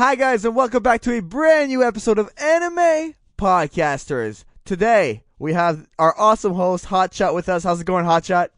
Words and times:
Hi, 0.00 0.14
guys, 0.14 0.46
and 0.46 0.56
welcome 0.56 0.82
back 0.82 1.02
to 1.02 1.12
a 1.12 1.20
brand 1.20 1.68
new 1.68 1.84
episode 1.84 2.18
of 2.18 2.30
Anime 2.38 3.14
Podcasters. 3.36 4.44
Today, 4.64 5.24
we 5.38 5.52
have 5.52 5.86
our 5.98 6.18
awesome 6.18 6.54
host, 6.54 6.86
Hotshot, 6.86 7.34
with 7.34 7.50
us. 7.50 7.64
How's 7.64 7.82
it 7.82 7.86
going, 7.86 8.06
Hotshot? 8.06 8.48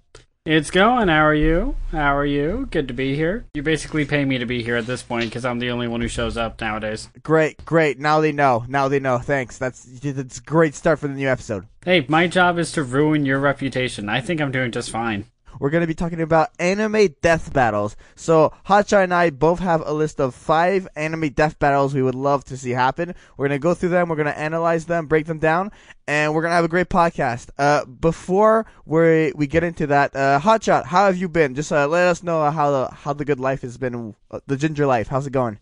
It's 0.47 0.71
going. 0.71 1.09
How 1.09 1.27
are 1.27 1.35
you? 1.35 1.75
How 1.91 2.17
are 2.17 2.25
you? 2.25 2.69
Good 2.71 2.87
to 2.87 2.95
be 2.95 3.17
here. 3.17 3.45
You 3.55 3.65
basically 3.65 4.05
pay 4.05 4.25
me 4.25 4.39
to 4.39 4.47
be 4.47 4.63
here 4.63 4.77
at 4.77 4.87
this 4.87 5.03
point 5.03 5.31
because 5.31 5.45
I'm 5.45 5.59
the 5.59 5.71
only 5.71 5.89
one 5.89 6.01
who 6.01 6.07
shows 6.07 6.37
up 6.37 6.61
nowadays. 6.61 7.09
Great, 7.25 7.65
great. 7.65 7.99
Now 7.99 8.21
they 8.21 8.31
know. 8.31 8.65
Now 8.69 8.87
they 8.87 9.01
know. 9.01 9.19
Thanks. 9.19 9.59
That's 9.59 9.83
that's 9.83 10.39
a 10.39 10.43
great 10.43 10.77
start 10.77 11.01
for 11.01 11.09
the 11.09 11.15
new 11.15 11.29
episode. 11.29 11.67
Hey, 11.85 12.07
my 12.09 12.29
job 12.29 12.57
is 12.57 12.71
to 12.71 12.85
ruin 12.85 13.27
your 13.27 13.41
reputation. 13.41 14.09
I 14.09 14.21
think 14.21 14.41
I'm 14.41 14.53
doing 14.53 14.71
just 14.71 14.93
fine. 14.93 15.25
We're 15.59 15.71
going 15.71 15.83
to 15.83 15.87
be 15.87 15.95
talking 15.95 16.21
about 16.21 16.51
anime 16.59 17.15
death 17.21 17.53
battles. 17.53 17.97
So, 18.15 18.53
Hotshot 18.67 19.05
and 19.05 19.15
I 19.15 19.31
both 19.31 19.59
have 19.61 19.83
a 19.87 19.93
list 19.93 20.21
of 20.21 20.35
five 20.35 20.89
anime 20.97 21.31
death 21.31 21.59
battles 21.59 21.95
we 21.95 22.03
would 22.03 22.15
love 22.15 22.45
to 22.47 22.57
see 22.57 22.71
happen. 22.71 23.15
We're 23.37 23.49
going 23.49 23.61
to 23.61 23.63
go 23.63 23.75
through 23.75 23.91
them, 23.91 24.09
we're 24.09 24.17
going 24.17 24.27
to 24.27 24.39
analyze 24.39 24.87
them, 24.87 25.07
break 25.07 25.27
them 25.27 25.39
down, 25.39 25.71
and 26.07 26.35
we're 26.35 26.43
going 26.43 26.51
to 26.51 26.57
have 26.57 26.65
a 26.65 26.69
great 26.69 26.89
podcast. 26.89 27.51
Uh, 27.59 27.85
before 27.85 28.67
we 28.85 29.33
we 29.35 29.47
get 29.47 29.65
into 29.65 29.87
that, 29.89 30.15
uh, 30.15 30.41
Hotshot, 30.41 30.87
how 30.87 31.07
have 31.07 31.17
you 31.17 31.29
been? 31.29 31.55
Just 31.55 31.73
uh, 31.73 31.87
let 31.87 32.09
us 32.09 32.23
know 32.23 32.51
how 32.51 32.71
the, 32.71 32.95
how 32.95 33.13
the 33.13 33.25
good 33.25 33.41
life 33.41 33.63
has 33.63 33.79
been, 33.79 34.15
uh, 34.31 34.41
the 34.47 34.57
ginger 34.57 34.87
life. 34.87 35.09
How's 35.09 35.27
it 35.27 35.33
going? 35.33 35.59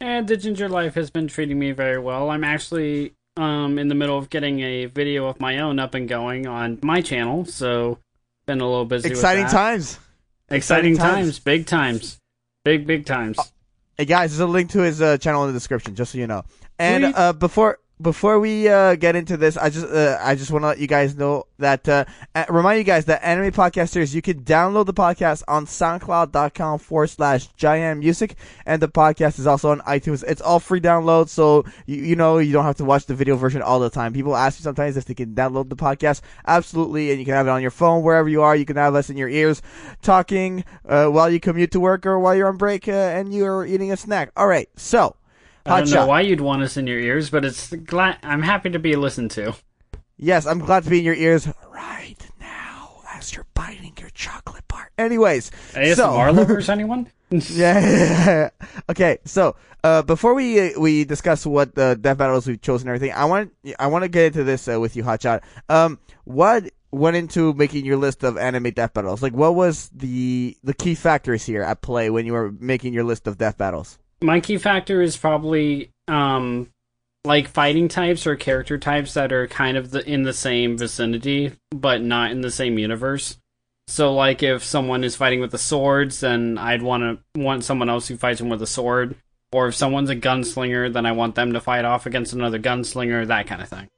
And 0.00 0.26
the 0.26 0.36
ginger 0.36 0.68
life 0.68 0.94
has 0.94 1.10
been 1.10 1.28
treating 1.28 1.58
me 1.58 1.70
very 1.70 1.98
well. 1.98 2.30
I'm 2.30 2.44
actually 2.44 3.14
um 3.36 3.78
in 3.78 3.88
the 3.88 3.94
middle 3.94 4.18
of 4.18 4.28
getting 4.28 4.60
a 4.60 4.84
video 4.84 5.26
of 5.26 5.40
my 5.40 5.58
own 5.58 5.78
up 5.78 5.94
and 5.94 6.06
going 6.06 6.46
on 6.46 6.78
my 6.82 7.00
channel, 7.00 7.46
so 7.46 7.98
been 8.46 8.60
a 8.60 8.68
little 8.68 8.84
busy. 8.84 9.08
Exciting 9.08 9.46
times. 9.46 9.98
Exciting, 10.48 10.92
Exciting 10.92 10.96
times. 10.96 11.26
times. 11.26 11.38
Big 11.40 11.66
times. 11.66 12.18
Big 12.64 12.86
big 12.86 13.06
times. 13.06 13.38
Hey 13.96 14.04
guys, 14.04 14.30
there's 14.30 14.40
a 14.40 14.46
link 14.46 14.70
to 14.70 14.80
his 14.80 15.00
uh, 15.02 15.18
channel 15.18 15.44
in 15.44 15.48
the 15.52 15.56
description, 15.56 15.94
just 15.94 16.12
so 16.12 16.18
you 16.18 16.26
know. 16.26 16.44
And 16.78 17.04
uh, 17.14 17.32
before 17.32 17.78
before 18.00 18.40
we 18.40 18.68
uh, 18.68 18.96
get 18.96 19.14
into 19.16 19.36
this, 19.36 19.56
I 19.56 19.70
just 19.70 19.86
uh, 19.86 20.18
I 20.20 20.34
just 20.34 20.50
want 20.50 20.62
to 20.62 20.68
let 20.68 20.78
you 20.78 20.86
guys 20.86 21.16
know 21.16 21.46
that 21.58 21.88
uh, 21.88 22.04
remind 22.48 22.78
you 22.78 22.84
guys 22.84 23.04
that 23.04 23.24
Anime 23.24 23.52
Podcasters, 23.52 24.14
you 24.14 24.22
can 24.22 24.42
download 24.42 24.86
the 24.86 24.94
podcast 24.94 25.42
on 25.46 25.66
SoundCloud.com 25.66 26.80
forward 26.80 27.08
slash 27.08 27.46
Giant 27.54 28.00
Music, 28.00 28.36
and 28.66 28.82
the 28.82 28.88
podcast 28.88 29.38
is 29.38 29.46
also 29.46 29.70
on 29.70 29.80
iTunes. 29.80 30.24
It's 30.26 30.40
all 30.40 30.58
free 30.58 30.80
download, 30.80 31.28
so 31.28 31.64
you, 31.86 31.96
you 31.96 32.16
know 32.16 32.38
you 32.38 32.52
don't 32.52 32.64
have 32.64 32.76
to 32.78 32.84
watch 32.84 33.06
the 33.06 33.14
video 33.14 33.36
version 33.36 33.62
all 33.62 33.78
the 33.78 33.90
time. 33.90 34.12
People 34.12 34.34
ask 34.34 34.58
me 34.58 34.64
sometimes 34.64 34.96
if 34.96 35.04
they 35.04 35.14
can 35.14 35.34
download 35.34 35.68
the 35.68 35.76
podcast, 35.76 36.22
absolutely, 36.46 37.10
and 37.10 37.20
you 37.20 37.24
can 37.24 37.34
have 37.34 37.46
it 37.46 37.50
on 37.50 37.62
your 37.62 37.70
phone 37.70 38.02
wherever 38.02 38.28
you 38.28 38.42
are. 38.42 38.56
You 38.56 38.64
can 38.64 38.76
have 38.76 38.94
us 38.94 39.10
in 39.10 39.16
your 39.16 39.28
ears, 39.28 39.62
talking 40.02 40.64
uh, 40.88 41.06
while 41.06 41.30
you 41.30 41.38
commute 41.38 41.70
to 41.72 41.80
work 41.80 42.04
or 42.06 42.18
while 42.18 42.34
you're 42.34 42.48
on 42.48 42.56
break 42.56 42.88
uh, 42.88 42.92
and 42.92 43.32
you're 43.32 43.64
eating 43.64 43.92
a 43.92 43.96
snack. 43.96 44.32
All 44.36 44.48
right, 44.48 44.68
so. 44.76 45.16
I 45.66 45.80
don't 45.80 45.90
know 45.90 46.06
why 46.06 46.22
you'd 46.22 46.40
want 46.40 46.62
us 46.62 46.76
in 46.76 46.86
your 46.86 46.98
ears, 46.98 47.30
but 47.30 47.44
it's 47.44 47.72
glad 47.72 48.18
I'm 48.22 48.42
happy 48.42 48.70
to 48.70 48.78
be 48.78 48.96
listened 48.96 49.30
to. 49.32 49.54
Yes, 50.16 50.46
I'm 50.46 50.58
glad 50.60 50.84
to 50.84 50.90
be 50.90 50.98
in 50.98 51.04
your 51.04 51.14
ears 51.14 51.48
right 51.72 52.16
now 52.40 53.00
as 53.14 53.34
you're 53.34 53.46
biting 53.54 53.92
your 53.98 54.10
chocolate 54.10 54.66
bar. 54.68 54.90
Anyways, 54.98 55.50
ASMR 55.72 55.96
so 55.96 56.32
lovers, 56.32 56.68
anyone? 56.68 57.08
yeah. 57.30 58.50
okay, 58.90 59.18
so 59.24 59.56
uh, 59.84 60.02
before 60.02 60.34
we 60.34 60.60
uh, 60.60 60.80
we 60.80 61.04
discuss 61.04 61.46
what 61.46 61.74
the 61.74 61.98
death 62.00 62.18
battles 62.18 62.46
we've 62.46 62.60
chosen 62.60 62.88
and 62.88 62.96
everything, 62.96 63.16
I 63.16 63.24
want 63.24 63.52
I 63.78 63.86
want 63.86 64.02
to 64.02 64.08
get 64.08 64.26
into 64.26 64.44
this 64.44 64.68
uh, 64.68 64.78
with 64.78 64.96
you, 64.96 65.02
Hotshot. 65.02 65.42
Um, 65.68 65.98
what 66.24 66.70
went 66.92 67.16
into 67.16 67.54
making 67.54 67.84
your 67.84 67.96
list 67.96 68.22
of 68.22 68.36
anime 68.36 68.70
death 68.70 68.92
battles? 68.94 69.22
Like, 69.22 69.32
what 69.32 69.54
was 69.54 69.88
the 69.94 70.56
the 70.62 70.74
key 70.74 70.94
factors 70.94 71.44
here 71.44 71.62
at 71.62 71.80
play 71.82 72.10
when 72.10 72.26
you 72.26 72.32
were 72.32 72.52
making 72.52 72.92
your 72.92 73.04
list 73.04 73.26
of 73.26 73.38
death 73.38 73.58
battles? 73.58 73.98
My 74.22 74.40
key 74.40 74.58
factor 74.58 75.02
is 75.02 75.16
probably 75.16 75.90
um 76.08 76.68
like 77.24 77.48
fighting 77.48 77.88
types 77.88 78.26
or 78.26 78.34
character 78.34 78.78
types 78.78 79.14
that 79.14 79.32
are 79.32 79.46
kind 79.46 79.76
of 79.76 79.92
the, 79.92 80.08
in 80.08 80.24
the 80.24 80.32
same 80.32 80.76
vicinity 80.76 81.52
but 81.70 82.02
not 82.02 82.32
in 82.32 82.40
the 82.40 82.50
same 82.50 82.78
universe. 82.78 83.38
So 83.86 84.14
like 84.14 84.42
if 84.42 84.64
someone 84.64 85.04
is 85.04 85.16
fighting 85.16 85.40
with 85.40 85.50
the 85.50 85.58
swords, 85.58 86.20
then 86.20 86.58
I'd 86.58 86.82
want 86.82 87.02
to 87.02 87.40
want 87.40 87.64
someone 87.64 87.88
else 87.88 88.08
who 88.08 88.16
fights 88.16 88.38
them 88.38 88.48
with 88.48 88.62
a 88.62 88.66
sword. 88.66 89.16
Or 89.52 89.68
if 89.68 89.74
someone's 89.74 90.08
a 90.08 90.16
gunslinger, 90.16 90.90
then 90.92 91.04
I 91.04 91.12
want 91.12 91.34
them 91.34 91.52
to 91.52 91.60
fight 91.60 91.84
off 91.84 92.06
against 92.06 92.32
another 92.32 92.58
gunslinger, 92.58 93.26
that 93.26 93.46
kind 93.46 93.60
of 93.60 93.68
thing. 93.68 93.88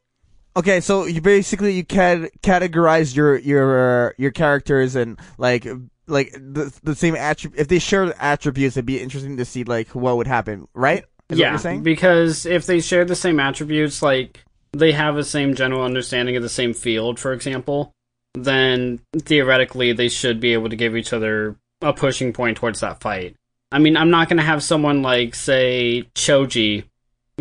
Okay, 0.57 0.81
so 0.81 1.05
you 1.05 1.21
basically 1.21 1.75
you 1.75 1.85
can 1.85 2.29
categorize 2.43 3.15
your 3.15 3.37
your 3.39 4.15
your 4.19 4.31
characters 4.31 4.97
and 4.97 5.19
like 5.39 5.67
like 6.07 6.33
the 6.33 6.73
the 6.83 6.95
same 6.95 7.17
attribute. 7.17 7.61
If 7.61 7.69
they 7.69 7.79
share 7.79 8.15
attributes, 8.23 8.77
it'd 8.77 8.87
be 8.87 9.01
interesting 9.01 9.37
to 9.37 9.45
see 9.45 9.65
like 9.65 9.89
what 9.89 10.17
would 10.17 10.27
happen, 10.27 10.69
right? 10.75 11.05
Is 11.31 11.39
yeah, 11.39 11.47
what 11.47 11.51
you're 11.53 11.59
saying? 11.59 11.83
because 11.83 12.45
if 12.45 12.67
they 12.67 12.81
share 12.81 13.05
the 13.05 13.17
same 13.17 13.41
attributes, 13.41 14.03
like 14.03 14.45
they 14.73 14.93
have 14.93 15.17
the 15.17 15.25
same 15.25 15.55
general 15.55 15.83
understanding 15.83 16.37
of 16.37 16.43
the 16.43 16.49
same 16.49 16.75
field, 16.75 17.19
for 17.19 17.33
example, 17.33 17.93
then 18.35 19.01
theoretically 19.17 19.93
they 19.93 20.09
should 20.09 20.41
be 20.41 20.53
able 20.53 20.69
to 20.69 20.77
give 20.77 20.97
each 20.97 21.13
other 21.13 21.57
a 21.81 21.93
pushing 21.93 22.33
point 22.33 22.57
towards 22.57 22.81
that 22.81 23.01
fight. 23.01 23.37
I 23.73 23.79
mean, 23.79 23.97
I'm 23.97 24.11
not 24.11 24.29
going 24.29 24.37
to 24.37 24.45
have 24.45 24.63
someone 24.63 25.03
like, 25.03 25.35
say, 25.35 26.05
Choji 26.15 26.85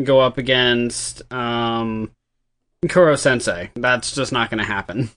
go 0.01 0.19
up 0.19 0.37
against 0.37 1.21
um, 1.31 2.11
Koro 2.89 3.15
Sensei. 3.15 3.71
That's 3.75 4.15
just 4.15 4.31
not 4.31 4.49
going 4.49 4.59
to 4.59 4.65
happen. 4.65 5.09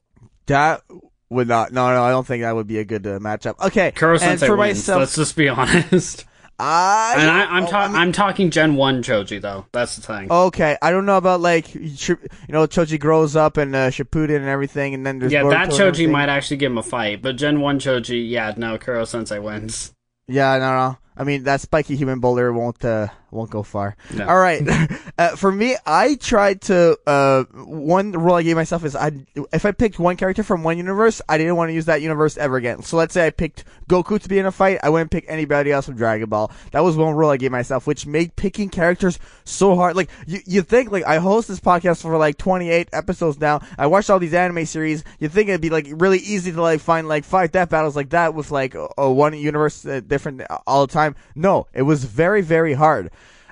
That 0.46 0.82
would 1.30 1.48
not. 1.48 1.72
No, 1.72 1.92
no, 1.92 2.02
I 2.02 2.10
don't 2.10 2.26
think 2.26 2.42
that 2.42 2.54
would 2.54 2.66
be 2.66 2.78
a 2.78 2.84
good 2.84 3.06
uh, 3.06 3.18
matchup. 3.18 3.58
Okay, 3.66 3.92
Koro 3.92 4.12
and 4.12 4.20
Sensei 4.20 4.46
for 4.46 4.56
wins. 4.56 4.78
myself, 4.78 5.00
Let's 5.00 5.16
just 5.16 5.36
be 5.36 5.48
honest. 5.50 6.24
I 6.58 7.14
and 7.18 7.30
I, 7.30 7.44
I'm, 7.44 7.64
oh, 7.64 7.66
ta- 7.70 7.80
I 7.82 7.88
mean- 7.88 7.96
I'm 7.96 8.12
talking 8.12 8.50
Gen 8.50 8.76
One 8.76 9.02
Choji 9.02 9.40
though. 9.42 9.66
That's 9.72 9.96
the 9.96 10.02
thing. 10.02 10.32
Okay, 10.32 10.76
I 10.80 10.90
don't 10.90 11.04
know 11.04 11.18
about 11.18 11.40
like 11.42 11.74
you 11.74 12.16
know 12.48 12.66
Choji 12.66 12.98
grows 12.98 13.36
up 13.36 13.58
and 13.58 13.76
uh, 13.76 13.90
Shippuden 13.90 14.36
and 14.36 14.46
everything, 14.46 14.94
and 14.94 15.04
then 15.04 15.18
there's 15.18 15.32
yeah, 15.32 15.42
Boruto 15.42 15.50
that 15.50 15.68
Choji 15.70 16.10
might 16.10 16.30
actually 16.30 16.56
give 16.56 16.72
him 16.72 16.78
a 16.78 16.82
fight, 16.82 17.20
but 17.20 17.36
Gen 17.36 17.60
One 17.60 17.78
Choji, 17.78 18.28
yeah, 18.28 18.54
no, 18.56 18.78
Koro 18.78 19.04
Sensei 19.04 19.38
wins. 19.38 19.92
Yeah, 20.28 20.56
no, 20.58 20.70
no. 20.70 20.98
I 21.18 21.24
mean 21.24 21.44
that 21.44 21.60
spiky 21.60 21.94
human 21.96 22.20
boulder 22.20 22.52
won't 22.52 22.82
uh, 22.84 23.08
won't 23.30 23.50
go 23.50 23.62
far. 23.62 23.96
No. 24.14 24.26
All 24.26 24.38
right. 24.38 24.62
uh, 25.18 25.36
for 25.36 25.50
me, 25.52 25.76
I 25.84 26.14
tried 26.16 26.62
to. 26.62 26.98
Uh, 27.06 27.44
one 27.54 28.12
rule 28.12 28.34
I 28.34 28.42
gave 28.42 28.56
myself 28.56 28.84
is 28.84 28.96
I 28.96 29.12
if 29.52 29.64
I 29.64 29.72
picked 29.72 29.98
one 29.98 30.16
character 30.16 30.42
from 30.42 30.62
one 30.62 30.76
universe, 30.76 31.20
I 31.28 31.38
didn't 31.38 31.56
want 31.56 31.70
to 31.70 31.74
use 31.74 31.86
that 31.86 32.02
universe 32.02 32.36
ever 32.36 32.56
again. 32.56 32.82
So 32.82 32.96
let's 32.96 33.14
say 33.14 33.26
I 33.26 33.30
picked 33.30 33.64
Goku 33.88 34.20
to 34.20 34.28
be 34.28 34.38
in 34.38 34.46
a 34.46 34.52
fight, 34.52 34.80
I 34.82 34.88
wouldn't 34.88 35.10
pick 35.10 35.24
anybody 35.28 35.70
else 35.70 35.86
from 35.86 35.96
Dragon 35.96 36.28
Ball. 36.28 36.50
That 36.72 36.82
was 36.82 36.96
one 36.96 37.14
rule 37.14 37.30
I 37.30 37.36
gave 37.36 37.52
myself, 37.52 37.86
which 37.86 38.06
made 38.06 38.34
picking 38.34 38.68
characters 38.68 39.18
so 39.44 39.76
hard. 39.76 39.96
Like 39.96 40.10
you, 40.26 40.40
you 40.44 40.62
think 40.62 40.90
like 40.90 41.04
I 41.04 41.18
host 41.18 41.48
this 41.48 41.60
podcast 41.60 42.02
for 42.02 42.16
like 42.16 42.36
28 42.36 42.88
episodes 42.92 43.38
now. 43.38 43.60
I 43.78 43.86
watched 43.86 44.10
all 44.10 44.18
these 44.18 44.34
anime 44.34 44.66
series. 44.66 45.04
You 45.20 45.28
think 45.28 45.48
it'd 45.48 45.60
be 45.60 45.70
like 45.70 45.86
really 45.88 46.18
easy 46.18 46.52
to 46.52 46.60
like 46.60 46.80
find 46.80 47.06
like 47.06 47.24
five 47.24 47.52
death 47.52 47.70
battles 47.70 47.96
like 47.96 48.10
that 48.10 48.34
with 48.34 48.50
like 48.50 48.74
a, 48.74 48.88
a 48.98 49.10
one 49.10 49.34
universe 49.34 49.86
uh, 49.86 50.00
different 50.00 50.42
all 50.66 50.86
the 50.86 50.92
time. 50.92 51.14
No, 51.34 51.68
it 51.72 51.82
was 51.82 52.04
very 52.04 52.42
very 52.42 52.74
hard. 52.74 53.10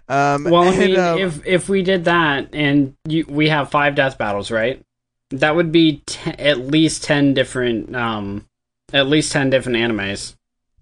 Um, 0.09 0.45
Well, 0.45 0.65
I 0.65 0.77
mean, 0.77 0.99
um, 0.99 1.19
if 1.19 1.47
if 1.47 1.69
we 1.69 1.83
did 1.83 2.05
that 2.05 2.49
and 2.53 2.95
you, 3.09 3.25
we 3.29 3.49
have 3.49 3.71
five 3.71 3.95
death 3.95 4.19
battles, 4.19 4.51
right? 4.51 4.83
That 5.31 5.57
would 5.57 5.73
be 5.73 6.03
te- 6.07 6.33
at 6.33 6.59
least 6.59 7.05
ten 7.05 7.35
different, 7.35 7.95
um, 7.97 8.47
at 8.93 9.07
least 9.07 9.33
ten 9.33 9.51
different 9.51 9.79
animes. 9.79 10.35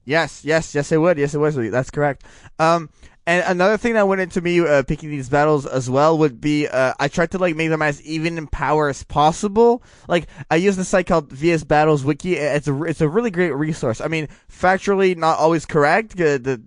Yes, 0.04 0.44
yes, 0.44 0.74
yes, 0.74 0.90
it 0.90 0.98
would. 0.98 1.18
Yes, 1.18 1.34
it 1.34 1.38
was. 1.38 1.54
That's 1.54 1.90
correct. 1.90 2.24
Um, 2.58 2.90
and 3.24 3.44
another 3.46 3.76
thing 3.76 3.94
that 3.94 4.08
went 4.08 4.20
into 4.20 4.40
me 4.40 4.58
uh, 4.58 4.82
picking 4.82 5.08
these 5.10 5.28
battles 5.28 5.64
as 5.64 5.88
well 5.88 6.18
would 6.18 6.40
be 6.40 6.66
uh, 6.66 6.92
I 6.98 7.06
tried 7.06 7.30
to 7.32 7.38
like 7.38 7.54
make 7.54 7.70
them 7.70 7.80
as 7.80 8.02
even 8.02 8.36
in 8.36 8.48
power 8.48 8.88
as 8.88 9.04
possible. 9.04 9.84
Like 10.08 10.26
I 10.50 10.56
use 10.56 10.76
the 10.76 10.84
site 10.84 11.06
called 11.06 11.30
VS 11.30 11.62
Battles 11.62 12.04
Wiki. 12.04 12.34
It's 12.34 12.66
a 12.66 12.82
it's 12.82 13.00
a 13.00 13.08
really 13.08 13.30
great 13.30 13.52
resource. 13.54 14.00
I 14.00 14.08
mean, 14.08 14.26
factually 14.50 15.16
not 15.16 15.38
always 15.38 15.64
correct. 15.66 16.16
The 16.16 16.60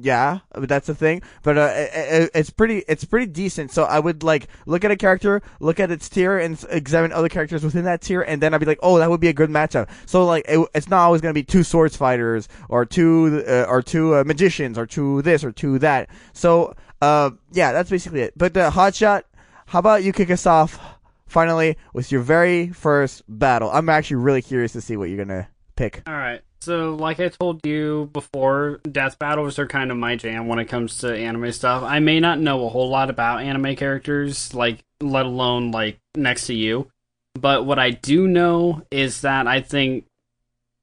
yeah, 0.00 0.38
that's 0.54 0.86
the 0.86 0.94
thing. 0.94 1.22
But 1.42 1.58
uh, 1.58 1.72
it, 1.74 1.90
it- 1.94 2.30
it's 2.34 2.50
pretty 2.50 2.84
it's 2.88 3.04
pretty 3.04 3.26
decent. 3.26 3.70
So 3.72 3.84
I 3.84 3.98
would 3.98 4.22
like 4.22 4.48
look 4.66 4.84
at 4.84 4.90
a 4.90 4.96
character, 4.96 5.42
look 5.60 5.80
at 5.80 5.90
its 5.90 6.08
tier, 6.08 6.38
and 6.38 6.62
examine 6.70 7.12
other 7.12 7.28
characters 7.28 7.64
within 7.64 7.84
that 7.84 8.00
tier, 8.02 8.22
and 8.22 8.40
then 8.42 8.54
I'd 8.54 8.58
be 8.58 8.66
like, 8.66 8.78
oh, 8.82 8.98
that 8.98 9.10
would 9.10 9.20
be 9.20 9.28
a 9.28 9.32
good 9.32 9.50
matchup. 9.50 9.88
So 10.06 10.24
like, 10.26 10.44
it, 10.48 10.66
it's 10.74 10.88
not 10.88 11.00
always 11.00 11.20
gonna 11.20 11.34
be 11.34 11.42
two 11.44 11.62
swords 11.62 11.96
fighters 11.96 12.48
or 12.68 12.84
two 12.84 13.44
uh, 13.48 13.64
or 13.68 13.82
two 13.82 14.14
uh, 14.14 14.24
magicians 14.24 14.78
or 14.78 14.86
two 14.86 15.22
this 15.22 15.42
or 15.44 15.52
two 15.52 15.78
that. 15.80 16.08
So 16.32 16.74
uh, 17.00 17.30
yeah, 17.52 17.72
that's 17.72 17.90
basically 17.90 18.20
it. 18.22 18.34
But 18.36 18.56
uh, 18.56 18.70
Hotshot, 18.70 19.22
how 19.66 19.78
about 19.78 20.02
you 20.02 20.12
kick 20.12 20.30
us 20.30 20.46
off 20.46 20.78
finally 21.26 21.76
with 21.92 22.10
your 22.12 22.22
very 22.22 22.68
first 22.68 23.22
battle? 23.28 23.70
I'm 23.70 23.88
actually 23.88 24.16
really 24.16 24.42
curious 24.42 24.72
to 24.72 24.80
see 24.80 24.96
what 24.96 25.08
you're 25.08 25.24
gonna 25.24 25.48
pick. 25.76 26.02
All 26.06 26.12
right. 26.14 26.40
So, 26.60 26.94
like 26.96 27.20
I 27.20 27.28
told 27.28 27.64
you 27.64 28.10
before, 28.12 28.80
death 28.90 29.18
battles 29.18 29.58
are 29.58 29.66
kind 29.66 29.90
of 29.90 29.96
my 29.96 30.16
jam 30.16 30.48
when 30.48 30.58
it 30.58 30.66
comes 30.66 30.98
to 30.98 31.16
anime 31.16 31.52
stuff. 31.52 31.82
I 31.82 32.00
may 32.00 32.20
not 32.20 32.40
know 32.40 32.66
a 32.66 32.68
whole 32.68 32.88
lot 32.88 33.10
about 33.10 33.42
anime 33.42 33.76
characters, 33.76 34.52
like 34.54 34.84
let 35.00 35.24
alone 35.24 35.70
like 35.70 35.98
next 36.16 36.46
to 36.48 36.54
you, 36.54 36.90
but 37.34 37.64
what 37.64 37.78
I 37.78 37.90
do 37.90 38.26
know 38.26 38.82
is 38.90 39.20
that 39.20 39.46
I 39.46 39.60
think 39.60 40.06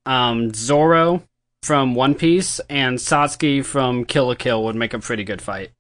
um, 0.06 0.54
Zoro 0.54 1.24
from 1.62 1.96
One 1.96 2.16
Piece 2.16 2.60
and 2.70 2.98
Satsuki 2.98 3.64
from 3.66 4.06
Kill 4.06 4.28
la 4.28 4.36
Kill 4.36 4.64
would 4.64 4.76
make 4.76 4.94
a 4.94 5.00
pretty 5.00 5.24
good 5.24 5.42
fight. 5.42 5.72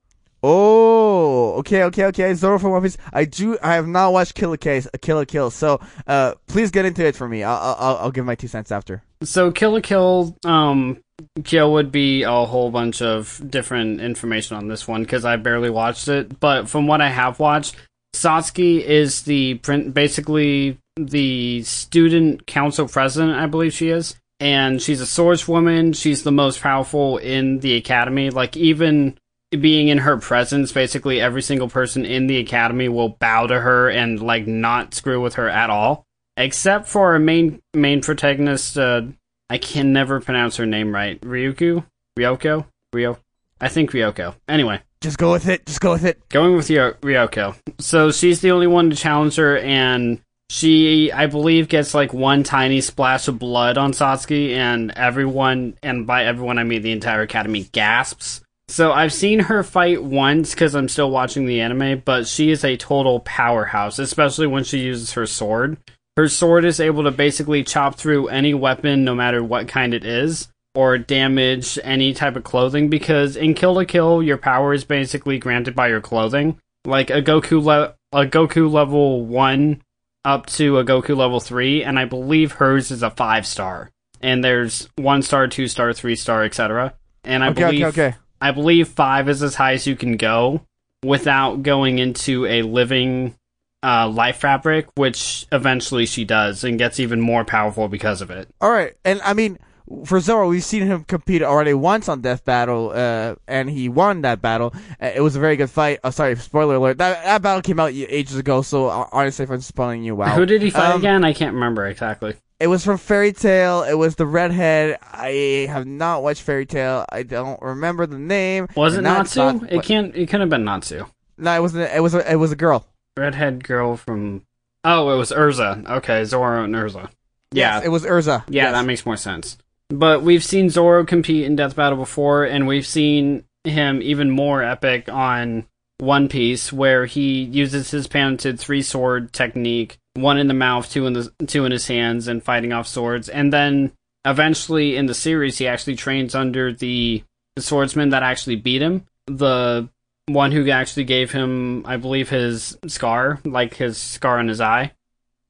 Oh, 0.47 1.53
okay, 1.53 1.85
okay, 1.85 2.05
okay. 2.05 2.31
Zoro 2.35 2.59
from 2.59 2.69
One 2.69 2.83
Piece. 2.83 2.97
I 3.11 3.25
do. 3.25 3.57
I 3.63 3.73
have 3.73 3.87
not 3.87 4.13
watched 4.13 4.35
Kill 4.35 4.53
a 4.53 4.59
Case, 4.59 4.87
Kill 5.01 5.17
la 5.17 5.25
Kill. 5.25 5.49
So, 5.49 5.79
uh, 6.05 6.35
please 6.45 6.69
get 6.69 6.85
into 6.85 7.03
it 7.03 7.15
for 7.15 7.27
me. 7.27 7.41
I'll, 7.41 7.75
I'll, 7.79 7.97
I'll 7.97 8.11
give 8.11 8.25
my 8.25 8.35
two 8.35 8.47
cents 8.47 8.71
after. 8.71 9.01
So 9.23 9.51
Kill 9.51 9.71
la 9.71 9.79
Kill, 9.79 10.37
um, 10.45 10.99
Kill 11.43 11.73
would 11.73 11.91
be 11.91 12.21
a 12.21 12.45
whole 12.45 12.69
bunch 12.69 13.01
of 13.01 13.41
different 13.49 14.01
information 14.01 14.55
on 14.55 14.67
this 14.67 14.87
one 14.87 15.01
because 15.01 15.25
I 15.25 15.37
barely 15.37 15.71
watched 15.71 16.07
it. 16.09 16.39
But 16.39 16.69
from 16.69 16.85
what 16.85 17.01
I 17.01 17.09
have 17.09 17.39
watched, 17.39 17.75
Satsuki 18.13 18.81
is 18.81 19.23
the 19.23 19.55
print, 19.55 19.95
basically 19.95 20.77
the 20.95 21.63
student 21.63 22.45
council 22.45 22.87
president, 22.87 23.33
I 23.33 23.47
believe 23.47 23.73
she 23.73 23.89
is, 23.89 24.15
and 24.39 24.79
she's 24.79 25.01
a 25.01 25.05
swordswoman. 25.05 25.95
She's 25.95 26.21
the 26.21 26.31
most 26.31 26.61
powerful 26.61 27.17
in 27.17 27.61
the 27.61 27.77
academy. 27.77 28.29
Like 28.29 28.55
even 28.55 29.17
being 29.55 29.87
in 29.87 29.99
her 29.99 30.17
presence, 30.17 30.71
basically 30.71 31.19
every 31.21 31.41
single 31.41 31.69
person 31.69 32.05
in 32.05 32.27
the 32.27 32.37
academy 32.37 32.89
will 32.89 33.09
bow 33.09 33.47
to 33.47 33.59
her 33.59 33.89
and 33.89 34.21
like 34.21 34.47
not 34.47 34.93
screw 34.93 35.21
with 35.21 35.35
her 35.35 35.49
at 35.49 35.69
all, 35.69 36.03
except 36.37 36.87
for 36.87 37.13
our 37.13 37.19
main 37.19 37.61
main 37.73 38.01
protagonist. 38.01 38.77
Uh, 38.77 39.03
I 39.49 39.57
can 39.59 39.93
never 39.93 40.19
pronounce 40.21 40.57
her 40.57 40.65
name 40.65 40.93
right. 40.93 41.21
Ryuku, 41.21 41.85
Ryoko, 42.17 42.65
Ryo. 42.93 43.19
I 43.61 43.67
think 43.69 43.91
Ryoko. 43.91 44.35
Anyway, 44.49 44.81
Just 45.01 45.17
go 45.17 45.31
with 45.31 45.47
it. 45.47 45.65
Just 45.65 45.81
go 45.81 45.91
with 45.91 46.03
it. 46.03 46.27
going 46.29 46.55
with 46.55 46.69
Ryo- 46.69 46.93
Ryoko. 47.01 47.55
So 47.79 48.11
she's 48.11 48.41
the 48.41 48.51
only 48.51 48.67
one 48.67 48.89
to 48.89 48.95
challenge 48.95 49.35
her, 49.35 49.57
and 49.59 50.19
she, 50.49 51.11
I 51.11 51.27
believe, 51.27 51.69
gets 51.69 51.93
like 51.93 52.13
one 52.13 52.43
tiny 52.43 52.81
splash 52.81 53.27
of 53.27 53.39
blood 53.39 53.77
on 53.77 53.91
Satsuki, 53.93 54.51
and 54.55 54.91
everyone, 54.95 55.77
and 55.83 56.05
by 56.07 56.25
everyone 56.25 56.57
I 56.57 56.63
mean 56.63 56.81
the 56.81 56.91
entire 56.91 57.21
academy, 57.21 57.63
gasps. 57.71 58.41
So 58.67 58.91
I've 58.91 59.13
seen 59.13 59.39
her 59.41 59.63
fight 59.63 60.03
once 60.03 60.53
because 60.53 60.75
I'm 60.75 60.89
still 60.89 61.11
watching 61.11 61.45
the 61.45 61.61
anime, 61.61 62.01
but 62.03 62.27
she 62.27 62.49
is 62.49 62.63
a 62.63 62.77
total 62.77 63.19
powerhouse, 63.21 63.99
especially 63.99 64.47
when 64.47 64.63
she 64.63 64.79
uses 64.79 65.13
her 65.13 65.25
sword. 65.25 65.77
Her 66.17 66.27
sword 66.27 66.65
is 66.65 66.79
able 66.79 67.03
to 67.03 67.11
basically 67.11 67.63
chop 67.63 67.95
through 67.95 68.27
any 68.29 68.53
weapon, 68.53 69.03
no 69.03 69.13
matter 69.13 69.43
what 69.43 69.67
kind 69.67 69.93
it 69.93 70.03
is, 70.03 70.47
or 70.73 70.97
damage 70.97 71.77
any 71.83 72.13
type 72.13 72.35
of 72.35 72.43
clothing. 72.43 72.89
Because 72.89 73.35
in 73.35 73.53
Kill 73.53 73.73
la 73.75 73.83
Kill, 73.83 74.23
your 74.23 74.37
power 74.37 74.73
is 74.73 74.83
basically 74.83 75.37
granted 75.37 75.75
by 75.75 75.87
your 75.89 76.01
clothing. 76.01 76.57
Like 76.85 77.09
a 77.09 77.21
Goku 77.21 77.63
le- 77.63 77.95
a 78.11 78.25
Goku 78.25 78.71
level 78.71 79.25
one 79.25 79.81
up 80.23 80.47
to 80.47 80.79
a 80.79 80.85
Goku 80.85 81.15
level 81.15 81.39
three, 81.39 81.83
and 81.83 81.99
I 81.99 82.05
believe 82.05 82.53
hers 82.53 82.91
is 82.91 83.03
a 83.03 83.09
five 83.11 83.45
star. 83.45 83.91
And 84.21 84.43
there's 84.43 84.89
one 84.95 85.21
star, 85.21 85.47
two 85.47 85.67
star, 85.67 85.93
three 85.93 86.15
star, 86.15 86.43
etc. 86.43 86.93
And 87.23 87.43
I 87.43 87.49
Okay, 87.49 87.63
believe 87.63 87.85
okay, 87.87 88.07
okay. 88.07 88.17
I 88.41 88.51
believe 88.51 88.87
five 88.87 89.29
is 89.29 89.41
as 89.43 89.55
high 89.55 89.73
as 89.73 89.87
you 89.87 89.95
can 89.95 90.17
go 90.17 90.61
without 91.03 91.63
going 91.63 91.99
into 91.99 92.45
a 92.45 92.61
living 92.63 93.35
uh, 93.83 94.07
life 94.09 94.37
fabric, 94.37 94.87
which 94.95 95.45
eventually 95.51 96.05
she 96.05 96.25
does 96.25 96.63
and 96.63 96.77
gets 96.79 96.99
even 96.99 97.21
more 97.21 97.45
powerful 97.45 97.87
because 97.87 98.21
of 98.21 98.31
it. 98.31 98.47
All 98.59 98.71
right, 98.71 98.93
and 99.05 99.21
I 99.23 99.33
mean, 99.33 99.59
for 100.05 100.19
Zoro, 100.19 100.47
we've 100.49 100.63
seen 100.63 100.81
him 100.83 101.03
compete 101.03 101.43
already 101.43 101.75
once 101.75 102.09
on 102.09 102.21
Death 102.21 102.43
Battle, 102.43 102.91
uh, 102.95 103.35
and 103.47 103.69
he 103.69 103.87
won 103.87 104.21
that 104.23 104.41
battle. 104.41 104.73
Uh, 104.99 105.11
It 105.15 105.21
was 105.21 105.35
a 105.35 105.39
very 105.39 105.55
good 105.55 105.69
fight. 105.69 105.99
Oh, 106.03 106.09
sorry, 106.09 106.35
spoiler 106.37 106.75
alert. 106.75 106.97
That 106.97 107.23
that 107.23 107.41
battle 107.43 107.61
came 107.61 107.79
out 107.79 107.91
ages 107.93 108.37
ago, 108.37 108.63
so 108.63 108.87
uh, 108.87 109.07
honestly, 109.11 109.43
if 109.43 109.51
I'm 109.51 109.61
spoiling 109.61 110.03
you, 110.03 110.15
wow. 110.15 110.35
Who 110.35 110.47
did 110.47 110.63
he 110.63 110.71
fight 110.71 110.93
Um, 110.93 110.99
again? 110.99 111.23
I 111.23 111.33
can't 111.33 111.53
remember 111.53 111.85
exactly. 111.85 112.33
It 112.59 112.67
was 112.67 112.85
from 112.85 112.97
Fairy 112.97 113.33
Tail. 113.33 113.83
It 113.83 113.95
was 113.95 114.15
the 114.15 114.25
redhead. 114.25 114.97
I 115.01 115.67
have 115.69 115.85
not 115.85 116.23
watched 116.23 116.41
Fairy 116.41 116.65
Tail. 116.65 117.05
I 117.11 117.23
don't 117.23 117.61
remember 117.61 118.05
the 118.05 118.17
name. 118.17 118.67
Was 118.75 118.95
it 118.95 119.03
that's 119.03 119.35
Natsu? 119.35 119.59
not- 119.59 119.73
it 119.73 119.83
can't. 119.83 120.15
It 120.15 120.29
could 120.29 120.39
have 120.39 120.49
been 120.49 120.63
Natsu. 120.63 121.05
No, 121.37 121.53
it 121.55 121.59
wasn't. 121.61 121.91
It 121.93 121.99
was. 122.01 122.13
A, 122.15 122.31
it 122.31 122.35
was 122.37 122.51
a 122.53 122.55
girl. 122.55 122.85
Redhead 123.17 123.63
girl 123.65 123.97
from. 123.97 124.43
Oh, 124.85 125.11
it 125.13 125.17
was 125.17 125.31
Erza. 125.31 125.85
Okay, 125.97 126.23
Zoro 126.23 126.63
and 126.63 126.73
Erza. 126.75 127.09
Yeah, 127.51 127.77
Yes, 127.77 127.85
it 127.85 127.89
was 127.89 128.03
Erza. 128.05 128.43
Yeah, 128.47 128.63
Yes. 128.65 128.73
that 128.73 128.85
makes 128.85 129.05
more 129.05 129.17
sense. 129.17 129.57
But 129.89 130.21
we've 130.23 130.43
seen 130.43 130.69
Zoro 130.69 131.03
compete 131.05 131.43
in 131.45 131.55
Death 131.55 131.75
Battle 131.75 131.97
before, 131.97 132.43
and 132.45 132.67
we've 132.67 132.85
seen 132.87 133.43
him 133.63 134.01
even 134.01 134.29
more 134.29 134.61
epic 134.63 135.09
on 135.09 135.65
One 135.97 136.27
Piece, 136.27 136.73
where 136.73 137.05
he 137.05 137.43
uses 137.43 137.91
his 137.91 138.07
patented 138.07 138.59
three 138.59 138.81
sword 138.81 139.31
technique, 139.31 139.97
one 140.13 140.37
in 140.37 140.47
the 140.47 140.53
mouth, 140.53 140.89
two 140.89 141.05
in 141.05 141.13
the 141.13 141.31
two 141.47 141.65
in 141.65 141.71
his 141.71 141.87
hands, 141.87 142.27
and 142.27 142.43
fighting 142.43 142.73
off 142.73 142.87
swords. 142.87 143.29
And 143.29 143.53
then 143.53 143.91
eventually 144.25 144.97
in 144.97 145.05
the 145.05 145.13
series, 145.13 145.57
he 145.57 145.67
actually 145.67 145.95
trains 145.95 146.35
under 146.35 146.73
the, 146.73 147.23
the 147.55 147.61
swordsman 147.61 148.09
that 148.09 148.23
actually 148.23 148.57
beat 148.57 148.81
him, 148.81 149.05
the 149.27 149.89
one 150.27 150.51
who 150.51 150.69
actually 150.69 151.05
gave 151.05 151.31
him, 151.31 151.85
I 151.85 151.97
believe, 151.97 152.29
his 152.29 152.77
scar, 152.87 153.39
like 153.45 153.75
his 153.75 153.97
scar 153.97 154.39
on 154.39 154.47
his 154.47 154.59
eye. 154.59 154.91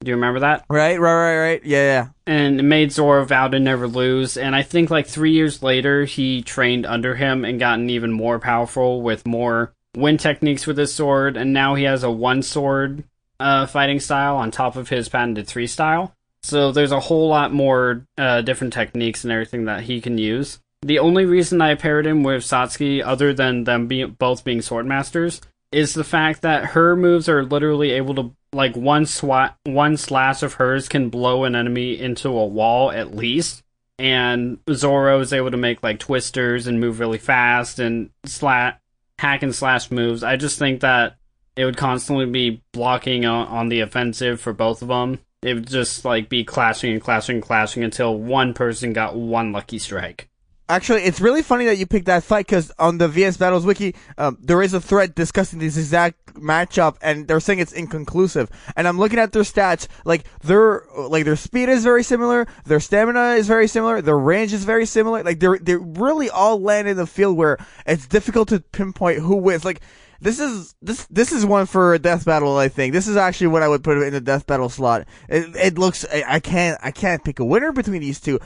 Do 0.04 0.10
you 0.10 0.16
remember 0.16 0.40
that? 0.40 0.64
Right, 0.68 1.00
right, 1.00 1.14
right, 1.14 1.38
right. 1.38 1.64
Yeah, 1.64 1.78
yeah. 1.78 2.08
and 2.26 2.60
it 2.60 2.64
made 2.64 2.92
Zoro 2.92 3.24
vow 3.24 3.48
to 3.48 3.58
never 3.58 3.88
lose. 3.88 4.36
And 4.36 4.54
I 4.54 4.62
think 4.62 4.90
like 4.90 5.06
three 5.06 5.32
years 5.32 5.62
later, 5.62 6.04
he 6.04 6.42
trained 6.42 6.84
under 6.84 7.14
him 7.14 7.46
and 7.46 7.58
gotten 7.58 7.88
even 7.88 8.12
more 8.12 8.38
powerful 8.38 9.00
with 9.00 9.26
more 9.26 9.72
wind 9.96 10.20
techniques 10.20 10.66
with 10.66 10.78
his 10.78 10.94
sword. 10.94 11.36
And 11.36 11.52
now 11.52 11.74
he 11.74 11.84
has 11.84 12.02
a 12.02 12.10
one 12.10 12.42
sword 12.42 13.04
uh, 13.40 13.66
fighting 13.66 14.00
style 14.00 14.36
on 14.36 14.50
top 14.50 14.76
of 14.76 14.88
his 14.88 15.08
patented 15.08 15.46
three 15.46 15.66
style. 15.66 16.12
So 16.42 16.70
there's 16.70 16.92
a 16.92 17.00
whole 17.00 17.28
lot 17.28 17.52
more 17.52 18.06
uh, 18.16 18.42
different 18.42 18.72
techniques 18.72 19.24
and 19.24 19.32
everything 19.32 19.64
that 19.64 19.82
he 19.82 20.00
can 20.00 20.16
use. 20.16 20.60
The 20.82 21.00
only 21.00 21.24
reason 21.24 21.60
I 21.60 21.74
paired 21.74 22.06
him 22.06 22.22
with 22.22 22.44
Satsuki, 22.44 23.02
other 23.04 23.34
than 23.34 23.64
them 23.64 23.88
being 23.88 24.12
both 24.12 24.44
being 24.44 24.62
sword 24.62 24.86
masters, 24.86 25.40
is 25.72 25.94
the 25.94 26.04
fact 26.04 26.42
that 26.42 26.66
her 26.66 26.94
moves 26.94 27.28
are 27.28 27.44
literally 27.44 27.90
able 27.92 28.14
to 28.14 28.32
like 28.52 28.76
one 28.76 29.04
swat 29.04 29.56
one 29.64 29.96
slash 29.96 30.42
of 30.42 30.54
hers 30.54 30.88
can 30.88 31.10
blow 31.10 31.44
an 31.44 31.56
enemy 31.56 32.00
into 32.00 32.28
a 32.28 32.46
wall 32.46 32.90
at 32.90 33.14
least 33.14 33.62
and 33.98 34.58
Zoro 34.72 35.20
is 35.20 35.32
able 35.32 35.50
to 35.50 35.56
make 35.56 35.82
like 35.82 35.98
twisters 35.98 36.66
and 36.66 36.80
move 36.80 37.00
really 37.00 37.18
fast 37.18 37.78
and 37.78 38.10
slat 38.24 38.80
hack 39.18 39.42
and 39.42 39.54
slash 39.54 39.90
moves. 39.90 40.22
I 40.22 40.36
just 40.36 40.58
think 40.58 40.80
that 40.80 41.16
it 41.56 41.64
would 41.64 41.76
constantly 41.76 42.26
be 42.26 42.62
blocking 42.72 43.24
on, 43.24 43.48
on 43.48 43.68
the 43.68 43.80
offensive 43.80 44.40
for 44.40 44.52
both 44.52 44.82
of 44.82 44.88
them. 44.88 45.20
It 45.42 45.54
would 45.54 45.68
just 45.68 46.04
like 46.04 46.28
be 46.28 46.44
clashing 46.44 46.92
and 46.92 47.00
clashing 47.00 47.36
and 47.36 47.42
clashing 47.42 47.84
until 47.84 48.18
one 48.18 48.52
person 48.52 48.92
got 48.92 49.16
one 49.16 49.52
lucky 49.52 49.78
strike. 49.78 50.28
Actually, 50.68 51.02
it's 51.02 51.20
really 51.20 51.42
funny 51.42 51.64
that 51.66 51.78
you 51.78 51.86
picked 51.86 52.06
that 52.06 52.24
fight 52.24 52.46
because 52.46 52.72
on 52.78 52.98
the 52.98 53.06
VS 53.06 53.36
Battles 53.36 53.64
wiki, 53.64 53.94
um, 54.18 54.36
there 54.40 54.60
is 54.62 54.74
a 54.74 54.80
thread 54.80 55.14
discussing 55.14 55.60
this 55.60 55.76
exact 55.76 56.34
matchup, 56.34 56.96
and 57.00 57.28
they're 57.28 57.38
saying 57.38 57.60
it's 57.60 57.72
inconclusive. 57.72 58.50
And 58.74 58.88
I'm 58.88 58.98
looking 58.98 59.20
at 59.20 59.30
their 59.30 59.44
stats, 59.44 59.86
like 60.04 60.24
their 60.42 60.82
like 60.96 61.24
their 61.24 61.36
speed 61.36 61.68
is 61.68 61.84
very 61.84 62.02
similar, 62.02 62.48
their 62.64 62.80
stamina 62.80 63.34
is 63.34 63.46
very 63.46 63.68
similar, 63.68 64.02
their 64.02 64.18
range 64.18 64.52
is 64.52 64.64
very 64.64 64.86
similar. 64.86 65.22
Like 65.22 65.38
they're 65.38 65.58
they 65.58 65.76
really 65.76 66.30
all 66.30 66.60
land 66.60 66.88
in 66.88 66.96
the 66.96 67.06
field 67.06 67.36
where 67.36 67.58
it's 67.86 68.08
difficult 68.08 68.48
to 68.48 68.58
pinpoint 68.58 69.20
who 69.20 69.36
wins. 69.36 69.64
Like 69.64 69.80
this 70.20 70.40
is 70.40 70.74
this 70.82 71.06
this 71.06 71.30
is 71.30 71.44
one 71.46 71.66
for 71.66 71.94
a 71.94 71.98
death 71.98 72.24
battle. 72.24 72.56
I 72.56 72.68
think 72.68 72.92
this 72.92 73.06
is 73.06 73.16
actually 73.16 73.48
what 73.48 73.62
I 73.62 73.68
would 73.68 73.84
put 73.84 73.98
in 73.98 74.12
the 74.12 74.20
death 74.20 74.46
battle 74.46 74.68
slot. 74.68 75.06
It, 75.28 75.54
it 75.54 75.78
looks 75.78 76.04
I, 76.12 76.24
I 76.26 76.40
can't 76.40 76.78
I 76.82 76.90
can't 76.90 77.22
pick 77.22 77.38
a 77.38 77.44
winner 77.44 77.70
between 77.72 78.00
these 78.00 78.20
two. 78.20 78.40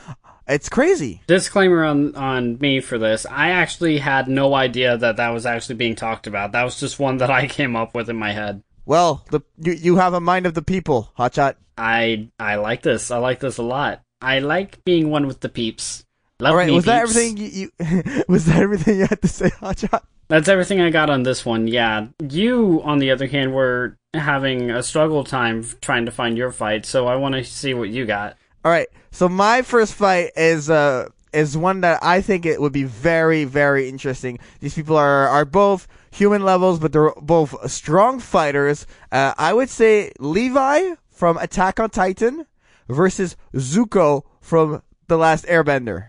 It's 0.49 0.69
crazy. 0.69 1.23
Disclaimer 1.27 1.85
on 1.85 2.15
on 2.17 2.59
me 2.59 2.81
for 2.81 2.99
this. 2.99 3.27
I 3.27 3.51
actually 3.51 3.99
had 3.99 4.29
no 4.29 4.55
idea 4.55 4.97
that 4.97 5.17
that 5.17 5.31
was 5.31 5.47
actually 5.47 5.77
being 5.77 5.95
talked 5.95 6.27
about. 6.27 6.53
That 6.53 6.65
was 6.65 6.81
just 6.81 6.99
one 6.99 7.19
that 7.19 7.31
I 7.31 7.47
came 7.47 7.77
up 7.77 7.95
with 7.95 8.09
in 8.11 8.17
my 8.17 8.33
head. 8.33 8.63
Well, 8.85 9.25
the 9.31 9.41
you, 9.59 9.73
you 9.73 9.97
have 9.97 10.15
a 10.15 10.21
mind 10.21 10.47
of 10.47 10.55
the 10.55 10.63
people, 10.63 11.13
Hotshot. 11.19 11.57
I 11.79 12.29
I 12.39 12.57
like 12.57 12.83
this. 12.83 13.11
I 13.11 13.19
like 13.19 13.41
this 13.41 13.59
a 13.59 13.63
lot. 13.63 14.03
I 14.21 14.41
like 14.41 14.85
being 14.85 15.11
one 15.11 15.27
with 15.27 15.41
the 15.41 15.49
peeps. 15.49 16.05
Love 16.41 16.53
All 16.53 16.57
right, 16.57 16.69
me, 16.69 16.75
was 16.75 16.87
that 16.87 17.03
everything 17.03 17.37
you, 17.37 17.71
you 17.79 18.25
was 18.29 18.47
that 18.47 18.61
everything 18.63 18.99
you 18.99 19.07
had 19.07 19.23
to 19.23 19.29
say, 19.29 19.51
Hotshot? 19.51 20.03
That's 20.29 20.49
everything 20.49 20.81
I 20.81 20.91
got 20.91 21.11
on 21.11 21.25
this 21.25 21.45
one. 21.45 21.67
Yeah. 21.67 22.07
You, 22.23 22.81
on 22.85 22.99
the 22.99 23.11
other 23.11 23.27
hand, 23.27 23.53
were 23.53 23.97
having 24.15 24.71
a 24.71 24.83
struggle 24.83 25.25
time 25.25 25.67
trying 25.81 26.07
to 26.07 26.13
find 26.13 26.39
your 26.39 26.53
fight, 26.53 26.87
so 26.87 27.09
I 27.09 27.17
want 27.17 27.35
to 27.35 27.45
see 27.45 27.75
what 27.75 27.89
you 27.91 28.07
got. 28.07 28.37
All 28.65 28.71
right, 28.71 28.89
so 29.11 29.29
my 29.29 29.63
first 29.63 29.95
fight 29.95 30.33
is 30.37 30.69
uh 30.69 31.09
is 31.33 31.57
one 31.57 31.81
that 31.83 32.03
I 32.03 32.21
think 32.21 32.45
it 32.45 32.61
would 32.61 32.73
be 32.73 32.85
very 32.85 33.45
very 33.45 33.89
interesting. 33.89 34.39
These 34.61 34.75
people 34.75 34.97
are 34.97 35.29
are 35.29 35.45
both 35.45 35.89
human 36.11 36.43
levels, 36.43 36.79
but 36.79 36.93
they're 36.93 37.13
both 37.21 37.71
strong 37.71 38.21
fighters. 38.21 38.87
Uh, 39.11 39.33
I 39.39 39.53
would 39.53 39.71
say 39.71 40.13
Levi 40.19 40.95
from 41.09 41.39
Attack 41.39 41.81
on 41.81 41.91
Titan 41.91 42.47
versus 42.89 43.37
Zuko 43.55 44.25
from 44.41 44.83
The 45.09 45.17
Last 45.17 45.47
Airbender. 45.47 46.09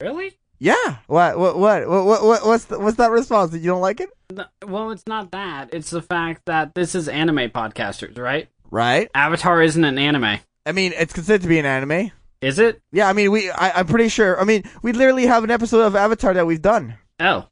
Really? 0.00 0.38
Yeah. 0.58 0.96
What? 1.06 1.38
What? 1.38 1.58
What? 1.58 1.88
What? 1.88 2.24
what 2.24 2.46
what's 2.46 2.64
the, 2.64 2.78
what's 2.78 2.96
that 2.96 3.10
response? 3.10 3.54
You 3.54 3.60
don't 3.60 3.80
like 3.80 4.00
it? 4.00 4.10
No, 4.30 4.44
well, 4.66 4.90
it's 4.90 5.06
not 5.06 5.30
that. 5.30 5.72
It's 5.72 5.90
the 5.90 6.02
fact 6.02 6.42
that 6.46 6.74
this 6.74 6.94
is 6.94 7.08
anime 7.08 7.50
podcasters, 7.50 8.18
right? 8.18 8.48
Right. 8.70 9.10
Avatar 9.14 9.62
isn't 9.62 9.84
an 9.84 9.98
anime, 9.98 10.40
I 10.68 10.72
mean, 10.72 10.92
it's 10.96 11.14
considered 11.14 11.42
to 11.42 11.48
be 11.48 11.58
an 11.58 11.66
anime. 11.66 12.12
is 12.42 12.58
it? 12.58 12.82
Yeah. 12.92 13.08
I 13.08 13.14
mean, 13.14 13.30
we. 13.32 13.50
I, 13.50 13.80
I'm 13.80 13.86
pretty 13.86 14.10
sure. 14.10 14.38
I 14.38 14.44
mean, 14.44 14.64
we 14.82 14.92
literally 14.92 15.26
have 15.26 15.42
an 15.44 15.50
episode 15.50 15.80
of 15.80 15.96
Avatar 15.96 16.34
that 16.34 16.46
we've 16.46 16.62
done. 16.62 16.94
Oh, 17.18 17.48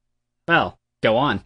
well, 0.47 0.79
go 1.03 1.17
on. 1.17 1.43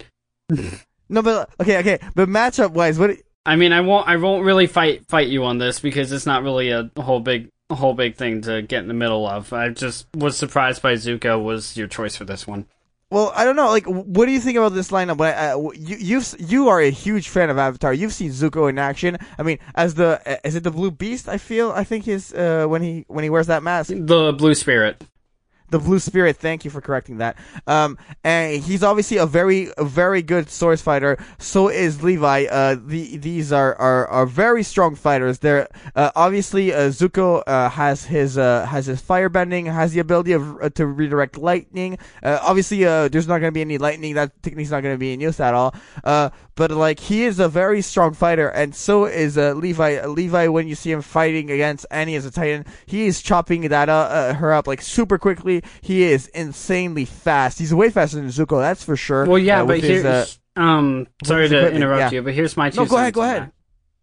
no, 1.09 1.23
but 1.23 1.49
okay, 1.61 1.79
okay, 1.79 2.01
but 2.15 2.29
matchup 2.29 2.73
wise, 2.73 2.99
what? 2.99 3.17
I 3.47 3.57
mean, 3.57 3.73
I 3.73 3.81
won't. 3.83 4.09
I 4.09 4.17
won't 4.17 4.45
really 4.45 4.67
fight 4.67 5.07
fight 5.09 5.29
you 5.29 5.45
on 5.45 5.59
this 5.59 5.79
because 5.79 6.11
it's 6.13 6.27
not 6.27 6.43
really 6.43 6.71
a 6.71 6.91
whole 6.99 7.21
big 7.21 7.49
a 7.71 7.77
whole 7.77 7.95
big 7.95 8.17
thing 8.17 8.43
to 8.43 8.63
get 8.63 8.83
in 8.83 8.89
the 8.89 8.95
middle 8.95 9.27
of. 9.27 9.53
I 9.53 9.69
just 9.69 10.07
was 10.15 10.37
surprised 10.37 10.83
by 10.83 10.95
Zuko 10.95 11.43
was 11.43 11.77
your 11.77 11.87
choice 11.87 12.17
for 12.17 12.25
this 12.25 12.47
one. 12.47 12.67
Well, 13.11 13.33
I 13.35 13.45
don't 13.45 13.57
know. 13.57 13.69
Like, 13.69 13.87
what 13.87 14.27
do 14.27 14.33
you 14.33 14.41
think 14.41 14.57
about 14.57 14.73
this 14.73 14.91
lineup? 14.91 15.19
When 15.19 15.35
uh, 15.35 15.57
you 15.75 15.97
you've, 15.97 16.35
you 16.39 16.69
are 16.69 16.81
a 16.81 16.91
huge 16.91 17.29
fan 17.29 17.51
of 17.51 17.59
Avatar. 17.59 17.93
You've 17.93 18.13
seen 18.13 18.31
Zuko 18.31 18.71
in 18.71 18.79
action. 18.79 19.19
I 19.37 19.43
mean, 19.43 19.59
as 19.75 19.95
the 19.95 20.21
is 20.45 20.55
it 20.55 20.63
the 20.63 20.71
Blue 20.71 20.93
Beast? 20.93 21.29
I 21.29 21.37
feel 21.37 21.73
I 21.73 21.83
think 21.83 22.05
his 22.05 22.33
uh, 22.33 22.67
when 22.69 22.83
he 22.83 23.05
when 23.09 23.25
he 23.25 23.31
wears 23.31 23.49
that 23.49 23.65
mask. 23.65 23.93
The 23.93 24.33
Blue 24.33 24.55
Spirit 24.55 25.05
the 25.71 25.79
Blue 25.79 25.99
Spirit. 25.99 26.37
Thank 26.37 26.65
you 26.65 26.71
for 26.71 26.81
correcting 26.81 27.19
that. 27.19 27.37
Um, 27.67 27.99
and 28.25 28.63
he's 28.63 28.83
obviously 28.83 29.17
a 29.17 29.27
very, 29.27 29.71
a 29.79 29.85
very 29.85 30.23
good 30.23 30.51
source 30.51 30.83
fighter. 30.83 31.17
So 31.39 31.69
is 31.69 32.03
Levi. 32.03 32.47
Uh, 32.51 32.77
the, 32.85 33.17
these 33.17 33.53
are, 33.53 33.75
are, 33.77 34.07
are 34.09 34.27
very 34.27 34.63
strong 34.63 34.95
fighters. 34.95 35.39
They're, 35.39 35.69
uh, 35.95 36.11
obviously, 36.15 36.73
uh, 36.73 36.91
Zuko, 36.91 37.43
uh, 37.47 37.69
has 37.71 38.05
his, 38.05 38.37
uh, 38.37 38.67
has 38.67 38.87
his 38.87 39.01
firebending, 39.01 39.73
has 39.73 39.93
the 39.93 40.01
ability 40.01 40.33
of, 40.33 40.63
uh, 40.63 40.71
to 40.71 40.87
redirect 40.87 41.39
lightning. 41.39 41.99
Obviously, 42.23 42.85
there's 42.85 43.29
not 43.29 43.39
to 43.39 43.53
be 43.53 43.61
any 43.61 43.79
lightning. 43.79 44.15
That 44.15 44.43
technique's 44.43 44.71
not 44.71 44.83
to 44.83 44.97
be 44.97 45.13
in 45.13 45.21
use 45.21 45.41
at 45.41 45.55
all. 45.55 45.75
Uh, 46.61 46.69
but 46.69 46.77
like, 46.77 47.01
he 47.01 47.25
is 47.25 47.39
a 47.39 47.49
very 47.49 47.83
strong 47.83 48.15
fighter, 48.15 48.49
and 48.49 48.75
so 48.75 49.05
is, 49.07 49.39
uh, 49.39 49.55
Levi. 49.55 50.05
Levi, 50.07 50.49
when 50.49 50.69
you 50.69 50.75
see 50.75 50.91
him 50.93 51.03
fighting 51.03 51.51
against 51.51 51.87
Annie 51.91 52.17
as 52.17 52.27
a 52.27 52.31
Titan, 52.31 52.67
he 52.87 53.07
is 53.07 53.23
chopping 53.23 53.63
that, 53.63 53.89
uh, 53.89 54.35
her 54.35 54.53
up, 54.53 54.67
like, 54.67 54.83
super 54.83 55.19
quickly 55.19 55.63
he 55.81 56.05
is 56.05 56.27
insanely 56.29 57.05
fast. 57.05 57.59
He's 57.59 57.75
way 57.75 57.91
faster 57.91 58.17
than 58.17 58.29
Zuko, 58.29 58.61
that's 58.61 58.85
for 58.85 58.97
sure. 58.97 59.27
Well, 59.27 59.39
yeah, 59.39 59.63
uh, 59.63 59.67
but 59.67 59.81
here, 59.81 60.07
uh, 60.07 60.27
um, 60.61 61.07
sorry 61.25 61.49
to 61.49 61.73
interrupt 61.73 62.13
yeah. 62.13 62.19
you, 62.19 62.23
but 62.23 62.35
here's 62.35 62.57
my 62.57 62.71
two. 62.71 62.81
No, 62.81 62.87
go 62.87 62.97
ahead, 62.97 63.15
go 63.15 63.23
ahead. 63.23 63.53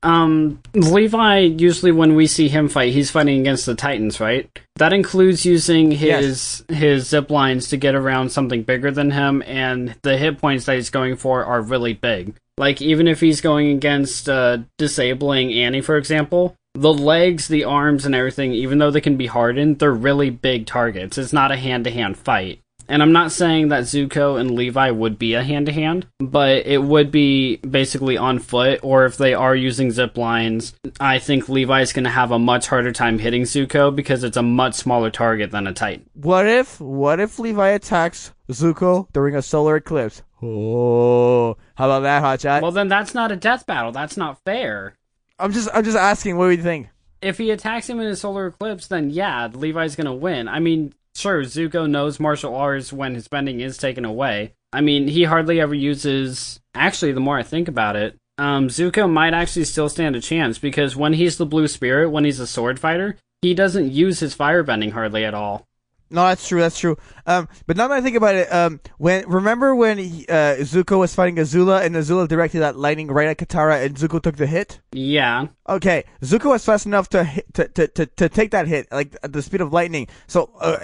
Um, 0.03 0.61
Levi 0.73 1.39
usually 1.39 1.91
when 1.91 2.15
we 2.15 2.27
see 2.27 2.47
him 2.47 2.69
fight, 2.69 2.93
he's 2.93 3.11
fighting 3.11 3.39
against 3.39 3.65
the 3.65 3.75
Titans, 3.75 4.19
right? 4.19 4.49
That 4.75 4.93
includes 4.93 5.45
using 5.45 5.91
his 5.91 6.63
yes. 6.69 6.77
his 6.79 7.07
zip 7.07 7.31
lines 7.31 7.69
to 7.69 7.77
get 7.77 7.95
around 7.95 8.31
something 8.31 8.63
bigger 8.63 8.91
than 8.91 9.11
him, 9.11 9.43
and 9.45 9.95
the 10.03 10.17
hit 10.17 10.39
points 10.39 10.65
that 10.65 10.75
he's 10.75 10.89
going 10.89 11.15
for 11.15 11.43
are 11.43 11.61
really 11.61 11.93
big. 11.93 12.35
Like 12.57 12.81
even 12.81 13.07
if 13.07 13.19
he's 13.19 13.41
going 13.41 13.69
against 13.69 14.29
uh, 14.29 14.59
disabling 14.77 15.53
Annie, 15.53 15.81
for 15.81 15.97
example, 15.97 16.55
the 16.73 16.93
legs, 16.93 17.47
the 17.47 17.63
arms, 17.63 18.05
and 18.05 18.13
everything, 18.13 18.53
even 18.53 18.77
though 18.77 18.91
they 18.91 19.01
can 19.01 19.17
be 19.17 19.27
hardened, 19.27 19.79
they're 19.79 19.91
really 19.91 20.29
big 20.29 20.67
targets. 20.67 21.17
It's 21.17 21.33
not 21.33 21.51
a 21.51 21.57
hand 21.57 21.83
to 21.85 21.91
hand 21.91 22.17
fight. 22.17 22.59
And 22.89 23.01
I'm 23.01 23.11
not 23.11 23.31
saying 23.31 23.67
that 23.69 23.83
Zuko 23.83 24.39
and 24.39 24.51
Levi 24.51 24.91
would 24.91 25.19
be 25.19 25.33
a 25.33 25.43
hand 25.43 25.65
to 25.65 25.73
hand, 25.73 26.07
but 26.19 26.65
it 26.65 26.83
would 26.83 27.11
be 27.11 27.57
basically 27.57 28.17
on 28.17 28.39
foot, 28.39 28.79
or 28.81 29.05
if 29.05 29.17
they 29.17 29.33
are 29.33 29.55
using 29.55 29.91
zip 29.91 30.17
lines, 30.17 30.73
I 30.99 31.19
think 31.19 31.49
Levi's 31.49 31.93
going 31.93 32.05
to 32.05 32.09
have 32.09 32.31
a 32.31 32.39
much 32.39 32.67
harder 32.67 32.91
time 32.91 33.19
hitting 33.19 33.43
Zuko 33.43 33.93
because 33.93 34.23
it's 34.23 34.37
a 34.37 34.43
much 34.43 34.75
smaller 34.75 35.11
target 35.11 35.51
than 35.51 35.67
a 35.67 35.73
Titan. 35.73 36.09
What 36.13 36.47
if, 36.47 36.79
what 36.79 37.19
if 37.19 37.39
Levi 37.39 37.69
attacks 37.69 38.31
Zuko 38.49 39.11
during 39.11 39.35
a 39.35 39.41
solar 39.41 39.75
eclipse? 39.75 40.21
Oh, 40.41 41.57
how 41.75 41.85
about 41.85 42.01
that, 42.01 42.23
Hotshot? 42.23 42.61
Well, 42.61 42.71
then 42.71 42.87
that's 42.87 43.13
not 43.13 43.31
a 43.31 43.35
death 43.35 43.65
battle. 43.65 43.91
That's 43.91 44.17
not 44.17 44.39
fair. 44.45 44.93
I'm 45.39 45.51
just 45.51 45.69
I'm 45.73 45.83
just 45.83 45.97
asking. 45.97 46.37
What 46.37 46.45
do 46.45 46.51
you 46.51 46.63
think? 46.63 46.89
If 47.21 47.37
he 47.37 47.51
attacks 47.51 47.89
him 47.89 47.99
in 47.99 48.07
a 48.07 48.15
solar 48.15 48.47
eclipse, 48.47 48.87
then 48.87 49.09
yeah, 49.09 49.49
Levi's 49.51 49.95
gonna 49.95 50.15
win. 50.15 50.47
I 50.47 50.59
mean, 50.59 50.93
sure, 51.17 51.43
Zuko 51.43 51.89
knows 51.89 52.19
martial 52.19 52.55
arts 52.55 52.93
when 52.93 53.15
his 53.15 53.27
bending 53.27 53.59
is 53.59 53.77
taken 53.77 54.05
away. 54.05 54.53
I 54.71 54.81
mean, 54.81 55.07
he 55.07 55.23
hardly 55.23 55.59
ever 55.59 55.73
uses. 55.73 56.59
Actually, 56.75 57.13
the 57.13 57.19
more 57.19 57.37
I 57.37 57.43
think 57.43 57.67
about 57.67 57.95
it, 57.95 58.17
um, 58.37 58.67
Zuko 58.67 59.09
might 59.09 59.33
actually 59.33 59.65
still 59.65 59.89
stand 59.89 60.15
a 60.15 60.21
chance 60.21 60.59
because 60.59 60.95
when 60.95 61.13
he's 61.13 61.37
the 61.37 61.45
Blue 61.45 61.67
Spirit, 61.67 62.09
when 62.09 62.23
he's 62.23 62.39
a 62.39 62.47
sword 62.47 62.79
fighter, 62.79 63.17
he 63.41 63.53
doesn't 63.53 63.91
use 63.91 64.19
his 64.19 64.35
firebending 64.35 64.91
hardly 64.91 65.25
at 65.25 65.33
all. 65.33 65.67
No, 66.09 66.27
that's 66.27 66.47
true. 66.47 66.61
That's 66.61 66.79
true. 66.79 66.97
Um, 67.25 67.49
but 67.65 67.75
now 67.75 67.87
that 67.89 67.95
I 67.95 68.01
think 68.01 68.15
about 68.15 68.35
it, 68.35 68.51
um, 68.53 68.79
when 68.97 69.27
remember 69.27 69.75
when 69.75 69.97
he, 69.97 70.25
uh, 70.29 70.57
Zuko 70.57 70.99
was 70.99 71.13
fighting 71.13 71.35
Azula 71.35 71.85
and 71.85 71.95
Azula 71.95 72.27
directed 72.27 72.59
that 72.59 72.77
lightning 72.77 73.07
right 73.07 73.27
at 73.27 73.37
Katara 73.37 73.85
and 73.85 73.95
Zuko 73.95 74.21
took 74.21 74.37
the 74.37 74.47
hit? 74.47 74.79
Yeah. 74.93 75.47
Okay, 75.67 76.05
Zuko 76.21 76.51
was 76.51 76.63
fast 76.63 76.85
enough 76.85 77.09
to 77.09 77.23
hit, 77.23 77.53
to, 77.55 77.67
to, 77.67 77.87
to, 77.87 78.05
to 78.05 78.29
take 78.29 78.51
that 78.51 78.67
hit, 78.67 78.87
like 78.91 79.17
at 79.21 79.33
the 79.33 79.41
speed 79.41 79.59
of 79.59 79.73
lightning. 79.73 80.07
So, 80.27 80.51
uh, 80.61 80.77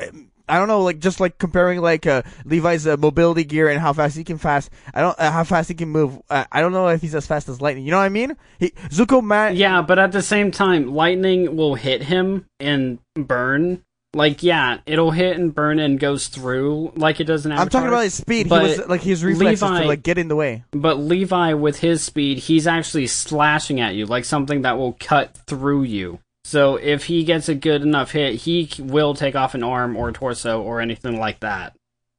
I 0.47 0.59
don't 0.59 0.67
know, 0.67 0.81
like 0.81 0.99
just 0.99 1.21
like 1.21 1.37
comparing 1.37 1.79
like 1.79 2.05
uh, 2.05 2.23
Levi's 2.43 2.85
uh, 2.85 2.97
mobility 2.97 3.45
gear 3.45 3.69
and 3.69 3.79
how 3.79 3.93
fast 3.93 4.17
he 4.17 4.25
can 4.25 4.37
fast. 4.37 4.69
I 4.93 4.99
don't 4.99 5.17
uh, 5.17 5.31
how 5.31 5.45
fast 5.45 5.69
he 5.69 5.75
can 5.75 5.87
move. 5.87 6.21
Uh, 6.29 6.43
I 6.51 6.59
don't 6.59 6.73
know 6.73 6.89
if 6.89 7.01
he's 7.01 7.15
as 7.15 7.25
fast 7.25 7.47
as 7.47 7.61
lightning. 7.61 7.85
You 7.85 7.91
know 7.91 7.97
what 7.97 8.03
I 8.03 8.09
mean? 8.09 8.35
He 8.59 8.71
Zuko 8.89 9.23
man. 9.23 9.55
Yeah, 9.55 9.81
but 9.81 9.99
at 9.99 10.11
the 10.11 10.21
same 10.21 10.51
time, 10.51 10.93
lightning 10.93 11.55
will 11.55 11.75
hit 11.75 12.03
him 12.03 12.45
and 12.59 12.99
burn 13.15 13.83
like 14.13 14.43
yeah, 14.43 14.79
it'll 14.85 15.11
hit 15.11 15.37
and 15.37 15.53
burn 15.53 15.79
and 15.79 15.99
goes 15.99 16.27
through 16.27 16.93
like 16.95 17.19
it 17.19 17.25
does 17.25 17.45
in 17.45 17.51
Avatar. 17.51 17.63
I'm 17.63 17.69
talking 17.69 17.87
about 17.87 18.03
his 18.03 18.13
speed. 18.13 18.49
But 18.49 18.61
he 18.63 18.67
was 18.69 18.87
like 18.87 19.01
his 19.01 19.23
reflexes 19.23 19.61
Levi, 19.61 19.81
to 19.81 19.87
like 19.87 20.03
get 20.03 20.17
in 20.17 20.27
the 20.27 20.35
way. 20.35 20.63
But 20.71 20.99
Levi 20.99 21.53
with 21.53 21.79
his 21.79 22.03
speed, 22.03 22.39
he's 22.39 22.67
actually 22.67 23.07
slashing 23.07 23.79
at 23.79 23.95
you 23.95 24.05
like 24.05 24.25
something 24.25 24.61
that 24.61 24.77
will 24.77 24.95
cut 24.99 25.37
through 25.47 25.83
you. 25.83 26.19
So 26.45 26.75
if 26.75 27.05
he 27.05 27.23
gets 27.23 27.49
a 27.49 27.55
good 27.55 27.81
enough 27.81 28.11
hit, 28.11 28.35
he 28.35 28.69
will 28.77 29.13
take 29.13 29.35
off 29.35 29.55
an 29.55 29.63
arm 29.63 29.95
or 29.95 30.11
torso 30.11 30.61
or 30.61 30.81
anything 30.81 31.17
like 31.17 31.39
that. 31.39 31.73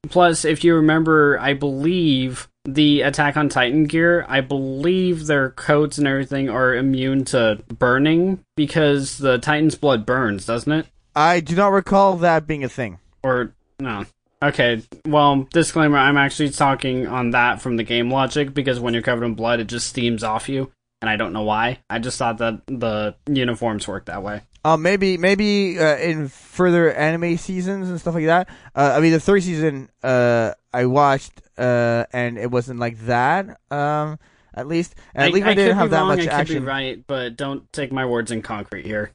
Plus, 0.09 0.45
if 0.45 0.65
you 0.65 0.75
remember, 0.75 1.39
I 1.39 1.55
believe 1.55 2.49
the 2.65 3.03
Attack 3.03 3.37
on 3.37 3.49
Titan 3.49 3.85
gear, 3.85 4.25
I 4.29 4.41
believe 4.41 5.27
their 5.27 5.51
coats 5.51 5.99
and 5.99 6.07
everything 6.07 6.49
are 6.49 6.75
immune 6.75 7.25
to 7.27 7.63
burning 7.69 8.41
because 8.57 9.19
the 9.19 9.39
Titan's 9.39 9.75
blood 9.75 10.07
burns, 10.07 10.47
doesn't 10.47 10.73
it? 10.73 10.87
I 11.15 11.41
do 11.41 11.55
not 11.55 11.69
recall 11.69 12.17
that 12.19 12.47
being 12.47 12.65
a 12.65 12.69
thing. 12.69 12.99
Or 13.23 13.55
no. 13.79 14.05
Okay, 14.43 14.83
well, 15.07 15.47
disclaimer, 15.53 15.97
I'm 15.97 16.19
actually 16.19 16.51
talking 16.51 17.07
on 17.07 17.31
that 17.31 17.63
from 17.63 17.77
the 17.77 17.83
game 17.83 18.11
logic 18.11 18.53
because 18.53 18.79
when 18.79 18.93
you're 18.93 19.03
covered 19.03 19.25
in 19.25 19.35
blood, 19.35 19.61
it 19.61 19.69
just 19.69 19.87
steams 19.87 20.23
off 20.23 20.51
you, 20.51 20.71
and 21.01 21.09
I 21.09 21.17
don't 21.17 21.33
know 21.33 21.45
why. 21.45 21.79
I 21.89 21.99
just 21.99 22.19
thought 22.19 22.39
that 22.39 22.67
the 22.67 23.15
uniforms 23.27 23.89
work 23.89 24.05
that 24.07 24.23
way. 24.23 24.43
Uh, 24.63 24.77
maybe 24.77 25.17
maybe 25.17 25.79
uh, 25.79 25.97
in 25.97 26.29
further 26.29 26.93
anime 26.93 27.37
seasons 27.37 27.89
and 27.89 28.01
stuff 28.01 28.15
like 28.15 28.27
that. 28.27 28.49
Uh, 28.75 28.95
I 28.97 29.01
mean, 29.01 29.13
the 29.13 29.21
third 29.21 29.43
season 29.43 29.91
uh, 30.03 30.53
I 30.73 30.87
watched, 30.87 31.41
uh, 31.57 32.05
and 32.13 32.37
it 32.37 32.51
wasn't 32.51 32.81
like 32.81 32.99
that. 33.01 33.61
Um, 33.71 34.19
at 34.55 34.67
least, 34.67 34.95
and 35.15 35.25
I, 35.25 35.27
at 35.27 35.33
least 35.33 35.47
I, 35.47 35.51
I 35.51 35.55
didn't 35.55 35.77
have 35.77 35.93
wrong, 35.93 36.09
that 36.09 36.17
much 36.17 36.29
I 36.29 36.33
action. 36.41 36.65
Right, 36.65 37.03
but 37.07 37.37
don't 37.37 37.71
take 37.73 37.93
my 37.93 38.05
words 38.05 38.31
in 38.31 38.43
concrete 38.43 38.85
here. 38.85 39.13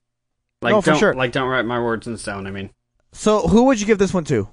Like, 0.61 0.71
no, 0.71 0.81
for 0.81 0.91
don't, 0.91 0.99
sure. 0.99 1.13
Like, 1.13 1.31
don't 1.31 1.49
write 1.49 1.65
my 1.65 1.79
words 1.81 2.07
in 2.07 2.17
stone. 2.17 2.47
I 2.47 2.51
mean, 2.51 2.71
so 3.11 3.47
who 3.47 3.63
would 3.65 3.79
you 3.79 3.85
give 3.85 3.97
this 3.97 4.13
one 4.13 4.25
to? 4.25 4.49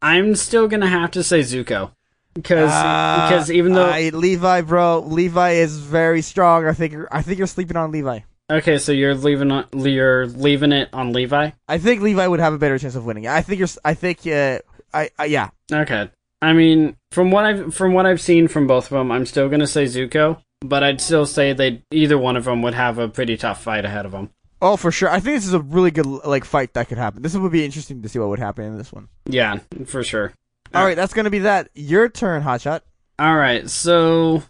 I'm 0.00 0.34
still 0.36 0.68
gonna 0.68 0.88
have 0.88 1.10
to 1.12 1.22
say 1.22 1.40
Zuko 1.40 1.90
because 2.34 2.70
uh, 2.70 3.28
because 3.28 3.50
even 3.50 3.72
though 3.72 3.88
I, 3.88 4.10
Levi, 4.10 4.60
bro, 4.62 5.00
Levi 5.00 5.52
is 5.52 5.78
very 5.78 6.22
strong. 6.22 6.66
I 6.66 6.72
think 6.72 6.94
I 7.10 7.22
think 7.22 7.38
you're 7.38 7.46
sleeping 7.46 7.76
on 7.76 7.90
Levi. 7.90 8.20
Okay, 8.50 8.78
so 8.78 8.92
you're 8.92 9.14
leaving 9.14 9.50
on, 9.50 9.66
you're 9.72 10.26
leaving 10.26 10.72
it 10.72 10.88
on 10.92 11.12
Levi. 11.12 11.50
I 11.68 11.78
think 11.78 12.00
Levi 12.00 12.26
would 12.26 12.40
have 12.40 12.54
a 12.54 12.58
better 12.58 12.78
chance 12.78 12.94
of 12.94 13.04
winning. 13.04 13.26
I 13.26 13.42
think 13.42 13.58
you're. 13.58 13.68
I 13.84 13.94
think. 13.94 14.26
Uh, 14.26 14.60
I, 14.94 15.10
I 15.18 15.24
yeah. 15.26 15.50
Okay. 15.70 16.10
I 16.40 16.52
mean, 16.52 16.96
from 17.10 17.30
what 17.30 17.44
I've 17.44 17.74
from 17.74 17.92
what 17.92 18.06
I've 18.06 18.20
seen 18.20 18.48
from 18.48 18.66
both 18.66 18.84
of 18.84 18.90
them, 18.90 19.10
I'm 19.10 19.26
still 19.26 19.48
gonna 19.48 19.66
say 19.66 19.84
Zuko, 19.84 20.40
but 20.60 20.82
I'd 20.82 21.00
still 21.00 21.26
say 21.26 21.52
they 21.52 21.82
either 21.90 22.16
one 22.16 22.36
of 22.36 22.44
them 22.44 22.62
would 22.62 22.74
have 22.74 22.98
a 22.98 23.08
pretty 23.08 23.36
tough 23.36 23.62
fight 23.62 23.84
ahead 23.84 24.06
of 24.06 24.12
them. 24.12 24.30
Oh, 24.60 24.76
for 24.76 24.90
sure. 24.90 25.08
I 25.08 25.20
think 25.20 25.36
this 25.36 25.46
is 25.46 25.52
a 25.52 25.60
really 25.60 25.90
good 25.90 26.06
like 26.06 26.44
fight 26.44 26.74
that 26.74 26.88
could 26.88 26.98
happen. 26.98 27.22
This 27.22 27.36
would 27.36 27.52
be 27.52 27.64
interesting 27.64 28.02
to 28.02 28.08
see 28.08 28.18
what 28.18 28.28
would 28.28 28.38
happen 28.38 28.64
in 28.64 28.76
this 28.76 28.92
one. 28.92 29.08
Yeah, 29.26 29.58
for 29.86 30.02
sure. 30.02 30.32
All 30.74 30.84
right, 30.84 30.96
that's 30.96 31.14
gonna 31.14 31.30
be 31.30 31.40
that. 31.40 31.70
Your 31.74 32.08
turn, 32.08 32.42
Hotshot. 32.42 32.80
All 33.18 33.36
right, 33.36 33.68
so 33.70 34.42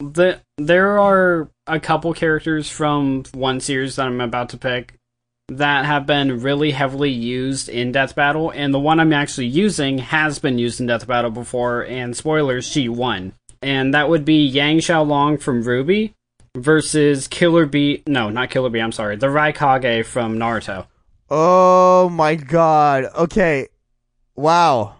the 0.00 0.40
there 0.58 0.98
are 0.98 1.48
a 1.66 1.80
couple 1.80 2.12
characters 2.14 2.68
from 2.68 3.24
one 3.32 3.60
series 3.60 3.96
that 3.96 4.06
I'm 4.06 4.20
about 4.20 4.50
to 4.50 4.58
pick 4.58 4.94
that 5.48 5.84
have 5.84 6.06
been 6.06 6.40
really 6.40 6.70
heavily 6.72 7.10
used 7.10 7.68
in 7.68 7.92
Death 7.92 8.14
Battle, 8.14 8.50
and 8.50 8.74
the 8.74 8.80
one 8.80 8.98
I'm 8.98 9.12
actually 9.12 9.46
using 9.46 9.98
has 9.98 10.38
been 10.38 10.58
used 10.58 10.80
in 10.80 10.86
Death 10.86 11.06
Battle 11.06 11.30
before. 11.30 11.82
And 11.82 12.16
spoilers, 12.16 12.66
she 12.66 12.88
won, 12.88 13.34
and 13.62 13.94
that 13.94 14.08
would 14.08 14.24
be 14.24 14.44
Yang 14.44 14.78
Xiaolong 14.78 15.40
from 15.40 15.62
RWBY 15.62 16.12
versus 16.54 17.28
Killer 17.28 17.66
Bee. 17.66 18.02
No, 18.06 18.30
not 18.30 18.50
Killer 18.50 18.70
Bee. 18.70 18.80
I'm 18.80 18.92
sorry, 18.92 19.16
the 19.16 19.26
Raikage 19.26 20.06
from 20.06 20.38
Naruto. 20.38 20.86
Oh 21.30 22.08
my 22.10 22.34
god. 22.34 23.06
Okay. 23.16 23.68
Wow. 24.36 24.96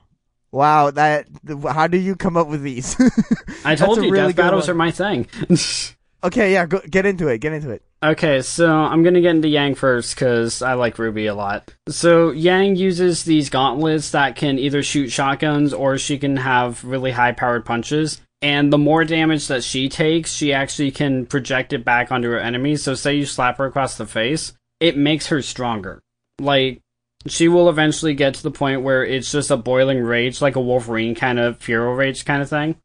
Wow. 0.51 0.91
That. 0.91 1.27
How 1.69 1.87
do 1.87 1.99
you 1.99 2.17
come 2.17 2.37
up 2.37 2.49
with 2.49 2.63
these? 2.63 2.97
I 3.65 3.75
told 3.75 4.03
you, 4.03 4.11
really 4.11 4.33
death 4.33 4.37
battles 4.37 4.69
one. 4.69 4.71
are 4.71 4.79
my 4.79 4.91
thing. 4.91 5.27
okay. 6.25 6.53
Yeah. 6.53 6.67
Go, 6.67 6.81
get 6.89 7.07
into 7.07 7.29
it. 7.29 7.39
Get 7.39 7.53
into 7.53 7.71
it. 7.71 7.83
Okay, 8.05 8.43
so 8.43 8.71
I'm 8.71 9.03
gonna 9.03 9.23
get 9.23 9.35
into 9.35 9.49
Yang 9.49 9.77
first 9.77 10.15
because 10.15 10.61
I 10.61 10.75
like 10.75 10.99
Ruby 10.99 11.27
a 11.27 11.35
lot. 11.35 11.73
So 11.89 12.33
Yang 12.33 12.77
uses 12.77 13.25
these 13.25 13.49
gauntlets 13.49 14.11
that 14.11 14.37
can 14.37 14.59
either 14.59 14.83
shoot 14.83 15.09
shotguns 15.09 15.73
or 15.73 15.97
she 15.97 16.19
can 16.19 16.37
have 16.37 16.85
really 16.85 17.13
high 17.13 17.33
powered 17.33 17.65
punches 17.65 18.21
And 18.45 18.71
the 18.71 18.77
more 18.77 19.07
damage 19.07 19.47
that 19.47 19.65
she 19.65 19.89
takes, 19.89 20.31
she 20.31 20.53
actually 20.53 20.91
can 20.91 21.25
project 21.25 21.73
it 21.73 21.83
back 21.83 22.13
onto 22.13 22.29
her 22.29 22.39
enemies. 22.39 22.83
So, 22.83 22.95
say 22.95 23.15
you 23.15 23.25
slap 23.25 23.57
her 23.57 23.65
across 23.65 23.97
the 23.97 24.05
face, 24.05 24.53
it 24.81 24.99
makes 24.99 25.29
her 25.29 25.41
stronger. 25.41 26.03
Like, 26.39 26.83
she 27.27 27.49
will 27.49 27.71
eventually 27.71 28.13
get 28.13 28.35
to 28.35 28.43
the 28.43 28.51
point 28.51 28.83
where 28.83 29.03
it's 29.03 29.33
just 29.33 29.51
a 29.51 29.57
boiling 29.57 30.03
rage, 30.03 30.43
like 30.43 30.57
a 30.57 30.61
Wolverine 30.61 31.15
kind 31.15 31.39
of 31.39 31.59
Furo 31.59 31.95
rage 31.97 32.27
kind 32.27 32.43
of 32.43 32.51
thing, 32.51 32.77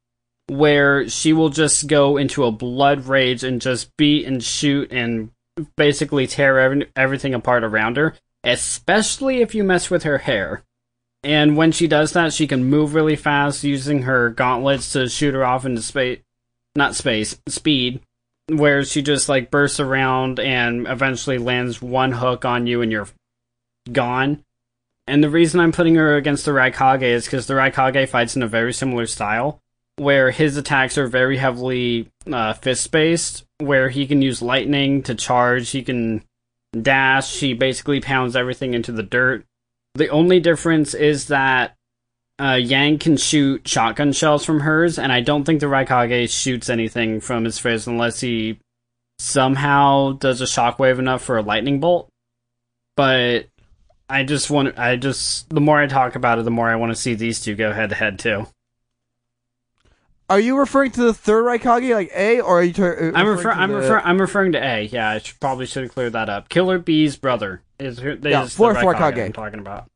where 0.48 1.10
she 1.10 1.34
will 1.34 1.50
just 1.50 1.88
go 1.88 2.16
into 2.16 2.46
a 2.46 2.54
blood 2.54 3.08
rage 3.08 3.44
and 3.44 3.62
just 3.62 3.90
beat 3.98 4.26
and 4.26 4.42
shoot 4.42 4.94
and 4.94 5.30
basically 5.76 6.26
tear 6.26 6.58
every- 6.58 6.88
everything 6.96 7.34
apart 7.34 7.66
around 7.66 7.98
her, 7.98 8.16
especially 8.46 9.42
if 9.42 9.54
you 9.54 9.66
mess 9.66 9.90
with 9.90 10.04
her 10.04 10.20
hair. 10.20 10.64
And 11.24 11.58
when 11.58 11.72
she 11.72 11.88
does 11.88 12.14
that, 12.14 12.34
she 12.34 12.48
can 12.48 12.66
move 12.66 12.94
really 12.94 13.16
fast 13.16 13.64
using 13.64 14.04
her 14.04 14.30
gauntlets 14.30 14.94
to 14.94 15.10
shoot 15.10 15.34
her 15.34 15.46
off 15.46 15.66
into 15.66 15.82
space, 15.82 16.20
not 16.76 16.96
space, 16.96 17.40
speed, 17.48 18.02
where 18.48 18.84
she 18.84 19.02
just 19.02 19.28
like 19.28 19.52
bursts 19.52 19.80
around 19.80 20.40
and 20.40 20.88
eventually 20.88 21.38
lands 21.38 21.82
one 21.82 22.14
hook 22.14 22.46
on 22.46 22.68
you 22.68 22.82
and 22.82 22.92
you're 22.92 23.10
gone. 23.92 24.44
And 25.08 25.24
the 25.24 25.30
reason 25.30 25.60
I'm 25.60 25.72
putting 25.72 25.96
her 25.96 26.16
against 26.16 26.46
the 26.46 26.52
Raikage 26.52 27.02
is 27.02 27.26
because 27.26 27.48
the 27.48 27.56
Raikage 27.56 28.10
fights 28.10 28.36
in 28.36 28.44
a 28.44 28.48
very 28.48 28.72
similar 28.72 29.08
style, 29.08 29.60
where 29.98 30.32
his 30.32 30.56
attacks 30.56 30.98
are 30.98 31.08
very 31.08 31.38
heavily 31.38 32.12
uh, 32.32 32.54
fist 32.54 32.92
based, 32.92 33.44
where 33.58 33.90
he 33.90 34.06
can 34.08 34.22
use 34.22 34.42
lightning 34.42 35.02
to 35.04 35.16
charge, 35.16 35.72
he 35.72 35.82
can 35.82 36.24
dash, 36.80 37.40
he 37.40 37.54
basically 37.54 38.00
pounds 38.00 38.36
everything 38.36 38.74
into 38.74 38.92
the 38.92 39.04
dirt. 39.04 39.46
The 39.96 40.10
only 40.10 40.40
difference 40.40 40.94
is 40.94 41.28
that 41.28 41.76
uh, 42.40 42.54
Yang 42.54 43.00
can 43.00 43.18
shoot 43.18 43.68
shotgun 43.68 44.14
shells 44.14 44.46
from 44.46 44.62
hers, 44.62 44.98
and 44.98 45.12
I 45.12 45.22
don't 45.22 45.44
think 45.44 45.60
the 45.60 45.66
Raikage 45.66 46.30
shoots 46.30 46.70
anything 46.70 47.20
from 47.20 47.44
his 47.44 47.60
fist 47.60 47.88
unless 47.88 48.22
he 48.22 48.60
somehow 49.18 50.14
does 50.14 50.40
a 50.42 50.46
shockwave 50.46 51.00
enough 51.00 51.22
for 51.22 51.38
a 51.38 51.42
lightning 51.42 51.80
bolt. 51.80 52.10
But 52.96 53.48
I 54.10 54.24
just 54.24 54.50
want, 54.50 54.80
I 54.80 54.96
just, 54.96 55.50
the 55.50 55.62
more 55.62 55.80
I 55.80 55.88
talk 55.88 56.16
about 56.16 56.40
it, 56.40 56.46
the 56.46 56.52
more 56.52 56.70
I 56.70 56.76
want 56.76 56.92
to 56.92 57.02
see 57.02 57.14
these 57.14 57.42
two 57.42 57.56
go 57.56 57.74
head 57.74 57.90
to 57.90 57.96
head 57.96 58.20
too. 58.20 58.48
Are 60.30 60.40
you 60.40 60.58
referring 60.58 60.92
to 60.92 61.02
the 61.04 61.14
third 61.14 61.44
Raikage, 61.46 61.94
like 61.94 62.12
A, 62.16 62.40
or 62.42 62.60
are 62.60 62.64
you? 62.64 62.74
Ter- 62.74 63.12
I'm 63.16 63.28
referring 63.28 63.58
I'm 63.58 63.72
the- 63.72 64.08
I'm 64.08 64.22
referring 64.22 64.52
to 64.52 64.64
A. 64.64 64.84
Yeah, 64.84 65.10
I 65.10 65.18
should, 65.18 65.40
probably 65.40 65.66
should 65.66 65.84
have 65.84 65.92
cleared 65.92 66.14
that 66.14 66.30
up. 66.30 66.50
Killer 66.50 66.78
Bee's 66.78 67.18
brother 67.18 67.62
is, 67.80 67.98
is 67.98 68.20
Yeah, 68.24 68.44
the 68.44 68.50
fourth 68.50 68.78
Raikage 68.78 68.96
Raikage. 68.96 69.26
I'm 69.26 69.34
talking 69.34 69.60
about. 69.60 69.90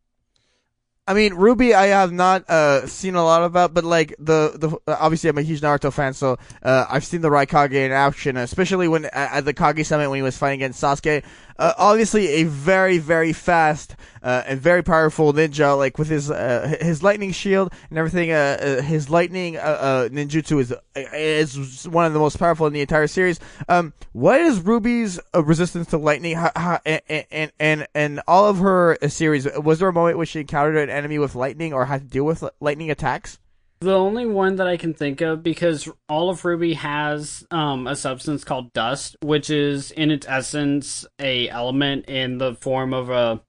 I 1.06 1.14
mean, 1.14 1.34
Ruby, 1.34 1.74
I 1.74 1.88
have 1.88 2.14
not 2.14 2.50
uh, 2.50 2.88
seen 2.88 3.16
a 3.16 3.24
lot 3.24 3.44
about, 3.44 3.74
but 3.74 3.84
like 3.84 4.16
the 4.20 4.54
the 4.56 4.70
uh, 4.90 4.98
obviously 5.00 5.30
I'm 5.30 5.38
a 5.38 5.42
huge 5.42 5.60
Naruto 5.60 5.92
fan, 5.92 6.14
so 6.14 6.38
uh, 6.62 6.86
I've 6.90 7.04
seen 7.04 7.20
the 7.20 7.30
Raikage 7.30 7.74
in 7.74 7.92
action, 7.92 8.38
especially 8.38 8.88
when 8.88 9.06
at, 9.06 9.14
at 9.14 9.46
the 9.46 9.54
Kage 9.54 9.86
Summit 9.86 10.10
when 10.10 10.18
he 10.18 10.24
was 10.24 10.38
fighting 10.38 10.62
against 10.62 10.82
Sasuke. 10.82 11.24
Uh, 11.58 11.74
obviously, 11.78 12.28
a 12.28 12.44
very 12.44 12.98
very 12.98 13.34
fast 13.34 13.96
uh, 14.22 14.44
and 14.46 14.60
very 14.60 14.84
powerful 14.84 15.34
ninja, 15.34 15.78
like 15.78 15.98
with 15.98 16.10
his 16.10 16.32
uh, 16.32 16.76
his 16.82 17.04
lightning 17.04 17.32
shield 17.32 17.72
and 17.90 18.00
everything. 18.00 18.32
Uh, 18.32 18.58
uh, 18.80 18.82
his 18.82 19.10
lightning 19.10 19.58
uh, 19.58 20.08
ninjutsu 20.12 20.60
is 20.60 20.74
is 20.96 21.88
one 21.88 22.06
of 22.06 22.14
the 22.14 22.20
most 22.20 22.40
powerful 22.40 22.68
in 22.68 22.74
the 22.74 22.82
entire 22.82 23.08
series. 23.08 23.40
Um, 23.70 23.94
what 24.14 24.42
is 24.42 24.60
Ruby's 24.62 25.20
resistance 25.34 25.88
to 25.88 25.98
lightning? 25.98 26.38
How, 26.38 26.52
how, 26.56 26.80
and, 26.86 27.26
and 27.30 27.52
and 27.60 27.88
and 27.94 28.22
all 28.28 28.48
of 28.48 28.60
her 28.60 28.98
series, 29.08 29.48
was 29.58 29.80
there 29.80 29.90
a 29.90 29.94
moment 29.94 30.18
where 30.18 30.26
she 30.26 30.40
encountered 30.40 30.78
an 30.78 30.90
enemy 30.90 31.20
with 31.20 31.36
lightning 31.36 31.74
or 31.74 31.86
had 31.86 32.02
to 32.02 32.08
deal 32.08 32.24
with 32.24 32.42
li- 32.42 32.50
lightning 32.60 32.92
attacks? 32.92 33.40
The 33.84 33.94
only 33.94 34.26
one 34.26 34.56
that 34.56 34.68
I 34.68 34.78
can 34.78 34.94
think 34.94 35.20
of 35.20 35.44
because 35.44 35.90
all 36.08 36.30
of 36.30 36.46
Ruby 36.46 36.76
has 36.76 37.46
um, 37.52 37.86
a 37.86 37.98
substance 37.98 38.46
called 38.46 38.72
dust, 38.72 39.18
which 39.22 39.50
is 39.50 39.92
in 39.92 40.10
its 40.10 40.26
essence 40.26 41.06
a 41.20 41.50
element 41.50 42.06
in 42.08 42.38
the 42.38 42.56
form 42.56 42.94
of 42.94 43.10
a 43.10 43.42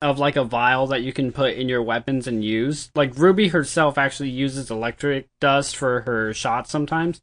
of 0.00 0.20
like 0.20 0.36
a 0.36 0.44
vial 0.44 0.86
that 0.88 1.02
you 1.02 1.12
can 1.12 1.32
put 1.32 1.54
in 1.54 1.68
your 1.68 1.82
weapons 1.82 2.28
and 2.28 2.44
use. 2.44 2.92
Like 2.94 3.18
Ruby 3.18 3.48
herself 3.48 3.98
actually 3.98 4.30
uses 4.30 4.70
electric 4.70 5.26
dust 5.40 5.76
for 5.76 6.02
her 6.02 6.32
shots 6.32 6.70
sometimes. 6.70 7.20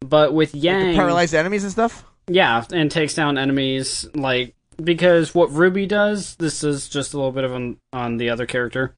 But 0.00 0.32
with 0.32 0.54
Yang, 0.54 0.94
Paralyzed 0.94 1.34
enemies 1.34 1.64
and 1.64 1.72
stuff. 1.72 2.02
yeah, 2.28 2.64
and 2.72 2.90
takes 2.90 3.12
down 3.12 3.36
enemies 3.36 4.08
like 4.14 4.54
because 4.82 5.34
what 5.34 5.50
Ruby 5.52 5.84
does, 5.84 6.34
this 6.36 6.64
is 6.64 6.88
just 6.88 7.12
a 7.12 7.18
little 7.18 7.32
bit 7.32 7.44
of 7.44 7.52
on 7.52 7.76
on 7.92 8.16
the 8.16 8.30
other 8.30 8.46
character. 8.46 8.94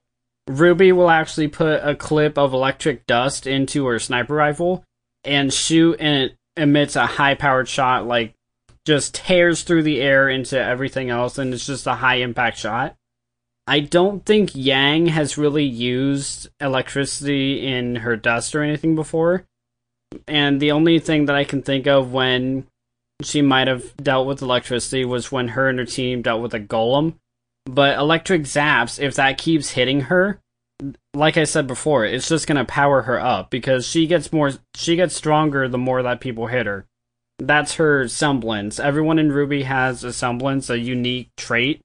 Ruby 0.50 0.90
will 0.90 1.10
actually 1.10 1.48
put 1.48 1.80
a 1.84 1.94
clip 1.94 2.36
of 2.36 2.52
electric 2.52 3.06
dust 3.06 3.46
into 3.46 3.86
her 3.86 3.98
sniper 3.98 4.34
rifle 4.34 4.84
and 5.24 5.52
shoot 5.52 5.96
and 6.00 6.24
it 6.24 6.36
emits 6.56 6.96
a 6.96 7.06
high 7.06 7.34
powered 7.34 7.68
shot 7.68 8.06
like 8.06 8.34
just 8.84 9.14
tears 9.14 9.62
through 9.62 9.84
the 9.84 10.00
air 10.00 10.28
into 10.28 10.58
everything 10.58 11.08
else 11.08 11.38
and 11.38 11.54
it's 11.54 11.66
just 11.66 11.86
a 11.86 11.94
high 11.94 12.16
impact 12.16 12.58
shot. 12.58 12.96
I 13.66 13.80
don't 13.80 14.26
think 14.26 14.50
Yang 14.54 15.06
has 15.06 15.38
really 15.38 15.64
used 15.64 16.48
electricity 16.58 17.66
in 17.66 17.96
her 17.96 18.16
dust 18.16 18.54
or 18.56 18.62
anything 18.62 18.96
before. 18.96 19.44
And 20.26 20.60
the 20.60 20.72
only 20.72 20.98
thing 20.98 21.26
that 21.26 21.36
I 21.36 21.44
can 21.44 21.62
think 21.62 21.86
of 21.86 22.12
when 22.12 22.66
she 23.22 23.42
might 23.42 23.68
have 23.68 23.96
dealt 23.98 24.26
with 24.26 24.42
electricity 24.42 25.04
was 25.04 25.30
when 25.30 25.48
her 25.48 25.68
and 25.68 25.78
her 25.78 25.84
team 25.84 26.22
dealt 26.22 26.42
with 26.42 26.54
a 26.54 26.58
golem. 26.58 27.14
But 27.74 27.98
electric 27.98 28.42
zaps, 28.42 29.00
if 29.00 29.14
that 29.14 29.38
keeps 29.38 29.70
hitting 29.70 30.02
her, 30.02 30.40
like 31.14 31.36
I 31.36 31.44
said 31.44 31.68
before, 31.68 32.04
it's 32.04 32.28
just 32.28 32.48
gonna 32.48 32.64
power 32.64 33.02
her 33.02 33.20
up 33.20 33.48
because 33.50 33.86
she 33.86 34.08
gets 34.08 34.32
more 34.32 34.52
she 34.74 34.96
gets 34.96 35.14
stronger 35.14 35.68
the 35.68 35.78
more 35.78 36.02
that 36.02 36.20
people 36.20 36.48
hit 36.48 36.66
her. 36.66 36.86
That's 37.38 37.74
her 37.74 38.08
semblance. 38.08 38.80
Everyone 38.80 39.20
in 39.20 39.30
Ruby 39.30 39.62
has 39.62 40.02
a 40.02 40.12
semblance, 40.12 40.68
a 40.68 40.78
unique 40.78 41.30
trait, 41.36 41.80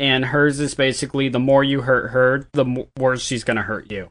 and 0.00 0.24
hers 0.24 0.60
is 0.60 0.74
basically 0.74 1.28
the 1.28 1.38
more 1.38 1.62
you 1.62 1.82
hurt 1.82 2.10
her, 2.12 2.48
the 2.52 2.64
mo- 2.64 2.88
worse 2.96 3.22
she's 3.22 3.44
gonna 3.44 3.62
hurt 3.62 3.92
you. 3.92 4.10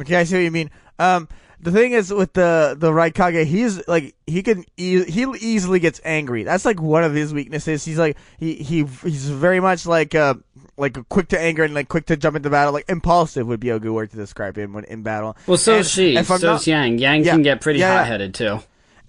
Okay, 0.00 0.16
I 0.16 0.24
see 0.24 0.36
what 0.36 0.42
you 0.42 0.50
mean. 0.50 0.70
Um, 0.98 1.28
the 1.60 1.72
thing 1.72 1.92
is 1.92 2.12
with 2.12 2.32
the 2.34 2.76
the 2.78 2.90
Raikage, 2.90 3.44
he's 3.44 3.86
like 3.88 4.14
he 4.26 4.42
can 4.42 4.64
e- 4.76 5.04
he 5.04 5.22
easily 5.40 5.80
gets 5.80 6.00
angry. 6.04 6.42
That's 6.44 6.64
like 6.64 6.80
one 6.80 7.04
of 7.04 7.14
his 7.14 7.32
weaknesses. 7.34 7.84
He's 7.84 7.98
like 7.98 8.16
he 8.38 8.54
he 8.56 8.84
he's 9.02 9.28
very 9.28 9.60
much 9.60 9.86
like 9.86 10.14
uh 10.14 10.34
like 10.76 10.96
quick 11.08 11.28
to 11.28 11.40
anger 11.40 11.64
and 11.64 11.74
like 11.74 11.88
quick 11.88 12.06
to 12.06 12.16
jump 12.16 12.36
into 12.36 12.50
battle. 12.50 12.72
Like 12.72 12.88
impulsive 12.88 13.46
would 13.48 13.60
be 13.60 13.70
a 13.70 13.78
good 13.80 13.90
word 13.92 14.10
to 14.12 14.16
describe 14.16 14.56
him 14.56 14.72
when 14.72 14.84
in 14.84 15.02
battle. 15.02 15.36
Well, 15.46 15.56
so 15.58 15.72
And 15.72 15.80
is 15.80 15.90
she. 15.90 16.22
So 16.22 16.36
not- 16.36 16.60
is 16.60 16.66
Yang. 16.66 16.98
Yang 16.98 17.24
Yeah, 17.24 17.32
can 17.32 17.42
get 17.42 17.60
pretty 17.60 17.80
yeah. 17.80 17.98
hot 17.98 18.06
headed 18.06 18.34
too. 18.34 18.60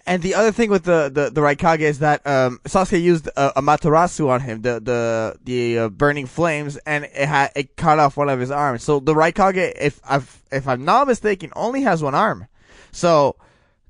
And 0.10 0.24
the 0.24 0.34
other 0.34 0.52
thing 0.52 0.72
with 0.72 0.86
the 0.86 1.12
the, 1.14 1.30
the 1.30 1.40
Raikage 1.40 1.82
is 1.82 2.00
that 2.00 2.26
um, 2.26 2.60
Sasuke 2.64 3.00
used 3.00 3.28
a, 3.38 3.52
Amaterasu 3.56 4.28
on 4.28 4.42
him, 4.42 4.64
the 4.64 4.80
the 4.80 5.38
the 5.44 5.78
uh, 5.78 5.90
burning 5.90 6.26
flames, 6.26 6.78
and 6.78 7.04
it 7.04 7.28
had 7.28 7.52
it 7.56 7.76
cut 7.76 8.00
off 8.00 8.18
one 8.18 8.28
of 8.28 8.40
his 8.40 8.50
arms. 8.50 8.84
So 8.84 9.00
the 9.00 9.14
Raikage, 9.14 9.72
if 9.80 10.02
I've 10.04 10.42
if 10.52 10.68
I'm 10.68 10.84
not 10.84 11.06
mistaken, 11.06 11.52
only 11.56 11.84
has 11.84 12.02
one 12.02 12.16
arm. 12.16 12.48
So 12.92 13.36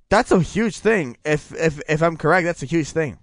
that's 0.10 0.29
a 0.32 0.41
huge 0.41 0.79
thing. 0.79 1.15
If 1.23 1.53
if 1.53 1.82
if 1.88 2.03
I'm 2.03 2.17
correct, 2.17 2.43
that's 2.43 2.63
a 2.63 2.65
huge 2.65 2.89
thing. 2.89 3.17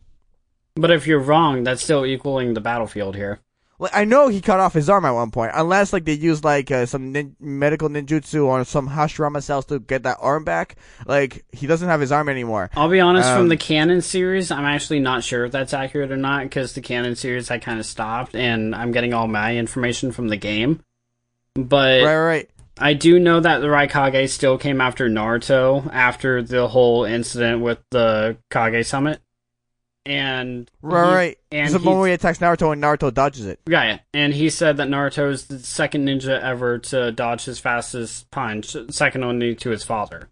But 0.74 0.90
if 0.90 1.06
you're 1.06 1.20
wrong, 1.20 1.64
that's 1.64 1.82
still 1.82 2.06
equaling 2.06 2.54
the 2.54 2.62
battlefield 2.62 3.14
here. 3.14 3.40
Like 3.78 3.92
I 3.94 4.04
know 4.04 4.28
he 4.28 4.40
cut 4.40 4.60
off 4.60 4.72
his 4.72 4.88
arm 4.88 5.04
at 5.04 5.10
one 5.10 5.30
point, 5.30 5.52
unless 5.54 5.92
like 5.92 6.04
they 6.04 6.14
used 6.14 6.44
like 6.44 6.70
uh, 6.70 6.86
some 6.86 7.12
nin- 7.12 7.36
medical 7.38 7.88
ninjutsu 7.88 8.46
or 8.46 8.64
some 8.64 8.88
Hashirama 8.88 9.42
cells 9.42 9.66
to 9.66 9.78
get 9.78 10.04
that 10.04 10.18
arm 10.20 10.44
back. 10.44 10.76
Like 11.06 11.44
he 11.52 11.66
doesn't 11.66 11.88
have 11.88 12.00
his 12.00 12.12
arm 12.12 12.28
anymore. 12.28 12.70
I'll 12.74 12.88
be 12.88 13.00
honest, 13.00 13.28
Um, 13.28 13.38
from 13.38 13.48
the 13.48 13.56
canon 13.56 14.00
series, 14.00 14.50
I'm 14.50 14.64
actually 14.64 15.00
not 15.00 15.24
sure 15.24 15.44
if 15.44 15.52
that's 15.52 15.74
accurate 15.74 16.10
or 16.10 16.16
not 16.16 16.44
because 16.44 16.74
the 16.74 16.80
canon 16.80 17.16
series 17.16 17.50
I 17.50 17.58
kind 17.58 17.78
of 17.78 17.86
stopped 17.86 18.34
and 18.34 18.74
I'm 18.74 18.92
getting 18.92 19.12
all 19.12 19.26
my 19.28 19.56
information 19.56 20.12
from 20.12 20.28
the 20.28 20.36
game. 20.36 20.80
But 21.54 22.02
Right, 22.02 22.16
right, 22.16 22.26
right. 22.26 22.50
I 22.78 22.92
do 22.92 23.18
know 23.18 23.40
that 23.40 23.60
the 23.60 23.68
Raikage 23.68 24.28
still 24.28 24.58
came 24.58 24.82
after 24.82 25.08
Naruto 25.08 25.90
after 25.92 26.42
the 26.42 26.68
whole 26.68 27.04
incident 27.04 27.62
with 27.62 27.78
the 27.90 28.36
Kage 28.50 28.84
Summit. 28.84 29.20
And 30.06 30.70
Right, 30.82 31.04
he- 31.08 31.14
right. 31.14 31.38
and 31.50 31.60
There's 31.68 31.74
a 31.74 31.78
he- 31.78 31.84
moment 31.84 32.08
he 32.08 32.14
attacks 32.14 32.38
Naruto 32.38 32.72
and 32.72 32.82
Naruto 32.82 33.12
dodges 33.12 33.44
it. 33.46 33.58
Yeah, 33.66 33.98
and 34.14 34.32
he 34.32 34.48
said 34.50 34.76
that 34.76 34.88
Naruto 34.88 35.30
is 35.30 35.46
the 35.46 35.58
second 35.58 36.06
ninja 36.06 36.40
ever 36.40 36.78
to 36.78 37.10
dodge 37.12 37.44
his 37.44 37.58
fastest 37.58 38.30
punch, 38.30 38.76
second 38.90 39.24
only 39.24 39.54
to 39.56 39.70
his 39.70 39.82
father. 39.82 40.28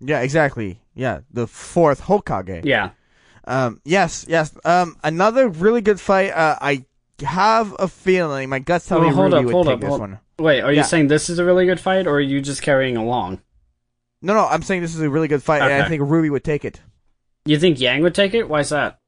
Yeah, 0.00 0.20
exactly. 0.20 0.80
Yeah, 0.94 1.20
the 1.32 1.46
fourth 1.46 2.02
Hokage. 2.02 2.64
Yeah. 2.64 2.90
Um, 3.46 3.80
yes, 3.84 4.24
yes. 4.28 4.52
Um, 4.64 4.96
another 5.04 5.48
really 5.48 5.80
good 5.80 6.00
fight. 6.00 6.30
Uh, 6.32 6.56
I 6.60 6.84
have 7.24 7.74
a 7.78 7.86
feeling 7.88 8.48
my 8.48 8.58
guts 8.58 8.86
tell 8.86 8.98
Well, 9.00 9.08
me 9.10 9.14
hold 9.14 9.32
Ruby 9.32 9.36
up, 9.38 9.44
would 9.44 9.52
hold 9.52 9.66
take 9.66 9.74
up, 9.74 9.80
this 9.80 9.88
hold- 9.88 10.00
one. 10.00 10.18
Wait, 10.40 10.60
are 10.62 10.72
you 10.72 10.78
Yeah. 10.78 10.82
saying 10.82 11.06
this 11.08 11.30
is 11.30 11.38
a 11.38 11.44
really 11.44 11.64
good 11.66 11.78
fight, 11.78 12.06
or 12.08 12.16
are 12.16 12.20
you 12.20 12.40
just 12.40 12.62
carrying 12.62 12.96
along? 12.96 13.40
No, 14.22 14.34
no, 14.34 14.46
I'm 14.46 14.62
saying 14.62 14.80
this 14.82 14.94
is 14.94 15.00
a 15.02 15.08
really 15.10 15.28
good 15.28 15.42
fight, 15.42 15.62
and 15.62 15.72
I 15.72 15.88
think 15.88 16.02
Ruby 16.04 16.30
would 16.30 16.42
take 16.42 16.64
it. 16.64 16.80
You 17.44 17.58
think 17.58 17.78
Yang 17.78 18.02
would 18.02 18.14
take 18.14 18.32
it? 18.34 18.48
Why 18.48 18.60
is 18.60 18.70
that? 18.70 18.98